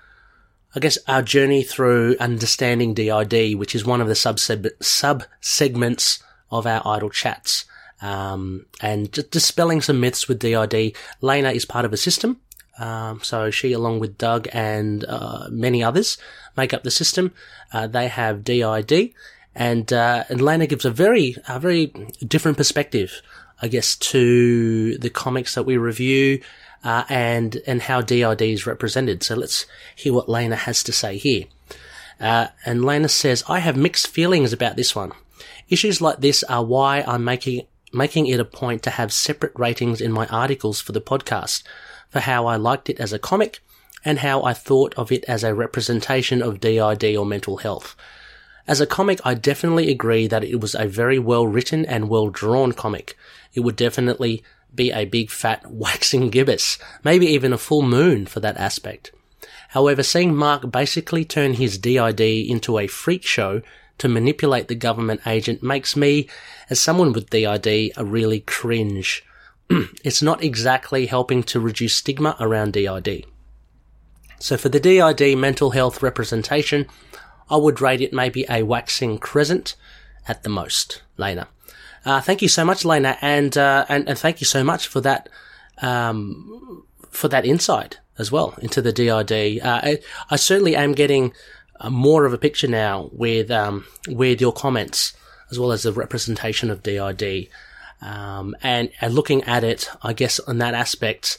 I 0.75 0.79
guess, 0.79 0.97
our 1.07 1.21
journey 1.21 1.63
through 1.63 2.17
understanding 2.19 2.93
DID, 2.93 3.55
which 3.55 3.75
is 3.75 3.85
one 3.85 4.01
of 4.01 4.07
the 4.07 4.15
sub 4.15 4.39
sub 4.81 5.23
segments 5.39 6.21
of 6.51 6.67
our 6.67 6.81
idle 6.85 7.09
chats. 7.09 7.65
Um, 8.01 8.65
and 8.81 9.13
just 9.13 9.31
dispelling 9.31 9.79
some 9.79 10.01
myths 10.01 10.27
with 10.27 10.39
DID. 10.39 10.93
Lena 11.21 11.51
is 11.51 11.63
part 11.63 11.85
of 11.85 11.93
a 11.93 11.97
system. 11.97 12.41
Um, 12.77 13.21
so 13.23 13.49
she, 13.49 13.71
along 13.71 13.99
with 13.99 14.17
Doug 14.17 14.47
and 14.51 15.05
uh, 15.05 15.47
many 15.49 15.83
others, 15.83 16.17
make 16.57 16.73
up 16.73 16.83
the 16.83 16.91
system. 16.91 17.33
Uh, 17.71 17.87
they 17.87 18.07
have 18.07 18.43
DID, 18.43 19.13
and 19.55 19.91
uh, 19.91 20.23
Lena 20.29 20.67
gives 20.67 20.85
a 20.85 20.91
very 20.91 21.35
a 21.47 21.59
very 21.59 21.87
different 22.25 22.57
perspective, 22.57 23.21
I 23.61 23.67
guess, 23.67 23.95
to 23.95 24.97
the 24.97 25.09
comics 25.09 25.55
that 25.55 25.63
we 25.63 25.77
review. 25.77 26.41
Uh, 26.83 27.05
and 27.07 27.61
and 27.65 27.81
how 27.81 28.01
DID 28.01 28.41
is 28.41 28.67
represented. 28.67 29.23
So 29.23 29.35
let's 29.35 29.65
hear 29.95 30.11
what 30.11 30.27
Lena 30.27 30.57
has 30.57 30.83
to 30.83 30.91
say 30.91 31.15
here. 31.17 31.45
Uh, 32.19 32.47
and 32.65 32.83
Lena 32.83 33.07
says, 33.07 33.41
I 33.47 33.59
have 33.59 33.77
mixed 33.77 34.07
feelings 34.07 34.51
about 34.51 34.75
this 34.75 34.93
one. 34.93 35.13
Issues 35.69 36.01
like 36.01 36.19
this 36.19 36.43
are 36.43 36.63
why 36.63 37.01
I'm 37.07 37.23
making 37.23 37.67
making 37.93 38.27
it 38.27 38.39
a 38.39 38.45
point 38.45 38.83
to 38.83 38.89
have 38.89 39.13
separate 39.13 39.53
ratings 39.55 40.01
in 40.01 40.11
my 40.11 40.25
articles 40.27 40.81
for 40.81 40.91
the 40.91 41.01
podcast 41.01 41.63
for 42.09 42.19
how 42.19 42.47
I 42.47 42.55
liked 42.55 42.89
it 42.89 42.99
as 42.99 43.13
a 43.13 43.19
comic 43.19 43.59
and 44.03 44.19
how 44.19 44.43
I 44.43 44.53
thought 44.53 44.93
of 44.95 45.11
it 45.11 45.23
as 45.25 45.43
a 45.43 45.53
representation 45.53 46.41
of 46.41 46.59
DID 46.59 47.15
or 47.15 47.25
mental 47.25 47.57
health. 47.57 47.95
As 48.67 48.79
a 48.79 48.87
comic, 48.87 49.19
I 49.25 49.33
definitely 49.33 49.91
agree 49.91 50.27
that 50.27 50.43
it 50.43 50.61
was 50.61 50.73
a 50.73 50.87
very 50.87 51.19
well 51.19 51.45
written 51.45 51.85
and 51.85 52.09
well 52.09 52.29
drawn 52.29 52.71
comic. 52.71 53.17
It 53.53 53.59
would 53.59 53.75
definitely 53.75 54.43
be 54.73 54.91
a 54.91 55.05
big 55.05 55.29
fat 55.29 55.63
waxing 55.69 56.29
gibbous, 56.29 56.77
maybe 57.03 57.27
even 57.27 57.53
a 57.53 57.57
full 57.57 57.81
moon 57.81 58.25
for 58.25 58.39
that 58.39 58.57
aspect. 58.57 59.11
However, 59.69 60.03
seeing 60.03 60.35
Mark 60.35 60.71
basically 60.71 61.25
turn 61.25 61.55
his 61.55 61.77
DID 61.77 62.21
into 62.21 62.77
a 62.77 62.87
freak 62.87 63.25
show 63.25 63.61
to 63.97 64.07
manipulate 64.07 64.67
the 64.67 64.75
government 64.75 65.21
agent 65.25 65.61
makes 65.61 65.95
me, 65.95 66.27
as 66.69 66.79
someone 66.79 67.11
with 67.13 67.29
DID, 67.29 67.67
a 67.97 68.03
really 68.05 68.39
cringe. 68.41 69.25
it's 69.69 70.21
not 70.21 70.43
exactly 70.43 71.05
helping 71.05 71.43
to 71.43 71.59
reduce 71.59 71.95
stigma 71.95 72.35
around 72.39 72.73
DID. 72.73 73.25
So 74.39 74.57
for 74.57 74.69
the 74.69 74.79
DID 74.79 75.37
mental 75.37 75.71
health 75.71 76.03
representation, 76.03 76.87
I 77.49 77.57
would 77.57 77.81
rate 77.81 78.01
it 78.01 78.13
maybe 78.13 78.45
a 78.49 78.63
waxing 78.63 79.17
crescent 79.17 79.75
at 80.27 80.43
the 80.43 80.49
most, 80.49 81.01
Lena. 81.17 81.47
Uh, 82.05 82.21
thank 82.21 82.41
you 82.41 82.47
so 82.47 82.65
much, 82.65 82.83
Lena, 82.83 83.17
and, 83.21 83.57
uh, 83.57 83.85
and, 83.87 84.07
and 84.09 84.17
thank 84.17 84.41
you 84.41 84.45
so 84.45 84.63
much 84.63 84.87
for 84.87 85.01
that, 85.01 85.29
um, 85.81 86.85
for 87.09 87.27
that 87.29 87.45
insight. 87.45 87.99
as 88.17 88.31
well 88.31 88.53
into 88.61 88.81
the 88.81 88.91
DID. 88.91 89.61
Uh, 89.61 89.81
I, 89.83 89.99
I 90.29 90.35
certainly 90.35 90.75
am 90.75 90.93
getting 90.93 91.33
uh, 91.79 91.89
more 91.89 92.25
of 92.25 92.33
a 92.33 92.37
picture 92.37 92.67
now 92.67 93.09
with 93.11 93.49
um, 93.49 93.85
with 94.07 94.39
your 94.39 94.53
comments 94.53 95.13
as 95.51 95.59
well 95.59 95.71
as 95.71 95.83
the 95.83 95.93
representation 95.93 96.69
of 96.69 96.83
DID. 96.83 97.47
Um, 98.01 98.55
and, 98.61 98.89
and 98.99 99.13
looking 99.13 99.43
at 99.43 99.63
it, 99.63 99.89
I 100.01 100.13
guess 100.13 100.39
on 100.39 100.57
that 100.57 100.73
aspect, 100.73 101.37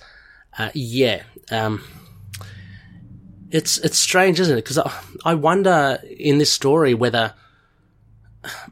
uh, 0.56 0.70
yeah, 0.72 1.24
um, 1.50 1.82
it's 3.54 3.78
it's 3.78 3.96
strange, 3.96 4.40
isn't 4.40 4.58
it? 4.58 4.64
Because 4.64 4.78
I, 4.78 4.92
I 5.24 5.34
wonder 5.34 6.00
in 6.18 6.38
this 6.38 6.50
story 6.50 6.92
whether 6.92 7.34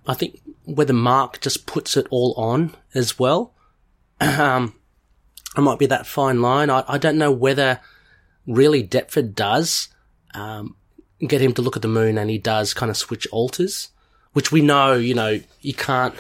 I 0.09 0.15
think 0.15 0.41
whether 0.65 0.93
Mark 0.93 1.41
just 1.41 1.67
puts 1.67 1.97
it 1.97 2.09
all 2.11 2.35
on 2.37 2.75
as 2.93 3.17
well. 3.17 3.55
um, 4.21 4.75
it 5.57 5.61
might 5.61 5.79
be 5.79 5.87
that 5.87 6.07
fine 6.07 6.43
line. 6.43 6.69
I, 6.69 6.83
I 6.89 6.99
don't 6.99 7.17
know 7.17 7.31
whether 7.31 7.79
really 8.45 8.83
Deptford 8.83 9.37
does 9.37 9.87
um, 10.35 10.75
get 11.21 11.41
him 11.41 11.53
to 11.55 11.63
look 11.63 11.77
at 11.77 11.83
the 11.83 11.89
moon, 11.89 12.19
and 12.19 12.29
he 12.29 12.39
does 12.39 12.75
kind 12.75 12.91
of 12.91 12.97
switch 12.97 13.29
alters, 13.29 13.91
which 14.33 14.51
we 14.51 14.63
know, 14.63 14.95
you 14.95 15.15
know, 15.15 15.41
you 15.61 15.75
can't. 15.75 16.17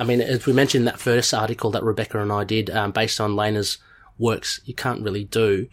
I 0.00 0.02
mean, 0.02 0.20
as 0.20 0.46
we 0.46 0.52
mentioned 0.52 0.82
in 0.82 0.86
that 0.86 0.98
first 0.98 1.32
article 1.32 1.70
that 1.70 1.84
Rebecca 1.84 2.20
and 2.20 2.32
I 2.32 2.42
did, 2.42 2.70
um, 2.70 2.90
based 2.90 3.20
on 3.20 3.36
Lena's 3.36 3.78
works, 4.18 4.60
you 4.64 4.74
can't 4.74 5.02
really 5.02 5.22
do. 5.22 5.68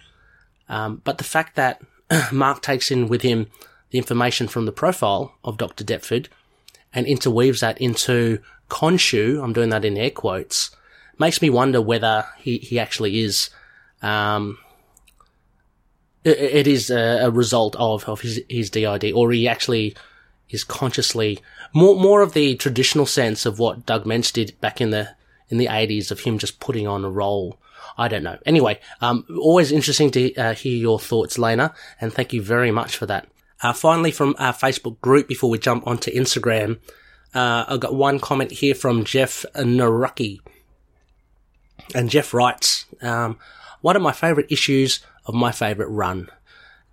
Um, 0.69 1.01
but 1.03 1.17
the 1.17 1.24
fact 1.24 1.55
that 1.55 1.82
Mark 2.32 2.62
takes 2.62 2.91
in 2.91 3.07
with 3.07 3.22
him 3.22 3.47
the 3.89 3.97
information 3.97 4.47
from 4.47 4.66
the 4.66 4.72
profile 4.72 5.36
of 5.43 5.57
Dr. 5.57 5.84
Deptford 5.84 6.30
and 6.93 7.05
interweaves 7.05 7.62
that 7.62 7.80
into 7.80 8.39
Khonshu, 8.70 9.43
I'm 9.43 9.53
doing 9.53 9.70
that 9.70 9.86
in 9.86 9.97
air 9.97 10.12
quotes, 10.12 10.72
makes 11.18 11.41
me 11.41 11.49
wonder 11.49 11.82
whether 11.82 12.26
he, 12.38 12.57
he 12.57 12.80
actually 12.80 13.22
is, 13.22 13.49
um, 14.01 14.57
it, 16.24 16.38
it 16.38 16.68
is 16.68 16.89
a, 16.89 17.26
a, 17.26 17.32
result 17.32 17.76
of, 17.78 18.07
of 18.07 18.22
his, 18.22 18.41
his 18.49 18.70
DID, 18.70 19.12
or 19.14 19.32
he 19.32 19.47
actually 19.47 19.95
is 20.49 20.64
consciously 20.64 21.39
more 21.74 21.95
more 21.95 22.22
of 22.22 22.34
the 22.34 22.55
traditional 22.55 23.05
sense 23.05 23.45
of 23.45 23.57
what 23.57 23.86
Doug 23.86 24.03
Moench 24.05 24.34
did 24.34 24.59
back 24.59 24.82
in 24.82 24.89
the 24.89 25.16
in 25.49 25.57
the 25.57 25.68
eighties 25.70 26.12
of 26.12 26.22
him 26.22 26.38
just 26.38 26.59
putting 26.59 26.88
on 26.88 27.05
a 27.05 27.09
role. 27.09 27.57
I 27.98 28.08
don't 28.08 28.24
know. 28.24 28.38
Anyway, 28.46 28.80
um, 29.02 29.26
always 29.30 29.72
interesting 29.72 30.12
to 30.12 30.34
uh, 30.36 30.54
hear 30.54 30.76
your 30.76 31.00
thoughts, 31.00 31.38
Lena, 31.38 31.74
and 32.00 32.14
thank 32.14 32.34
you 32.34 32.42
very 32.42 32.72
much 32.72 32.96
for 32.96 33.06
that. 33.06 33.28
Uh, 33.62 33.74
finally, 33.74 34.12
from 34.12 34.36
our 34.40 34.54
Facebook 34.54 35.00
group, 35.02 35.28
before 35.28 35.50
we 35.50 35.60
jump 35.60 35.86
onto 35.86 36.12
Instagram, 36.12 36.80
uh, 37.34 37.66
I've 37.68 37.80
got 37.80 37.94
one 37.94 38.20
comment 38.20 38.52
here 38.52 38.76
from 38.76 39.06
Jeff 39.06 39.46
Narucki. 39.56 40.40
And 41.94 42.10
Jeff 42.10 42.34
writes, 42.34 42.86
um, 43.02 43.38
one 43.82 43.96
of 43.96 44.02
my 44.02 44.12
favourite 44.12 44.52
issues 44.52 45.00
of 45.26 45.36
my 45.36 45.52
favourite 45.52 45.90
run. 45.92 46.28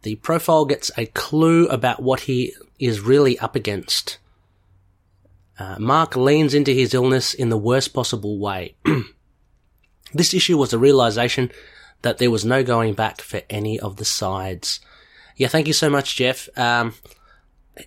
The 0.02 0.16
profile 0.16 0.64
gets 0.64 0.90
a 0.96 1.06
clue 1.06 1.66
about 1.68 2.02
what 2.02 2.20
he 2.20 2.54
is 2.78 3.00
really 3.00 3.38
up 3.38 3.56
against. 3.56 4.18
Uh, 5.58 5.76
Mark 5.78 6.16
leans 6.16 6.54
into 6.54 6.70
his 6.70 6.94
illness 6.94 7.34
in 7.34 7.48
the 7.48 7.58
worst 7.58 7.92
possible 7.92 8.38
way. 8.38 8.76
this 10.12 10.34
issue 10.34 10.58
was 10.58 10.72
a 10.72 10.78
realization 10.78 11.50
that 12.02 12.18
there 12.18 12.30
was 12.30 12.44
no 12.44 12.62
going 12.62 12.94
back 12.94 13.20
for 13.20 13.42
any 13.50 13.78
of 13.78 13.96
the 13.96 14.04
sides. 14.04 14.80
Yeah, 15.36 15.48
thank 15.48 15.66
you 15.66 15.72
so 15.72 15.90
much, 15.90 16.16
Jeff. 16.16 16.48
Um, 16.56 16.94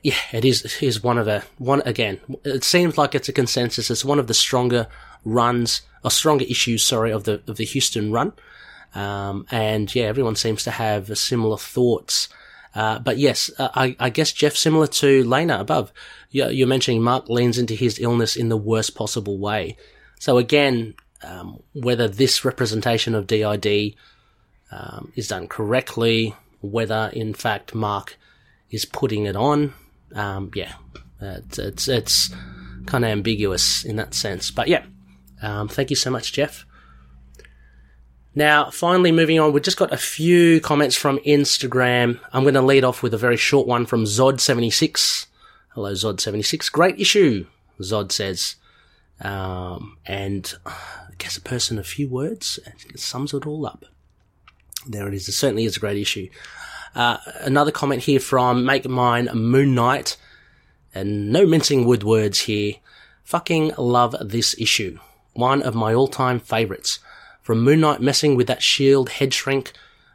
yeah, 0.04 0.16
it 0.32 0.46
is 0.46 0.78
is 0.82 1.04
one 1.04 1.18
of 1.18 1.26
the 1.26 1.44
one 1.58 1.82
again. 1.86 2.20
It 2.44 2.64
seems 2.64 2.98
like 2.98 3.14
it's 3.14 3.30
a 3.30 3.34
consensus. 3.34 3.92
It's 3.92 4.06
one 4.06 4.20
of 4.20 4.28
the 4.28 4.34
stronger 4.34 4.88
runs 5.26 5.82
or 6.04 6.12
stronger 6.12 6.46
issues. 6.46 6.84
Sorry, 6.84 7.12
of 7.12 7.26
the 7.26 7.42
of 7.48 7.58
the 7.58 7.66
Huston 7.66 8.12
run. 8.12 8.34
Um, 8.94 9.46
and 9.52 9.94
yeah, 9.94 10.06
everyone 10.06 10.36
seems 10.36 10.64
to 10.64 10.72
have 10.72 11.18
similar 11.18 11.58
thoughts. 11.58 12.30
Uh, 12.74 13.00
but 13.00 13.18
yes, 13.18 13.52
uh, 13.58 13.70
I, 13.76 13.96
I, 14.00 14.10
guess 14.10 14.32
Jeff, 14.32 14.56
similar 14.56 14.88
to 14.88 15.24
Lena 15.26 15.60
above, 15.60 15.92
you're, 16.30 16.68
mentioning 16.68 17.02
Mark 17.02 17.28
leans 17.28 17.58
into 17.58 17.74
his 17.74 18.00
illness 18.00 18.38
in 18.38 18.48
the 18.48 18.56
worst 18.56 18.96
possible 18.96 19.38
way. 19.38 19.76
So 20.20 20.38
again, 20.38 20.94
um, 21.24 21.62
whether 21.74 22.08
this 22.08 22.44
representation 22.44 23.16
of 23.16 23.28
DID 23.28 23.96
um, 24.72 25.12
is 25.16 25.28
done 25.28 25.48
correctly, 25.48 26.36
whether 26.62 27.10
in 27.14 27.34
fact 27.34 27.76
Mark 27.76 28.18
is 28.70 28.86
putting 28.86 29.26
it 29.26 29.36
on, 29.36 29.74
um, 30.16 30.52
yeah, 30.56 30.74
it's 31.20 31.60
it's, 31.60 31.88
it's 31.88 32.36
kind 32.86 33.06
of 33.06 33.12
ambiguous 33.12 33.84
in 33.84 33.98
that 33.98 34.14
sense. 34.14 34.52
But 34.52 34.68
yeah, 34.68 34.86
um, 35.42 35.68
thank 35.68 35.90
you 35.90 35.96
so 35.96 36.10
much, 36.10 36.34
Jeff. 36.34 36.66
Now, 38.34 38.70
finally, 38.70 39.12
moving 39.12 39.40
on, 39.40 39.52
we've 39.52 39.62
just 39.62 39.78
got 39.78 39.92
a 39.92 39.98
few 39.98 40.62
comments 40.62 40.96
from 40.96 41.18
Instagram. 41.20 42.20
I'm 42.32 42.44
going 42.44 42.54
to 42.54 42.62
lead 42.62 42.86
off 42.86 43.04
with 43.04 43.14
a 43.14 43.18
very 43.18 43.36
short 43.36 43.68
one 43.68 43.86
from 43.86 44.06
Zod76. 44.06 45.26
Hello, 45.70 45.92
Zod76. 45.92 46.72
Great 46.72 46.98
issue, 46.98 47.46
Zod 47.82 48.12
says. 48.14 48.56
Um, 49.20 49.98
and 50.06 50.54
I 51.12 51.16
guess 51.18 51.38
a 51.38 51.42
person, 51.42 51.78
a 51.78 51.84
few 51.84 52.08
words, 52.08 52.58
and 52.66 52.76
it 52.94 53.00
sums 53.00 53.34
it 53.34 53.46
all 53.46 53.66
up. 53.66 53.86
There 54.88 55.08
it 55.08 55.14
is. 55.14 55.28
It 55.28 55.34
certainly 55.34 55.66
is 55.66 55.78
a 55.78 55.80
great 55.80 55.98
issue. 55.98 56.30
Uh, 56.96 57.18
another 57.42 57.72
comment 57.72 58.04
here 58.04 58.20
from 58.20 58.66
Make 58.66 58.88
Mine 58.88 59.30
Moon 59.34 59.76
Knight. 59.76 60.18
And 60.94 61.32
no 61.32 61.46
mincing 61.46 61.86
with 61.86 62.04
words 62.04 62.40
here. 62.42 62.76
Fucking 63.24 63.74
love 63.78 64.16
this 64.20 64.56
issue. 64.58 65.00
One 65.34 65.62
of 65.62 65.76
my 65.76 65.94
all-time 65.94 66.40
favorites. 66.40 67.00
From 67.42 67.64
Moon 67.64 67.80
Knight 67.82 68.02
messing 68.02 68.36
with 68.36 68.48
that 68.48 68.62
shield 68.62 69.10
head 69.10 69.34
shrink, 69.34 69.74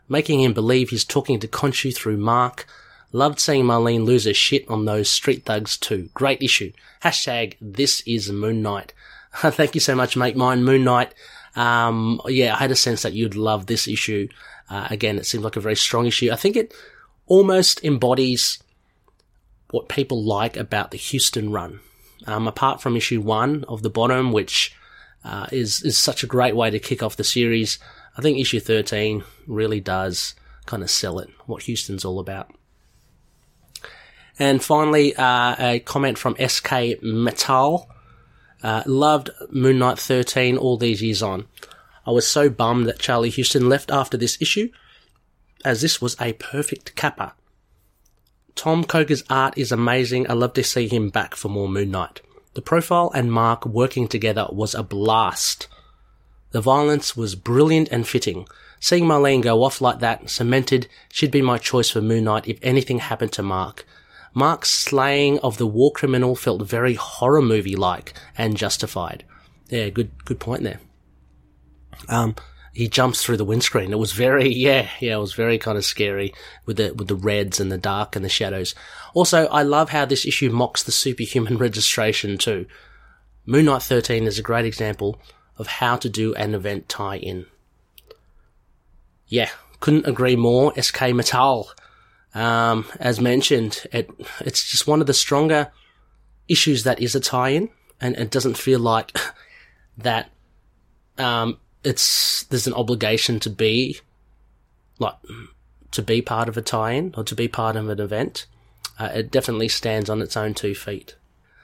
making 0.08 0.40
him 0.40 0.52
believe 0.52 0.90
he's 0.90 1.04
talking 1.04 1.38
to 1.40 1.48
Khonshu 1.48 1.94
through 1.94 2.18
Mark. 2.18 2.66
Loved 3.12 3.40
seeing 3.40 3.64
Marlene 3.64 4.04
lose 4.04 4.24
her 4.24 4.34
shit 4.34 4.68
on 4.68 4.84
those 4.84 5.08
street 5.08 5.44
thugs 5.44 5.76
too. 5.76 6.10
Great 6.12 6.42
issue. 6.42 6.72
Hashtag 7.02 7.54
this 7.60 8.02
is 8.02 8.30
Moon 8.30 8.62
Knight. 8.62 8.92
Thank 9.50 9.74
you 9.74 9.80
so 9.80 9.94
much, 9.94 10.16
mate. 10.16 10.36
Mine, 10.36 10.64
Moon 10.64 10.82
Knight. 10.84 11.14
Um, 11.54 12.20
yeah, 12.26 12.54
I 12.54 12.58
had 12.58 12.70
a 12.70 12.76
sense 12.76 13.02
that 13.02 13.12
you'd 13.12 13.34
love 13.34 13.66
this 13.66 13.86
issue. 13.86 14.28
Uh, 14.70 14.88
again, 14.90 15.18
it 15.18 15.26
seemed 15.26 15.44
like 15.44 15.56
a 15.56 15.60
very 15.60 15.76
strong 15.76 16.06
issue. 16.06 16.30
I 16.32 16.36
think 16.36 16.56
it 16.56 16.74
almost 17.26 17.84
embodies 17.84 18.62
what 19.70 19.88
people 19.88 20.24
like 20.24 20.56
about 20.56 20.90
the 20.90 20.98
Huston 20.98 21.52
run. 21.52 21.80
Um, 22.26 22.48
apart 22.48 22.80
from 22.80 22.96
issue 22.96 23.20
one 23.20 23.64
of 23.68 23.82
the 23.82 23.90
bottom, 23.90 24.32
which 24.32 24.74
uh, 25.22 25.46
is 25.52 25.82
is 25.82 25.98
such 25.98 26.24
a 26.24 26.26
great 26.26 26.56
way 26.56 26.70
to 26.70 26.78
kick 26.78 27.02
off 27.02 27.16
the 27.16 27.24
series. 27.24 27.78
I 28.16 28.22
think 28.22 28.38
issue 28.38 28.58
13 28.58 29.22
really 29.46 29.80
does 29.80 30.34
kind 30.64 30.82
of 30.82 30.90
sell 30.90 31.18
it, 31.18 31.28
what 31.44 31.66
Huston's 31.66 32.04
all 32.04 32.18
about. 32.18 32.54
And 34.38 34.62
finally, 34.64 35.14
uh, 35.14 35.56
a 35.58 35.80
comment 35.80 36.16
from 36.16 36.36
SK 36.36 37.02
Metal. 37.02 37.90
Uh, 38.66 38.82
loved 38.84 39.30
Moon 39.52 39.78
Knight 39.78 39.96
13 39.96 40.56
all 40.56 40.76
these 40.76 41.00
years 41.00 41.22
on. 41.22 41.46
I 42.04 42.10
was 42.10 42.26
so 42.26 42.50
bummed 42.50 42.88
that 42.88 42.98
Charlie 42.98 43.30
Huston 43.30 43.68
left 43.68 43.92
after 43.92 44.16
this 44.16 44.36
issue, 44.42 44.70
as 45.64 45.82
this 45.82 46.02
was 46.02 46.20
a 46.20 46.32
perfect 46.32 46.96
capper. 46.96 47.30
Tomm 48.56 48.82
Coker's 48.82 49.22
art 49.30 49.56
is 49.56 49.70
amazing. 49.70 50.28
I 50.28 50.32
love 50.32 50.52
to 50.54 50.64
see 50.64 50.88
him 50.88 51.10
back 51.10 51.36
for 51.36 51.48
more 51.48 51.68
Moon 51.68 51.92
Knight. 51.92 52.22
The 52.54 52.60
profile 52.60 53.12
and 53.14 53.30
Mark 53.30 53.64
working 53.64 54.08
together 54.08 54.48
was 54.50 54.74
a 54.74 54.82
blast. 54.82 55.68
The 56.50 56.60
violence 56.60 57.16
was 57.16 57.36
brilliant 57.36 57.88
and 57.92 58.04
fitting. 58.04 58.48
Seeing 58.80 59.04
Marlene 59.04 59.42
go 59.42 59.62
off 59.62 59.80
like 59.80 60.00
that 60.00 60.28
cemented 60.28 60.88
she'd 61.12 61.30
be 61.30 61.40
my 61.40 61.58
choice 61.58 61.90
for 61.90 62.02
Moon 62.02 62.24
Knight 62.24 62.48
if 62.48 62.58
anything 62.62 62.98
happened 62.98 63.30
to 63.34 63.44
Mark. 63.44 63.86
Mark's 64.36 64.70
slaying 64.70 65.38
of 65.38 65.56
the 65.56 65.66
war 65.66 65.90
criminal 65.90 66.36
felt 66.36 66.60
very 66.60 66.92
horror 66.92 67.40
movie 67.40 67.74
like 67.74 68.12
and 68.36 68.54
justified. 68.54 69.24
Yeah, 69.70 69.88
good 69.88 70.10
good 70.26 70.38
point 70.38 70.62
there. 70.62 70.78
Um, 72.10 72.36
he 72.74 72.86
jumps 72.86 73.24
through 73.24 73.38
the 73.38 73.46
windscreen. 73.46 73.92
It 73.92 73.98
was 73.98 74.12
very, 74.12 74.48
yeah, 74.54 74.90
yeah, 75.00 75.14
it 75.14 75.20
was 75.20 75.32
very 75.32 75.56
kind 75.56 75.78
of 75.78 75.86
scary 75.86 76.34
with 76.66 76.76
the 76.76 76.92
with 76.92 77.08
the 77.08 77.16
reds 77.16 77.60
and 77.60 77.72
the 77.72 77.78
dark 77.78 78.14
and 78.14 78.22
the 78.22 78.28
shadows. 78.28 78.74
Also, 79.14 79.46
I 79.46 79.62
love 79.62 79.88
how 79.88 80.04
this 80.04 80.26
issue 80.26 80.50
mocks 80.50 80.82
the 80.82 80.92
superhuman 80.92 81.56
registration 81.66 82.36
too. 82.36 82.66
Moon 83.46 83.64
Knight 83.64 83.84
13 83.84 84.24
is 84.24 84.38
a 84.38 84.42
great 84.42 84.66
example 84.66 85.18
of 85.56 85.66
how 85.66 85.96
to 85.96 86.10
do 86.10 86.34
an 86.34 86.54
event 86.54 86.90
tie-in. 86.90 87.46
Yeah, 89.28 89.48
couldn't 89.80 90.06
agree 90.06 90.36
more. 90.36 90.74
SK 90.78 91.14
Metal, 91.14 91.70
um, 92.36 92.84
as 93.00 93.18
mentioned, 93.18 93.86
it 93.92 94.10
it's 94.40 94.70
just 94.70 94.86
one 94.86 95.00
of 95.00 95.06
the 95.06 95.14
stronger 95.14 95.72
issues 96.48 96.84
that 96.84 97.00
is 97.00 97.14
a 97.14 97.20
tie-in, 97.20 97.70
and 97.98 98.14
it 98.14 98.30
doesn't 98.30 98.58
feel 98.58 98.78
like 98.78 99.16
that 99.98 100.30
um, 101.16 101.58
it's 101.82 102.44
there's 102.44 102.66
an 102.66 102.74
obligation 102.74 103.40
to 103.40 103.48
be 103.48 104.00
like 104.98 105.14
to 105.92 106.02
be 106.02 106.20
part 106.20 106.50
of 106.50 106.58
a 106.58 106.62
tie-in 106.62 107.14
or 107.16 107.24
to 107.24 107.34
be 107.34 107.48
part 107.48 107.74
of 107.74 107.88
an 107.88 108.00
event. 108.00 108.44
Uh, 108.98 109.10
it 109.14 109.30
definitely 109.30 109.68
stands 109.68 110.10
on 110.10 110.20
its 110.20 110.36
own 110.36 110.52
two 110.52 110.74
feet. 110.74 111.16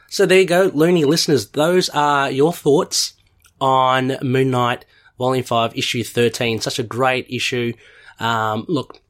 So 0.08 0.24
there 0.24 0.40
you 0.40 0.46
go, 0.46 0.70
loony 0.72 1.04
listeners. 1.04 1.48
Those 1.48 1.90
are 1.90 2.30
your 2.30 2.52
thoughts 2.52 3.12
on 3.60 4.16
Moon 4.22 4.50
Knight 4.50 4.86
Volume 5.18 5.44
5, 5.44 5.76
Issue 5.76 6.02
13. 6.02 6.60
Such 6.60 6.78
a 6.78 6.82
great 6.82 7.26
issue. 7.28 7.74
Um, 8.18 8.64
look, 8.68 9.02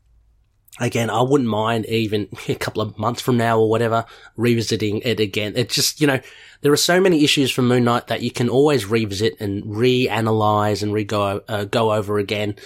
again, 0.80 1.10
I 1.10 1.22
wouldn't 1.22 1.48
mind 1.48 1.86
even 1.86 2.28
a 2.48 2.54
couple 2.54 2.82
of 2.82 2.98
months 2.98 3.20
from 3.20 3.36
now 3.36 3.58
or 3.58 3.68
whatever 3.68 4.04
revisiting 4.36 4.98
it 4.98 5.20
again. 5.20 5.54
It's 5.56 5.74
just, 5.74 6.00
you 6.00 6.06
know, 6.06 6.20
there 6.62 6.72
are 6.72 6.76
so 6.76 7.00
many 7.00 7.24
issues 7.24 7.50
from 7.50 7.68
Moon 7.68 7.84
Knight 7.84 8.06
that 8.06 8.22
you 8.22 8.30
can 8.30 8.48
always 8.48 8.86
revisit 8.86 9.40
and 9.40 9.62
reanalyze 9.64 10.82
and 10.82 10.92
re 10.92 11.04
go, 11.04 11.42
uh, 11.48 11.64
go 11.64 11.92
over 11.92 12.18
again. 12.18 12.56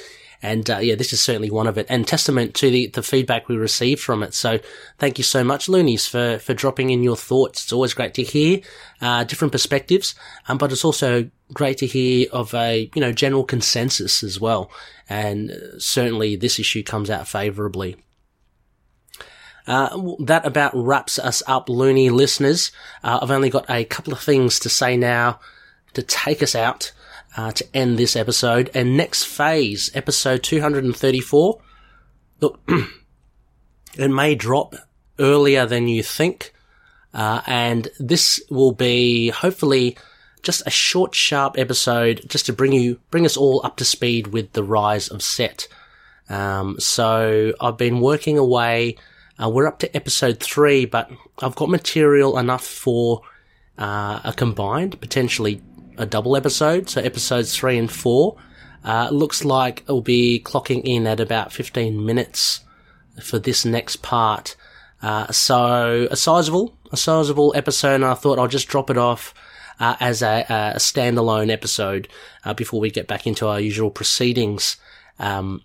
And 0.42 0.68
uh, 0.68 0.78
yeah, 0.78 0.94
this 0.94 1.12
is 1.12 1.20
certainly 1.20 1.50
one 1.50 1.66
of 1.66 1.78
it, 1.78 1.86
and 1.88 2.06
testament 2.06 2.54
to 2.56 2.70
the, 2.70 2.88
the 2.88 3.02
feedback 3.02 3.48
we 3.48 3.56
received 3.56 4.00
from 4.00 4.22
it. 4.22 4.34
So 4.34 4.58
thank 4.98 5.18
you 5.18 5.24
so 5.24 5.42
much, 5.42 5.68
Loonies, 5.68 6.06
for 6.06 6.38
for 6.38 6.54
dropping 6.54 6.90
in 6.90 7.02
your 7.02 7.16
thoughts. 7.16 7.64
It's 7.64 7.72
always 7.72 7.94
great 7.94 8.14
to 8.14 8.22
hear 8.22 8.60
uh, 9.00 9.24
different 9.24 9.52
perspectives, 9.52 10.14
um, 10.48 10.58
but 10.58 10.72
it's 10.72 10.84
also 10.84 11.30
great 11.52 11.78
to 11.78 11.86
hear 11.86 12.26
of 12.32 12.52
a 12.54 12.90
you 12.94 13.00
know 13.00 13.12
general 13.12 13.44
consensus 13.44 14.22
as 14.22 14.40
well. 14.40 14.70
And 15.08 15.50
uh, 15.50 15.78
certainly, 15.78 16.36
this 16.36 16.58
issue 16.58 16.82
comes 16.82 17.10
out 17.10 17.28
favourably. 17.28 17.96
Uh, 19.66 20.14
that 20.20 20.46
about 20.46 20.72
wraps 20.74 21.18
us 21.18 21.42
up, 21.46 21.68
loony 21.68 22.08
listeners. 22.08 22.70
Uh, 23.02 23.18
I've 23.20 23.32
only 23.32 23.50
got 23.50 23.68
a 23.68 23.84
couple 23.84 24.12
of 24.12 24.20
things 24.20 24.60
to 24.60 24.68
say 24.68 24.96
now 24.96 25.40
to 25.94 26.02
take 26.02 26.42
us 26.42 26.54
out 26.54 26.92
uh, 27.36 27.52
to 27.52 27.66
end 27.74 27.98
this 27.98 28.16
episode. 28.16 28.70
And 28.74 28.96
next 28.96 29.24
phase, 29.24 29.90
episode 29.94 30.42
234. 30.42 31.60
Look, 32.40 32.60
it 33.98 34.10
may 34.10 34.34
drop 34.34 34.74
earlier 35.18 35.66
than 35.66 35.88
you 35.88 36.02
think. 36.02 36.52
Uh, 37.12 37.42
and 37.46 37.88
this 37.98 38.42
will 38.50 38.72
be 38.72 39.28
hopefully 39.28 39.96
just 40.42 40.62
a 40.66 40.70
short, 40.70 41.14
sharp 41.14 41.56
episode 41.58 42.22
just 42.26 42.46
to 42.46 42.52
bring 42.52 42.72
you, 42.72 43.00
bring 43.10 43.24
us 43.24 43.36
all 43.36 43.60
up 43.64 43.76
to 43.76 43.84
speed 43.84 44.28
with 44.28 44.52
the 44.52 44.62
rise 44.62 45.08
of 45.08 45.22
Set. 45.22 45.68
Um, 46.28 46.78
so 46.78 47.52
I've 47.60 47.76
been 47.76 48.00
working 48.00 48.38
away. 48.38 48.96
Uh, 49.42 49.48
we're 49.48 49.66
up 49.66 49.78
to 49.80 49.96
episode 49.96 50.40
three, 50.40 50.84
but 50.84 51.10
I've 51.38 51.54
got 51.54 51.68
material 51.68 52.38
enough 52.38 52.64
for 52.64 53.22
uh, 53.78 54.20
a 54.24 54.32
combined, 54.34 55.00
potentially 55.00 55.62
a 55.96 56.06
double 56.06 56.36
episode, 56.36 56.88
so 56.88 57.00
episodes 57.00 57.56
three 57.56 57.78
and 57.78 57.90
four. 57.90 58.36
Uh, 58.84 59.08
looks 59.10 59.44
like 59.44 59.82
it'll 59.82 60.00
be 60.00 60.40
clocking 60.44 60.82
in 60.84 61.06
at 61.06 61.18
about 61.18 61.52
15 61.52 62.04
minutes 62.04 62.60
for 63.22 63.38
this 63.38 63.64
next 63.64 63.96
part. 63.96 64.54
Uh, 65.02 65.30
so 65.32 66.06
a 66.10 66.16
sizable, 66.16 66.76
a 66.92 66.96
sizable 66.96 67.52
episode, 67.56 67.96
and 67.96 68.04
I 68.04 68.14
thought 68.14 68.38
I'll 68.38 68.48
just 68.48 68.68
drop 68.68 68.88
it 68.88 68.96
off 68.96 69.34
uh, 69.80 69.96
as 70.00 70.22
a, 70.22 70.46
a, 70.48 70.78
standalone 70.78 71.50
episode 71.50 72.08
uh, 72.44 72.54
before 72.54 72.80
we 72.80 72.90
get 72.90 73.06
back 73.06 73.26
into 73.26 73.46
our 73.46 73.60
usual 73.60 73.90
proceedings. 73.90 74.76
Um, 75.18 75.62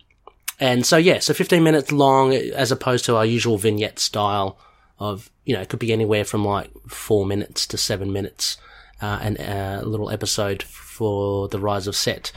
and 0.59 0.85
so 0.85 0.97
yeah, 0.97 1.19
so 1.19 1.33
15 1.33 1.63
minutes 1.63 1.91
long 1.91 2.33
as 2.33 2.71
opposed 2.71 3.05
to 3.05 3.15
our 3.15 3.25
usual 3.25 3.57
vignette 3.57 3.99
style 3.99 4.59
of, 4.99 5.31
you 5.45 5.55
know, 5.55 5.61
it 5.61 5.69
could 5.69 5.79
be 5.79 5.93
anywhere 5.93 6.25
from 6.25 6.43
like 6.43 6.69
four 6.87 7.25
minutes 7.25 7.65
to 7.67 7.77
seven 7.77 8.11
minutes 8.11 8.57
uh, 9.01 9.19
and 9.21 9.39
a 9.39 9.81
little 9.85 10.09
episode 10.09 10.63
for 10.63 11.47
the 11.47 11.59
Rise 11.59 11.87
of 11.87 11.95
Set. 11.95 12.31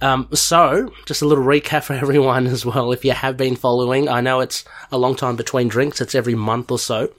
Um, 0.00 0.28
so, 0.34 0.92
just 1.06 1.22
a 1.22 1.26
little 1.26 1.44
recap 1.44 1.84
for 1.84 1.92
everyone 1.94 2.46
as 2.46 2.66
well. 2.66 2.92
If 2.92 3.04
you 3.04 3.12
have 3.12 3.36
been 3.36 3.56
following, 3.56 4.08
I 4.08 4.20
know 4.20 4.40
it's 4.40 4.64
a 4.90 4.98
long 4.98 5.16
time 5.16 5.36
between 5.36 5.68
drinks. 5.68 6.00
It's 6.00 6.14
every 6.14 6.34
month 6.34 6.70
or 6.70 6.78
so. 6.78 7.12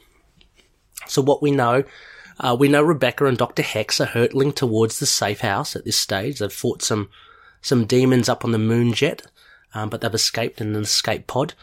So 1.07 1.21
what 1.21 1.41
we 1.41 1.51
know, 1.51 1.83
uh, 2.39 2.55
we 2.59 2.67
know 2.67 2.83
Rebecca 2.83 3.25
and 3.25 3.37
Dr. 3.37 3.63
Hex 3.63 3.99
are 4.01 4.05
hurtling 4.05 4.51
towards 4.51 4.99
the 4.99 5.05
safe 5.05 5.39
house 5.39 5.75
at 5.75 5.85
this 5.85 5.97
stage. 5.97 6.39
They've 6.39 6.51
fought 6.51 6.81
some, 6.81 7.09
some 7.61 7.85
demons 7.85 8.29
up 8.29 8.43
on 8.43 8.51
the 8.51 8.57
moon 8.57 8.93
jet, 8.93 9.23
um, 9.73 9.89
but 9.89 10.01
they've 10.01 10.13
escaped 10.13 10.61
in 10.61 10.75
an 10.75 10.83
escape 10.83 11.27
pod. 11.27 11.53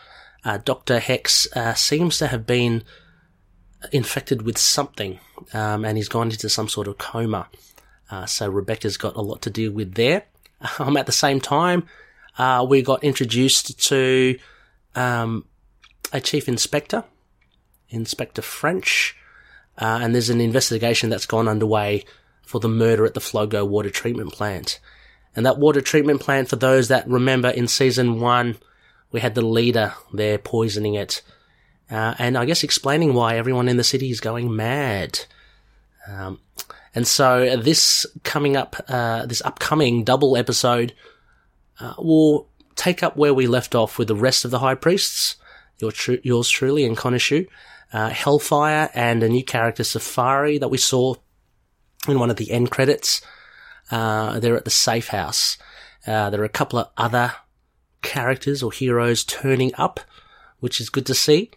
Uh, 0.45 0.59
Dr. 0.59 0.99
Hex, 0.99 1.47
uh, 1.55 1.75
seems 1.75 2.19
to 2.19 2.27
have 2.29 2.47
been 2.47 2.83
infected 3.93 4.43
with 4.43 4.59
something, 4.59 5.19
um, 5.53 5.85
and 5.85 5.97
he's 5.97 6.09
gone 6.09 6.31
into 6.31 6.49
some 6.49 6.69
sort 6.69 6.89
of 6.89 6.99
coma. 6.99 7.49
Uh, 8.11 8.27
so 8.27 8.49
Rebecca's 8.49 8.97
got 8.97 9.17
a 9.17 9.21
lot 9.21 9.43
to 9.43 9.51
deal 9.51 9.73
with 9.73 9.95
there. 9.95 10.25
Um, 10.79 10.97
at 10.97 11.05
the 11.05 11.13
same 11.13 11.41
time, 11.43 11.87
uh, 12.39 12.65
we 12.67 12.81
got 12.81 13.05
introduced 13.05 13.79
to 13.89 14.39
um, 14.95 15.45
a 16.11 16.23
chief 16.23 16.49
inspector, 16.49 17.05
Inspector 17.91 18.41
French, 18.41 19.15
uh, 19.77 19.99
and 20.01 20.15
there's 20.15 20.31
an 20.31 20.41
investigation 20.41 21.11
that's 21.11 21.27
gone 21.27 21.49
underway 21.49 22.05
for 22.43 22.61
the 22.61 22.69
murder 22.69 23.05
at 23.05 23.13
the 23.13 23.21
Flogo 23.21 23.67
water 23.67 23.91
treatment 23.91 24.33
plant. 24.33 24.81
And 25.37 25.45
that 25.45 25.59
water 25.59 25.81
treatment 25.81 26.21
plant, 26.21 26.49
for 26.49 26.57
those 26.57 26.89
that 26.89 27.09
remember 27.09 27.51
in 27.51 27.69
season 27.69 28.21
one, 28.21 28.57
we 29.11 29.21
had 29.21 29.35
the 29.35 29.43
leader 29.43 29.95
there 30.13 30.39
poisoning 30.39 30.95
it 30.95 31.23
uh, 31.91 32.15
and 32.19 32.37
I 32.37 32.45
guess 32.45 32.65
explaining 32.65 33.15
why 33.15 33.37
everyone 33.37 33.69
in 33.69 33.77
the 33.77 33.85
city 33.85 34.11
is 34.11 34.21
going 34.21 34.55
mad. 34.55 35.21
Um, 36.09 36.41
and 36.95 37.07
so 37.07 37.57
this 37.57 38.07
coming 38.23 38.57
up, 38.57 38.77
uh, 38.89 39.27
this 39.27 39.43
upcoming 39.43 40.05
double 40.05 40.37
episode, 40.37 40.95
uh, 41.81 41.95
will 41.99 42.49
take 42.77 43.03
up 43.03 43.17
where 43.17 43.35
we 43.35 43.47
left 43.47 43.75
off 43.75 43.99
with 43.99 44.09
the 44.09 44.15
rest 44.15 44.45
of 44.45 44.51
the 44.51 44.61
high 44.61 44.75
priests. 44.75 45.37
Your 45.79 45.93
tr- 45.93 46.23
yours 46.23 46.49
truly 46.49 46.85
and 46.85 46.97
Khonshu, 46.97 47.49
uh, 47.93 48.11
Hellfire, 48.11 48.91
and 48.95 49.23
a 49.23 49.29
new 49.29 49.45
character 49.45 49.83
Safari 49.83 50.59
that 50.59 50.69
we 50.69 50.79
saw 50.79 51.15
in 52.07 52.19
one 52.19 52.31
of 52.31 52.37
the 52.37 52.51
end 52.51 52.71
credits. 52.71 53.21
Uh, 53.91 54.39
they're 54.39 54.57
at 54.57 54.65
the 54.65 54.71
safe 54.71 55.09
house. 55.09 55.59
Uh, 56.07 56.31
there 56.31 56.41
are 56.41 56.45
a 56.45 56.49
couple 56.49 56.79
of 56.79 56.89
other 56.97 57.35
characters 58.03 58.63
or 58.63 58.71
heroes 58.71 59.25
turning 59.25 59.73
up, 59.77 60.01
which 60.61 60.81
is 60.81 60.91
good 60.91 61.07
to 61.07 61.15
see. 61.15 61.51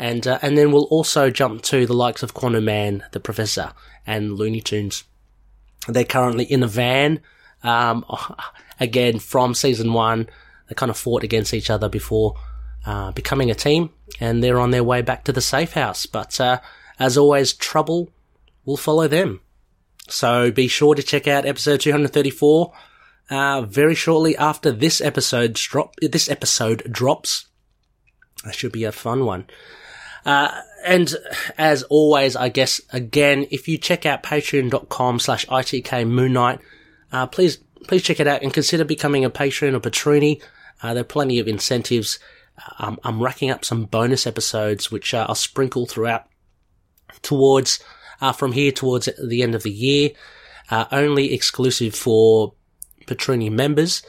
And, 0.00 0.26
uh, 0.26 0.38
and 0.40 0.56
then 0.56 0.72
we'll 0.72 0.84
also 0.84 1.28
jump 1.28 1.60
to 1.64 1.84
the 1.84 1.92
likes 1.92 2.22
of 2.22 2.32
Quantum 2.32 2.64
Man, 2.64 3.04
the 3.12 3.20
Professor, 3.20 3.72
and 4.06 4.32
Looney 4.32 4.62
Tunes. 4.62 5.04
They're 5.86 6.04
currently 6.04 6.44
in 6.44 6.62
a 6.62 6.66
van, 6.66 7.20
um, 7.62 8.06
again, 8.80 9.18
from 9.18 9.52
season 9.52 9.92
one. 9.92 10.26
They 10.68 10.74
kind 10.74 10.88
of 10.88 10.96
fought 10.96 11.22
against 11.22 11.52
each 11.52 11.68
other 11.68 11.90
before, 11.90 12.34
uh, 12.86 13.12
becoming 13.12 13.50
a 13.50 13.54
team, 13.54 13.90
and 14.18 14.42
they're 14.42 14.58
on 14.58 14.70
their 14.70 14.82
way 14.82 15.02
back 15.02 15.24
to 15.24 15.32
the 15.32 15.42
safe 15.42 15.74
house. 15.74 16.06
But, 16.06 16.40
uh, 16.40 16.60
as 16.98 17.18
always, 17.18 17.52
trouble 17.52 18.08
will 18.64 18.78
follow 18.78 19.06
them. 19.06 19.42
So 20.08 20.50
be 20.50 20.66
sure 20.66 20.94
to 20.94 21.02
check 21.02 21.28
out 21.28 21.44
episode 21.44 21.80
234, 21.80 22.72
uh, 23.28 23.62
very 23.62 23.94
shortly 23.94 24.34
after 24.34 24.72
this 24.72 25.02
episode 25.02 25.52
drop, 25.52 25.94
this 26.00 26.30
episode 26.30 26.90
drops. 26.90 27.48
That 28.44 28.54
should 28.54 28.72
be 28.72 28.84
a 28.84 28.92
fun 28.92 29.26
one. 29.26 29.44
Uh, 30.24 30.60
and 30.84 31.14
as 31.58 31.82
always, 31.84 32.36
I 32.36 32.48
guess, 32.48 32.80
again, 32.92 33.46
if 33.50 33.68
you 33.68 33.78
check 33.78 34.06
out 34.06 34.22
patreon.com 34.22 35.18
slash 35.18 35.46
ITK 35.46 36.08
Moon 36.08 36.32
Knight, 36.32 36.60
uh, 37.12 37.26
please, 37.26 37.58
please 37.86 38.02
check 38.02 38.20
it 38.20 38.26
out 38.26 38.42
and 38.42 38.52
consider 38.52 38.84
becoming 38.84 39.24
a 39.24 39.30
patron 39.30 39.74
or 39.74 39.80
patroni. 39.80 40.42
Uh, 40.82 40.94
there 40.94 41.02
are 41.02 41.04
plenty 41.04 41.38
of 41.38 41.48
incentives. 41.48 42.18
Um, 42.78 42.98
I'm 43.04 43.22
racking 43.22 43.50
up 43.50 43.64
some 43.64 43.84
bonus 43.84 44.26
episodes, 44.26 44.90
which 44.90 45.14
uh, 45.14 45.26
I'll 45.28 45.34
sprinkle 45.34 45.86
throughout 45.86 46.26
towards, 47.22 47.80
uh, 48.20 48.32
from 48.32 48.52
here 48.52 48.72
towards 48.72 49.08
the 49.22 49.42
end 49.42 49.54
of 49.54 49.62
the 49.62 49.70
year. 49.70 50.10
Uh, 50.70 50.84
only 50.92 51.34
exclusive 51.34 51.94
for 51.94 52.54
Patroni 53.06 53.50
members. 53.50 54.02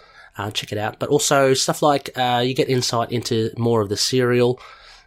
check 0.54 0.72
it 0.72 0.78
out. 0.78 1.00
But 1.00 1.10
also 1.10 1.54
stuff 1.54 1.82
like, 1.82 2.10
you 2.16 2.54
get 2.54 2.70
insight 2.70 3.12
into 3.12 3.52
more 3.58 3.82
of 3.82 3.90
the 3.90 3.98
serial, 3.98 4.60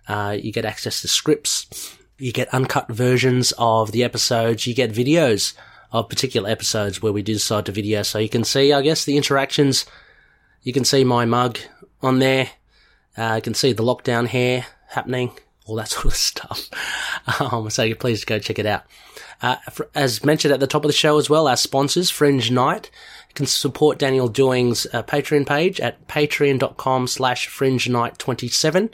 uh, 0.08 0.36
you 0.40 0.52
get 0.52 0.64
access 0.64 1.00
to 1.00 1.08
scripts. 1.08 1.96
You 2.18 2.32
get 2.32 2.52
uncut 2.54 2.88
versions 2.88 3.52
of 3.58 3.92
the 3.92 4.04
episodes. 4.04 4.66
You 4.66 4.74
get 4.74 4.92
videos 4.92 5.54
of 5.90 6.08
particular 6.08 6.48
episodes 6.48 7.00
where 7.00 7.12
we 7.12 7.22
do 7.22 7.34
decide 7.34 7.66
to 7.66 7.72
video. 7.72 8.02
So 8.02 8.18
you 8.18 8.28
can 8.28 8.44
see, 8.44 8.72
I 8.72 8.82
guess, 8.82 9.04
the 9.04 9.16
interactions. 9.16 9.86
You 10.62 10.72
can 10.72 10.84
see 10.84 11.04
my 11.04 11.24
mug 11.24 11.58
on 12.02 12.18
there. 12.18 12.50
Uh, 13.16 13.34
you 13.36 13.42
can 13.42 13.54
see 13.54 13.72
the 13.72 13.82
lockdown 13.82 14.26
hair 14.26 14.66
happening, 14.88 15.32
all 15.66 15.76
that 15.76 15.88
sort 15.90 16.06
of 16.06 16.14
stuff. 16.14 16.68
Um, 17.40 17.70
so 17.70 17.94
please 17.94 18.24
go 18.24 18.38
check 18.38 18.58
it 18.58 18.66
out. 18.66 18.84
Uh, 19.42 19.56
as 19.94 20.24
mentioned 20.24 20.54
at 20.54 20.60
the 20.60 20.66
top 20.66 20.84
of 20.84 20.88
the 20.88 20.92
show 20.92 21.18
as 21.18 21.28
well, 21.28 21.48
our 21.48 21.56
sponsors, 21.56 22.10
Fringe 22.10 22.50
Knight, 22.50 22.90
can 23.34 23.46
support 23.46 23.98
Daniel 23.98 24.28
Doing's 24.28 24.86
uh, 24.92 25.02
Patreon 25.02 25.46
page 25.46 25.80
at 25.80 26.06
patreon.com 26.06 27.06
slash 27.08 27.48
fringe 27.48 27.88
knight 27.88 28.18
27 28.18 28.90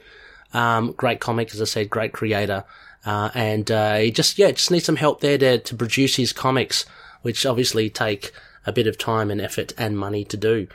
um, 0.53 0.92
great 0.92 1.20
comic, 1.20 1.53
as 1.55 1.61
I 1.61 1.64
said, 1.64 1.90
great 1.90 2.12
creator. 2.12 2.64
Uh, 3.05 3.30
and, 3.34 3.70
uh, 3.70 3.96
he 3.96 4.11
just, 4.11 4.38
yeah, 4.38 4.51
just 4.51 4.70
needs 4.70 4.84
some 4.84 4.96
help 4.96 5.20
there 5.20 5.38
to, 5.38 5.59
to 5.59 5.74
produce 5.74 6.16
his 6.16 6.32
comics, 6.32 6.84
which 7.22 7.46
obviously 7.46 7.88
take 7.88 8.32
a 8.66 8.72
bit 8.72 8.86
of 8.86 8.98
time 8.98 9.30
and 9.30 9.40
effort 9.40 9.72
and 9.78 9.98
money 9.98 10.24
to 10.24 10.36
do. 10.36 10.66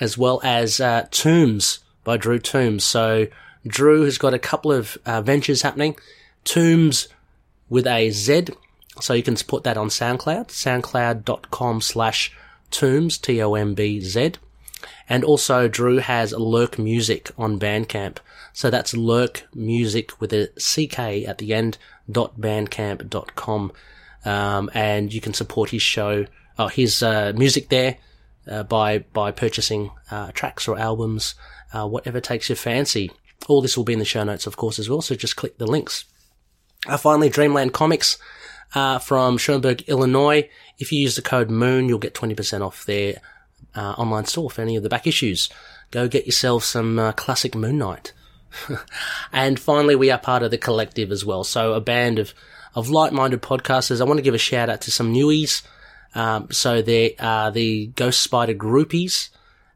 As 0.00 0.18
well 0.18 0.40
as, 0.44 0.80
uh, 0.80 1.06
Tombz 1.10 1.78
by 2.04 2.16
Drew 2.16 2.38
Toombs. 2.38 2.84
So, 2.84 3.28
Drew 3.66 4.02
has 4.02 4.18
got 4.18 4.34
a 4.34 4.38
couple 4.38 4.72
of, 4.72 4.98
uh, 5.06 5.22
ventures 5.22 5.62
happening. 5.62 5.96
Tombs 6.44 7.08
with 7.70 7.86
a 7.86 8.10
Z. 8.10 8.48
So 9.00 9.14
you 9.14 9.22
can 9.22 9.36
support 9.36 9.64
that 9.64 9.78
on 9.78 9.88
SoundCloud, 9.88 10.48
soundcloud.com 10.48 11.80
slash 11.80 12.30
Tombz, 12.70 13.18
T 13.18 13.40
O 13.42 13.54
M 13.54 13.72
B 13.72 14.00
Z. 14.00 14.32
And 15.08 15.24
also, 15.24 15.68
Drew 15.68 15.98
has 15.98 16.32
Lurk 16.32 16.78
Music 16.78 17.30
on 17.38 17.58
Bandcamp. 17.58 18.18
So 18.52 18.70
that's 18.70 18.94
Lurk 18.94 19.46
Music 19.54 20.20
with 20.20 20.32
a 20.32 20.48
CK 20.58 21.28
at 21.28 21.38
the 21.38 21.54
end, 21.54 21.78
dot 22.10 22.40
bandcamp.com. 22.40 23.72
Um, 24.24 24.70
and 24.74 25.12
you 25.12 25.20
can 25.20 25.34
support 25.34 25.70
his 25.70 25.82
show, 25.82 26.26
uh, 26.58 26.68
his, 26.68 27.02
uh, 27.02 27.32
music 27.34 27.70
there, 27.70 27.96
uh, 28.48 28.62
by, 28.62 28.98
by 28.98 29.30
purchasing, 29.30 29.90
uh, 30.10 30.30
tracks 30.32 30.68
or 30.68 30.78
albums, 30.78 31.34
uh, 31.72 31.86
whatever 31.88 32.20
takes 32.20 32.48
your 32.48 32.56
fancy. 32.56 33.10
All 33.48 33.62
this 33.62 33.76
will 33.76 33.84
be 33.84 33.94
in 33.94 33.98
the 33.98 34.04
show 34.04 34.22
notes, 34.22 34.46
of 34.46 34.56
course, 34.56 34.78
as 34.78 34.88
well. 34.88 35.02
So 35.02 35.14
just 35.14 35.36
click 35.36 35.58
the 35.58 35.66
links. 35.66 36.04
Uh, 36.86 36.96
finally, 36.96 37.28
Dreamland 37.28 37.72
Comics, 37.72 38.18
uh, 38.74 38.98
from 38.98 39.38
Schaumburg, 39.38 39.82
Illinois. 39.88 40.48
If 40.78 40.92
you 40.92 41.00
use 41.00 41.16
the 41.16 41.22
code 41.22 41.50
MOON, 41.50 41.88
you'll 41.88 41.98
get 41.98 42.14
20% 42.14 42.64
off 42.64 42.84
their 42.84 43.20
uh, 43.74 43.92
online 43.92 44.24
store 44.24 44.50
for 44.50 44.62
any 44.62 44.76
of 44.76 44.82
the 44.82 44.88
back 44.88 45.06
issues. 45.06 45.48
Go 45.90 46.08
get 46.08 46.26
yourself 46.26 46.64
some 46.64 47.12
classic 47.16 47.54
Moon 47.54 47.78
Knight. 47.78 48.12
and 49.32 49.58
finally, 49.58 49.94
we 49.94 50.10
are 50.10 50.18
part 50.18 50.42
of 50.42 50.50
the 50.50 50.58
collective 50.58 51.10
as 51.10 51.24
well. 51.24 51.44
So 51.44 51.74
a 51.74 51.80
band 51.80 52.18
of, 52.18 52.34
of 52.74 52.90
like-minded 52.90 53.42
podcasters. 53.42 54.00
I 54.00 54.04
want 54.04 54.18
to 54.18 54.22
give 54.22 54.34
a 54.34 54.38
shout 54.38 54.68
out 54.68 54.80
to 54.82 54.90
some 54.90 55.12
newies. 55.12 55.62
Um, 56.14 56.50
so 56.50 56.82
there 56.82 57.10
are 57.18 57.50
the 57.50 57.86
Ghost 57.88 58.20
Spider 58.20 58.54
Groupies 58.54 59.30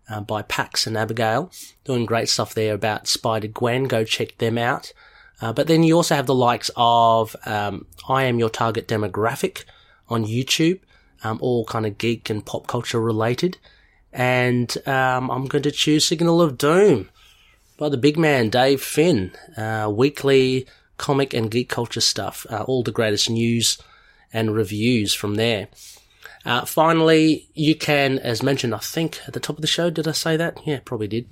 uh, 0.09 0.21
by 0.21 0.43
Pax 0.43 0.87
and 0.87 0.97
Abigail, 0.97 1.51
doing 1.85 2.07
great 2.07 2.29
stuff 2.29 2.55
there 2.55 2.75
about 2.75 3.09
Spider 3.09 3.49
Gwen. 3.49 3.85
Go 3.85 4.05
check 4.05 4.39
them 4.39 4.59
out. 4.59 4.93
Uh, 5.41 5.53
but 5.53 5.67
then 5.67 5.83
you 5.83 5.97
also 5.97 6.15
have 6.15 6.27
the 6.27 6.35
likes 6.35 6.71
of 6.77 7.37
um, 7.45 7.87
I 8.09 8.25
Am 8.25 8.39
Your 8.39 8.49
Target 8.49 8.89
Demographic 8.89 9.65
on 10.09 10.25
YouTube, 10.25 10.81
um, 11.25 11.39
all 11.43 11.65
kind 11.67 11.85
of 11.85 11.99
geek 11.99 12.31
and 12.31 12.45
pop 12.45 12.67
culture 12.67 13.01
related. 13.01 13.59
And 14.13 14.75
um, 14.87 15.31
I'm 15.31 15.47
going 15.47 15.63
to 15.65 15.71
choose 15.71 16.07
Signal 16.07 16.41
of 16.41 16.57
Doom 16.57 17.11
by 17.77 17.89
the 17.89 17.97
big 17.97 18.19
man 18.19 18.51
Dave 18.51 18.83
Finn. 18.83 19.33
Uh, 19.57 19.91
weekly 19.93 20.67
comic 20.97 21.35
and 21.35 21.51
geek 21.51 21.69
culture 21.69 22.01
stuff, 22.01 22.47
uh, 22.51 22.63
all 22.63 22.83
the 22.83 22.93
greatest 22.93 23.29
news 23.29 23.79
and 24.33 24.55
reviews 24.55 25.15
from 25.15 25.35
there. 25.35 25.69
Uh, 26.45 26.65
finally, 26.65 27.49
you 27.55 27.75
can, 27.75 28.19
as 28.21 28.43
mentioned, 28.43 28.75
I 28.75 28.79
think 28.79 29.21
at 29.27 29.35
the 29.35 29.41
top 29.41 29.57
of 29.57 29.63
the 29.63 29.67
show, 29.67 29.91
did 29.91 30.07
I 30.07 30.13
say 30.13 30.37
that? 30.37 30.61
Yeah, 30.65 30.81
probably 30.85 31.09
did. 31.09 31.29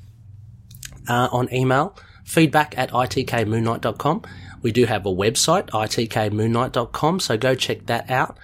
Uh, 1.09 1.29
on 1.31 1.53
email, 1.53 1.97
feedback 2.25 2.77
at 2.77 2.91
itkmoonnight.com. 2.91 4.23
We 4.63 4.73
do 4.73 4.87
have 4.87 5.07
a 5.07 5.11
website, 5.11 5.69
itkmoonnight.com, 5.71 7.21
so 7.21 7.37
go 7.37 7.55
check 7.55 7.87
that 7.87 8.11
out. 8.11 8.39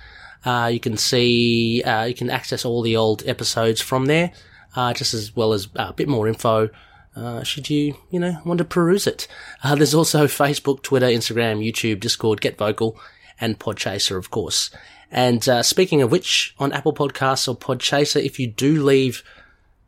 Uh, 0.44 0.70
you 0.72 0.78
can 0.78 0.96
see, 0.96 1.82
uh, 1.82 2.04
you 2.04 2.14
can 2.14 2.30
access 2.30 2.64
all 2.64 2.82
the 2.82 2.96
old 2.96 3.26
episodes 3.26 3.80
from 3.80 4.06
there, 4.06 4.32
uh, 4.76 4.92
just 4.92 5.12
as 5.12 5.34
well 5.34 5.52
as 5.52 5.68
a 5.74 5.92
bit 5.92 6.08
more 6.08 6.28
info. 6.28 6.70
Uh, 7.16 7.42
should 7.42 7.68
you, 7.68 7.96
you 8.10 8.20
know, 8.20 8.38
want 8.44 8.58
to 8.58 8.64
peruse 8.64 9.06
it? 9.06 9.26
Uh, 9.62 9.74
there's 9.74 9.94
also 9.94 10.26
Facebook, 10.26 10.82
Twitter, 10.82 11.06
Instagram, 11.06 11.64
YouTube, 11.64 12.00
Discord, 12.00 12.40
Get 12.40 12.56
Vocal, 12.56 12.98
and 13.40 13.58
Podchaser, 13.58 14.16
of 14.16 14.30
course. 14.30 14.70
And 15.10 15.46
uh, 15.48 15.62
speaking 15.62 16.02
of 16.02 16.12
which, 16.12 16.54
on 16.58 16.72
Apple 16.72 16.94
Podcasts 16.94 17.48
or 17.48 17.56
Podchaser, 17.56 18.24
if 18.24 18.38
you 18.38 18.46
do 18.46 18.82
leave 18.82 19.24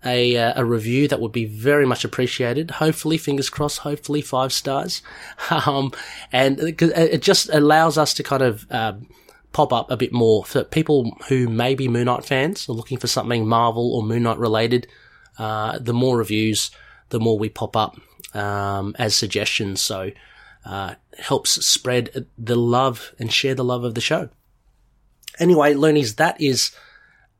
a, 0.05 0.37
uh, 0.37 0.55
a 0.57 0.65
review 0.65 1.07
that 1.09 1.21
would 1.21 1.33
be 1.33 1.45
very 1.45 1.87
much 1.87 2.05
appreciated. 2.05 2.73
Hopefully, 2.73 3.19
fingers 3.19 3.49
crossed, 3.49 3.79
hopefully 3.79 4.21
five 4.21 4.53
stars. 4.53 5.03
Um, 5.51 5.93
and 6.33 6.59
it 6.61 7.23
just 7.23 7.51
allows 7.51 7.99
us 7.99 8.15
to 8.15 8.23
kind 8.23 8.43
of, 8.43 8.67
um, 8.71 9.07
pop 9.53 9.73
up 9.73 9.91
a 9.91 9.97
bit 9.97 10.13
more 10.13 10.45
for 10.45 10.65
people 10.65 11.17
who 11.29 11.47
may 11.49 11.75
be 11.75 11.89
Moon 11.89 12.07
Knight 12.07 12.25
fans 12.25 12.69
or 12.69 12.75
looking 12.75 12.99
for 12.99 13.07
something 13.07 13.47
Marvel 13.47 13.95
or 13.95 14.03
Moon 14.03 14.23
Knight 14.23 14.39
related. 14.39 14.87
Uh, 15.39 15.79
the 15.79 15.93
more 15.93 16.17
reviews, 16.17 16.71
the 17.13 17.21
more 17.21 17.39
we 17.39 17.49
pop 17.49 17.77
up, 17.77 17.97
um, 18.35 18.97
as 18.99 19.15
suggestions. 19.15 19.81
So, 19.81 20.11
uh, 20.65 20.95
helps 21.19 21.65
spread 21.65 22.27
the 22.39 22.57
love 22.57 23.15
and 23.19 23.33
share 23.33 23.55
the 23.55 23.65
love 23.65 23.85
of 23.85 23.95
the 23.95 24.01
show. 24.01 24.31
Anyway, 25.39 25.75
loonies, 25.75 26.17
that 26.17 26.41
is 26.41 26.73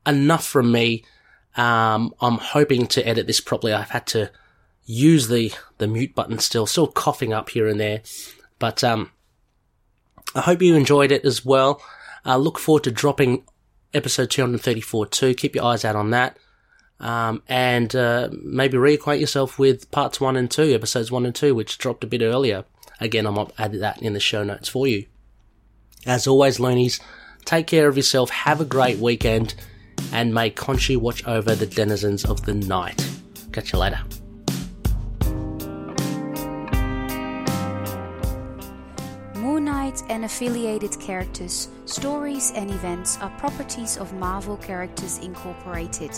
enough 0.05 0.45
from 0.45 0.71
me. 0.71 1.03
Um, 1.55 2.13
I'm 2.21 2.37
hoping 2.37 2.87
to 2.87 3.07
edit 3.07 3.27
this 3.27 3.39
properly. 3.39 3.73
I've 3.73 3.89
had 3.89 4.07
to 4.07 4.31
use 4.85 5.27
the, 5.27 5.53
the 5.77 5.87
mute 5.87 6.15
button 6.15 6.39
still, 6.39 6.65
still 6.65 6.87
coughing 6.87 7.33
up 7.33 7.49
here 7.49 7.67
and 7.67 7.79
there. 7.79 8.01
But, 8.59 8.83
um, 8.83 9.11
I 10.35 10.41
hope 10.41 10.61
you 10.61 10.75
enjoyed 10.75 11.11
it 11.11 11.25
as 11.25 11.45
well. 11.45 11.81
Uh, 12.25 12.37
look 12.37 12.57
forward 12.57 12.83
to 12.85 12.91
dropping 12.91 13.43
episode 13.93 14.31
234 14.31 15.07
too. 15.07 15.33
Keep 15.33 15.55
your 15.55 15.65
eyes 15.65 15.85
out 15.85 15.95
on 15.95 16.09
that. 16.11 16.37
Um, 17.03 17.43
and, 17.49 17.93
uh, 17.93 18.29
maybe 18.31 18.77
reacquaint 18.77 19.19
yourself 19.19 19.59
with 19.59 19.91
parts 19.91 20.21
one 20.21 20.37
and 20.37 20.49
two, 20.49 20.73
episodes 20.73 21.11
one 21.11 21.25
and 21.25 21.35
two, 21.35 21.53
which 21.53 21.77
dropped 21.77 22.05
a 22.05 22.07
bit 22.07 22.21
earlier. 22.21 22.63
Again, 23.01 23.27
I'm 23.27 23.37
added 23.57 23.81
that 23.81 24.01
in 24.01 24.13
the 24.13 24.21
show 24.21 24.45
notes 24.45 24.69
for 24.69 24.87
you. 24.87 25.05
As 26.05 26.27
always, 26.27 26.61
loonies, 26.61 27.01
take 27.43 27.67
care 27.67 27.89
of 27.89 27.97
yourself. 27.97 28.29
Have 28.29 28.61
a 28.61 28.65
great 28.65 28.99
weekend 28.99 29.53
and 30.13 30.33
may 30.33 30.49
Khonshu 30.49 30.95
watch 30.95 31.27
over 31.27 31.55
the 31.55 31.65
denizens 31.65 32.23
of 32.23 32.45
the 32.45 32.53
night. 32.53 33.05
Catch 33.51 33.73
you 33.73 33.79
later. 33.79 33.99
Moon 39.35 39.65
Knight 39.65 40.01
and 40.07 40.23
affiliated 40.23 40.97
characters, 41.01 41.67
stories, 41.85 42.53
and 42.55 42.71
events 42.71 43.17
are 43.17 43.29
properties 43.31 43.97
of 43.97 44.13
Marvel 44.13 44.55
Characters 44.55 45.17
Incorporated. 45.17 46.17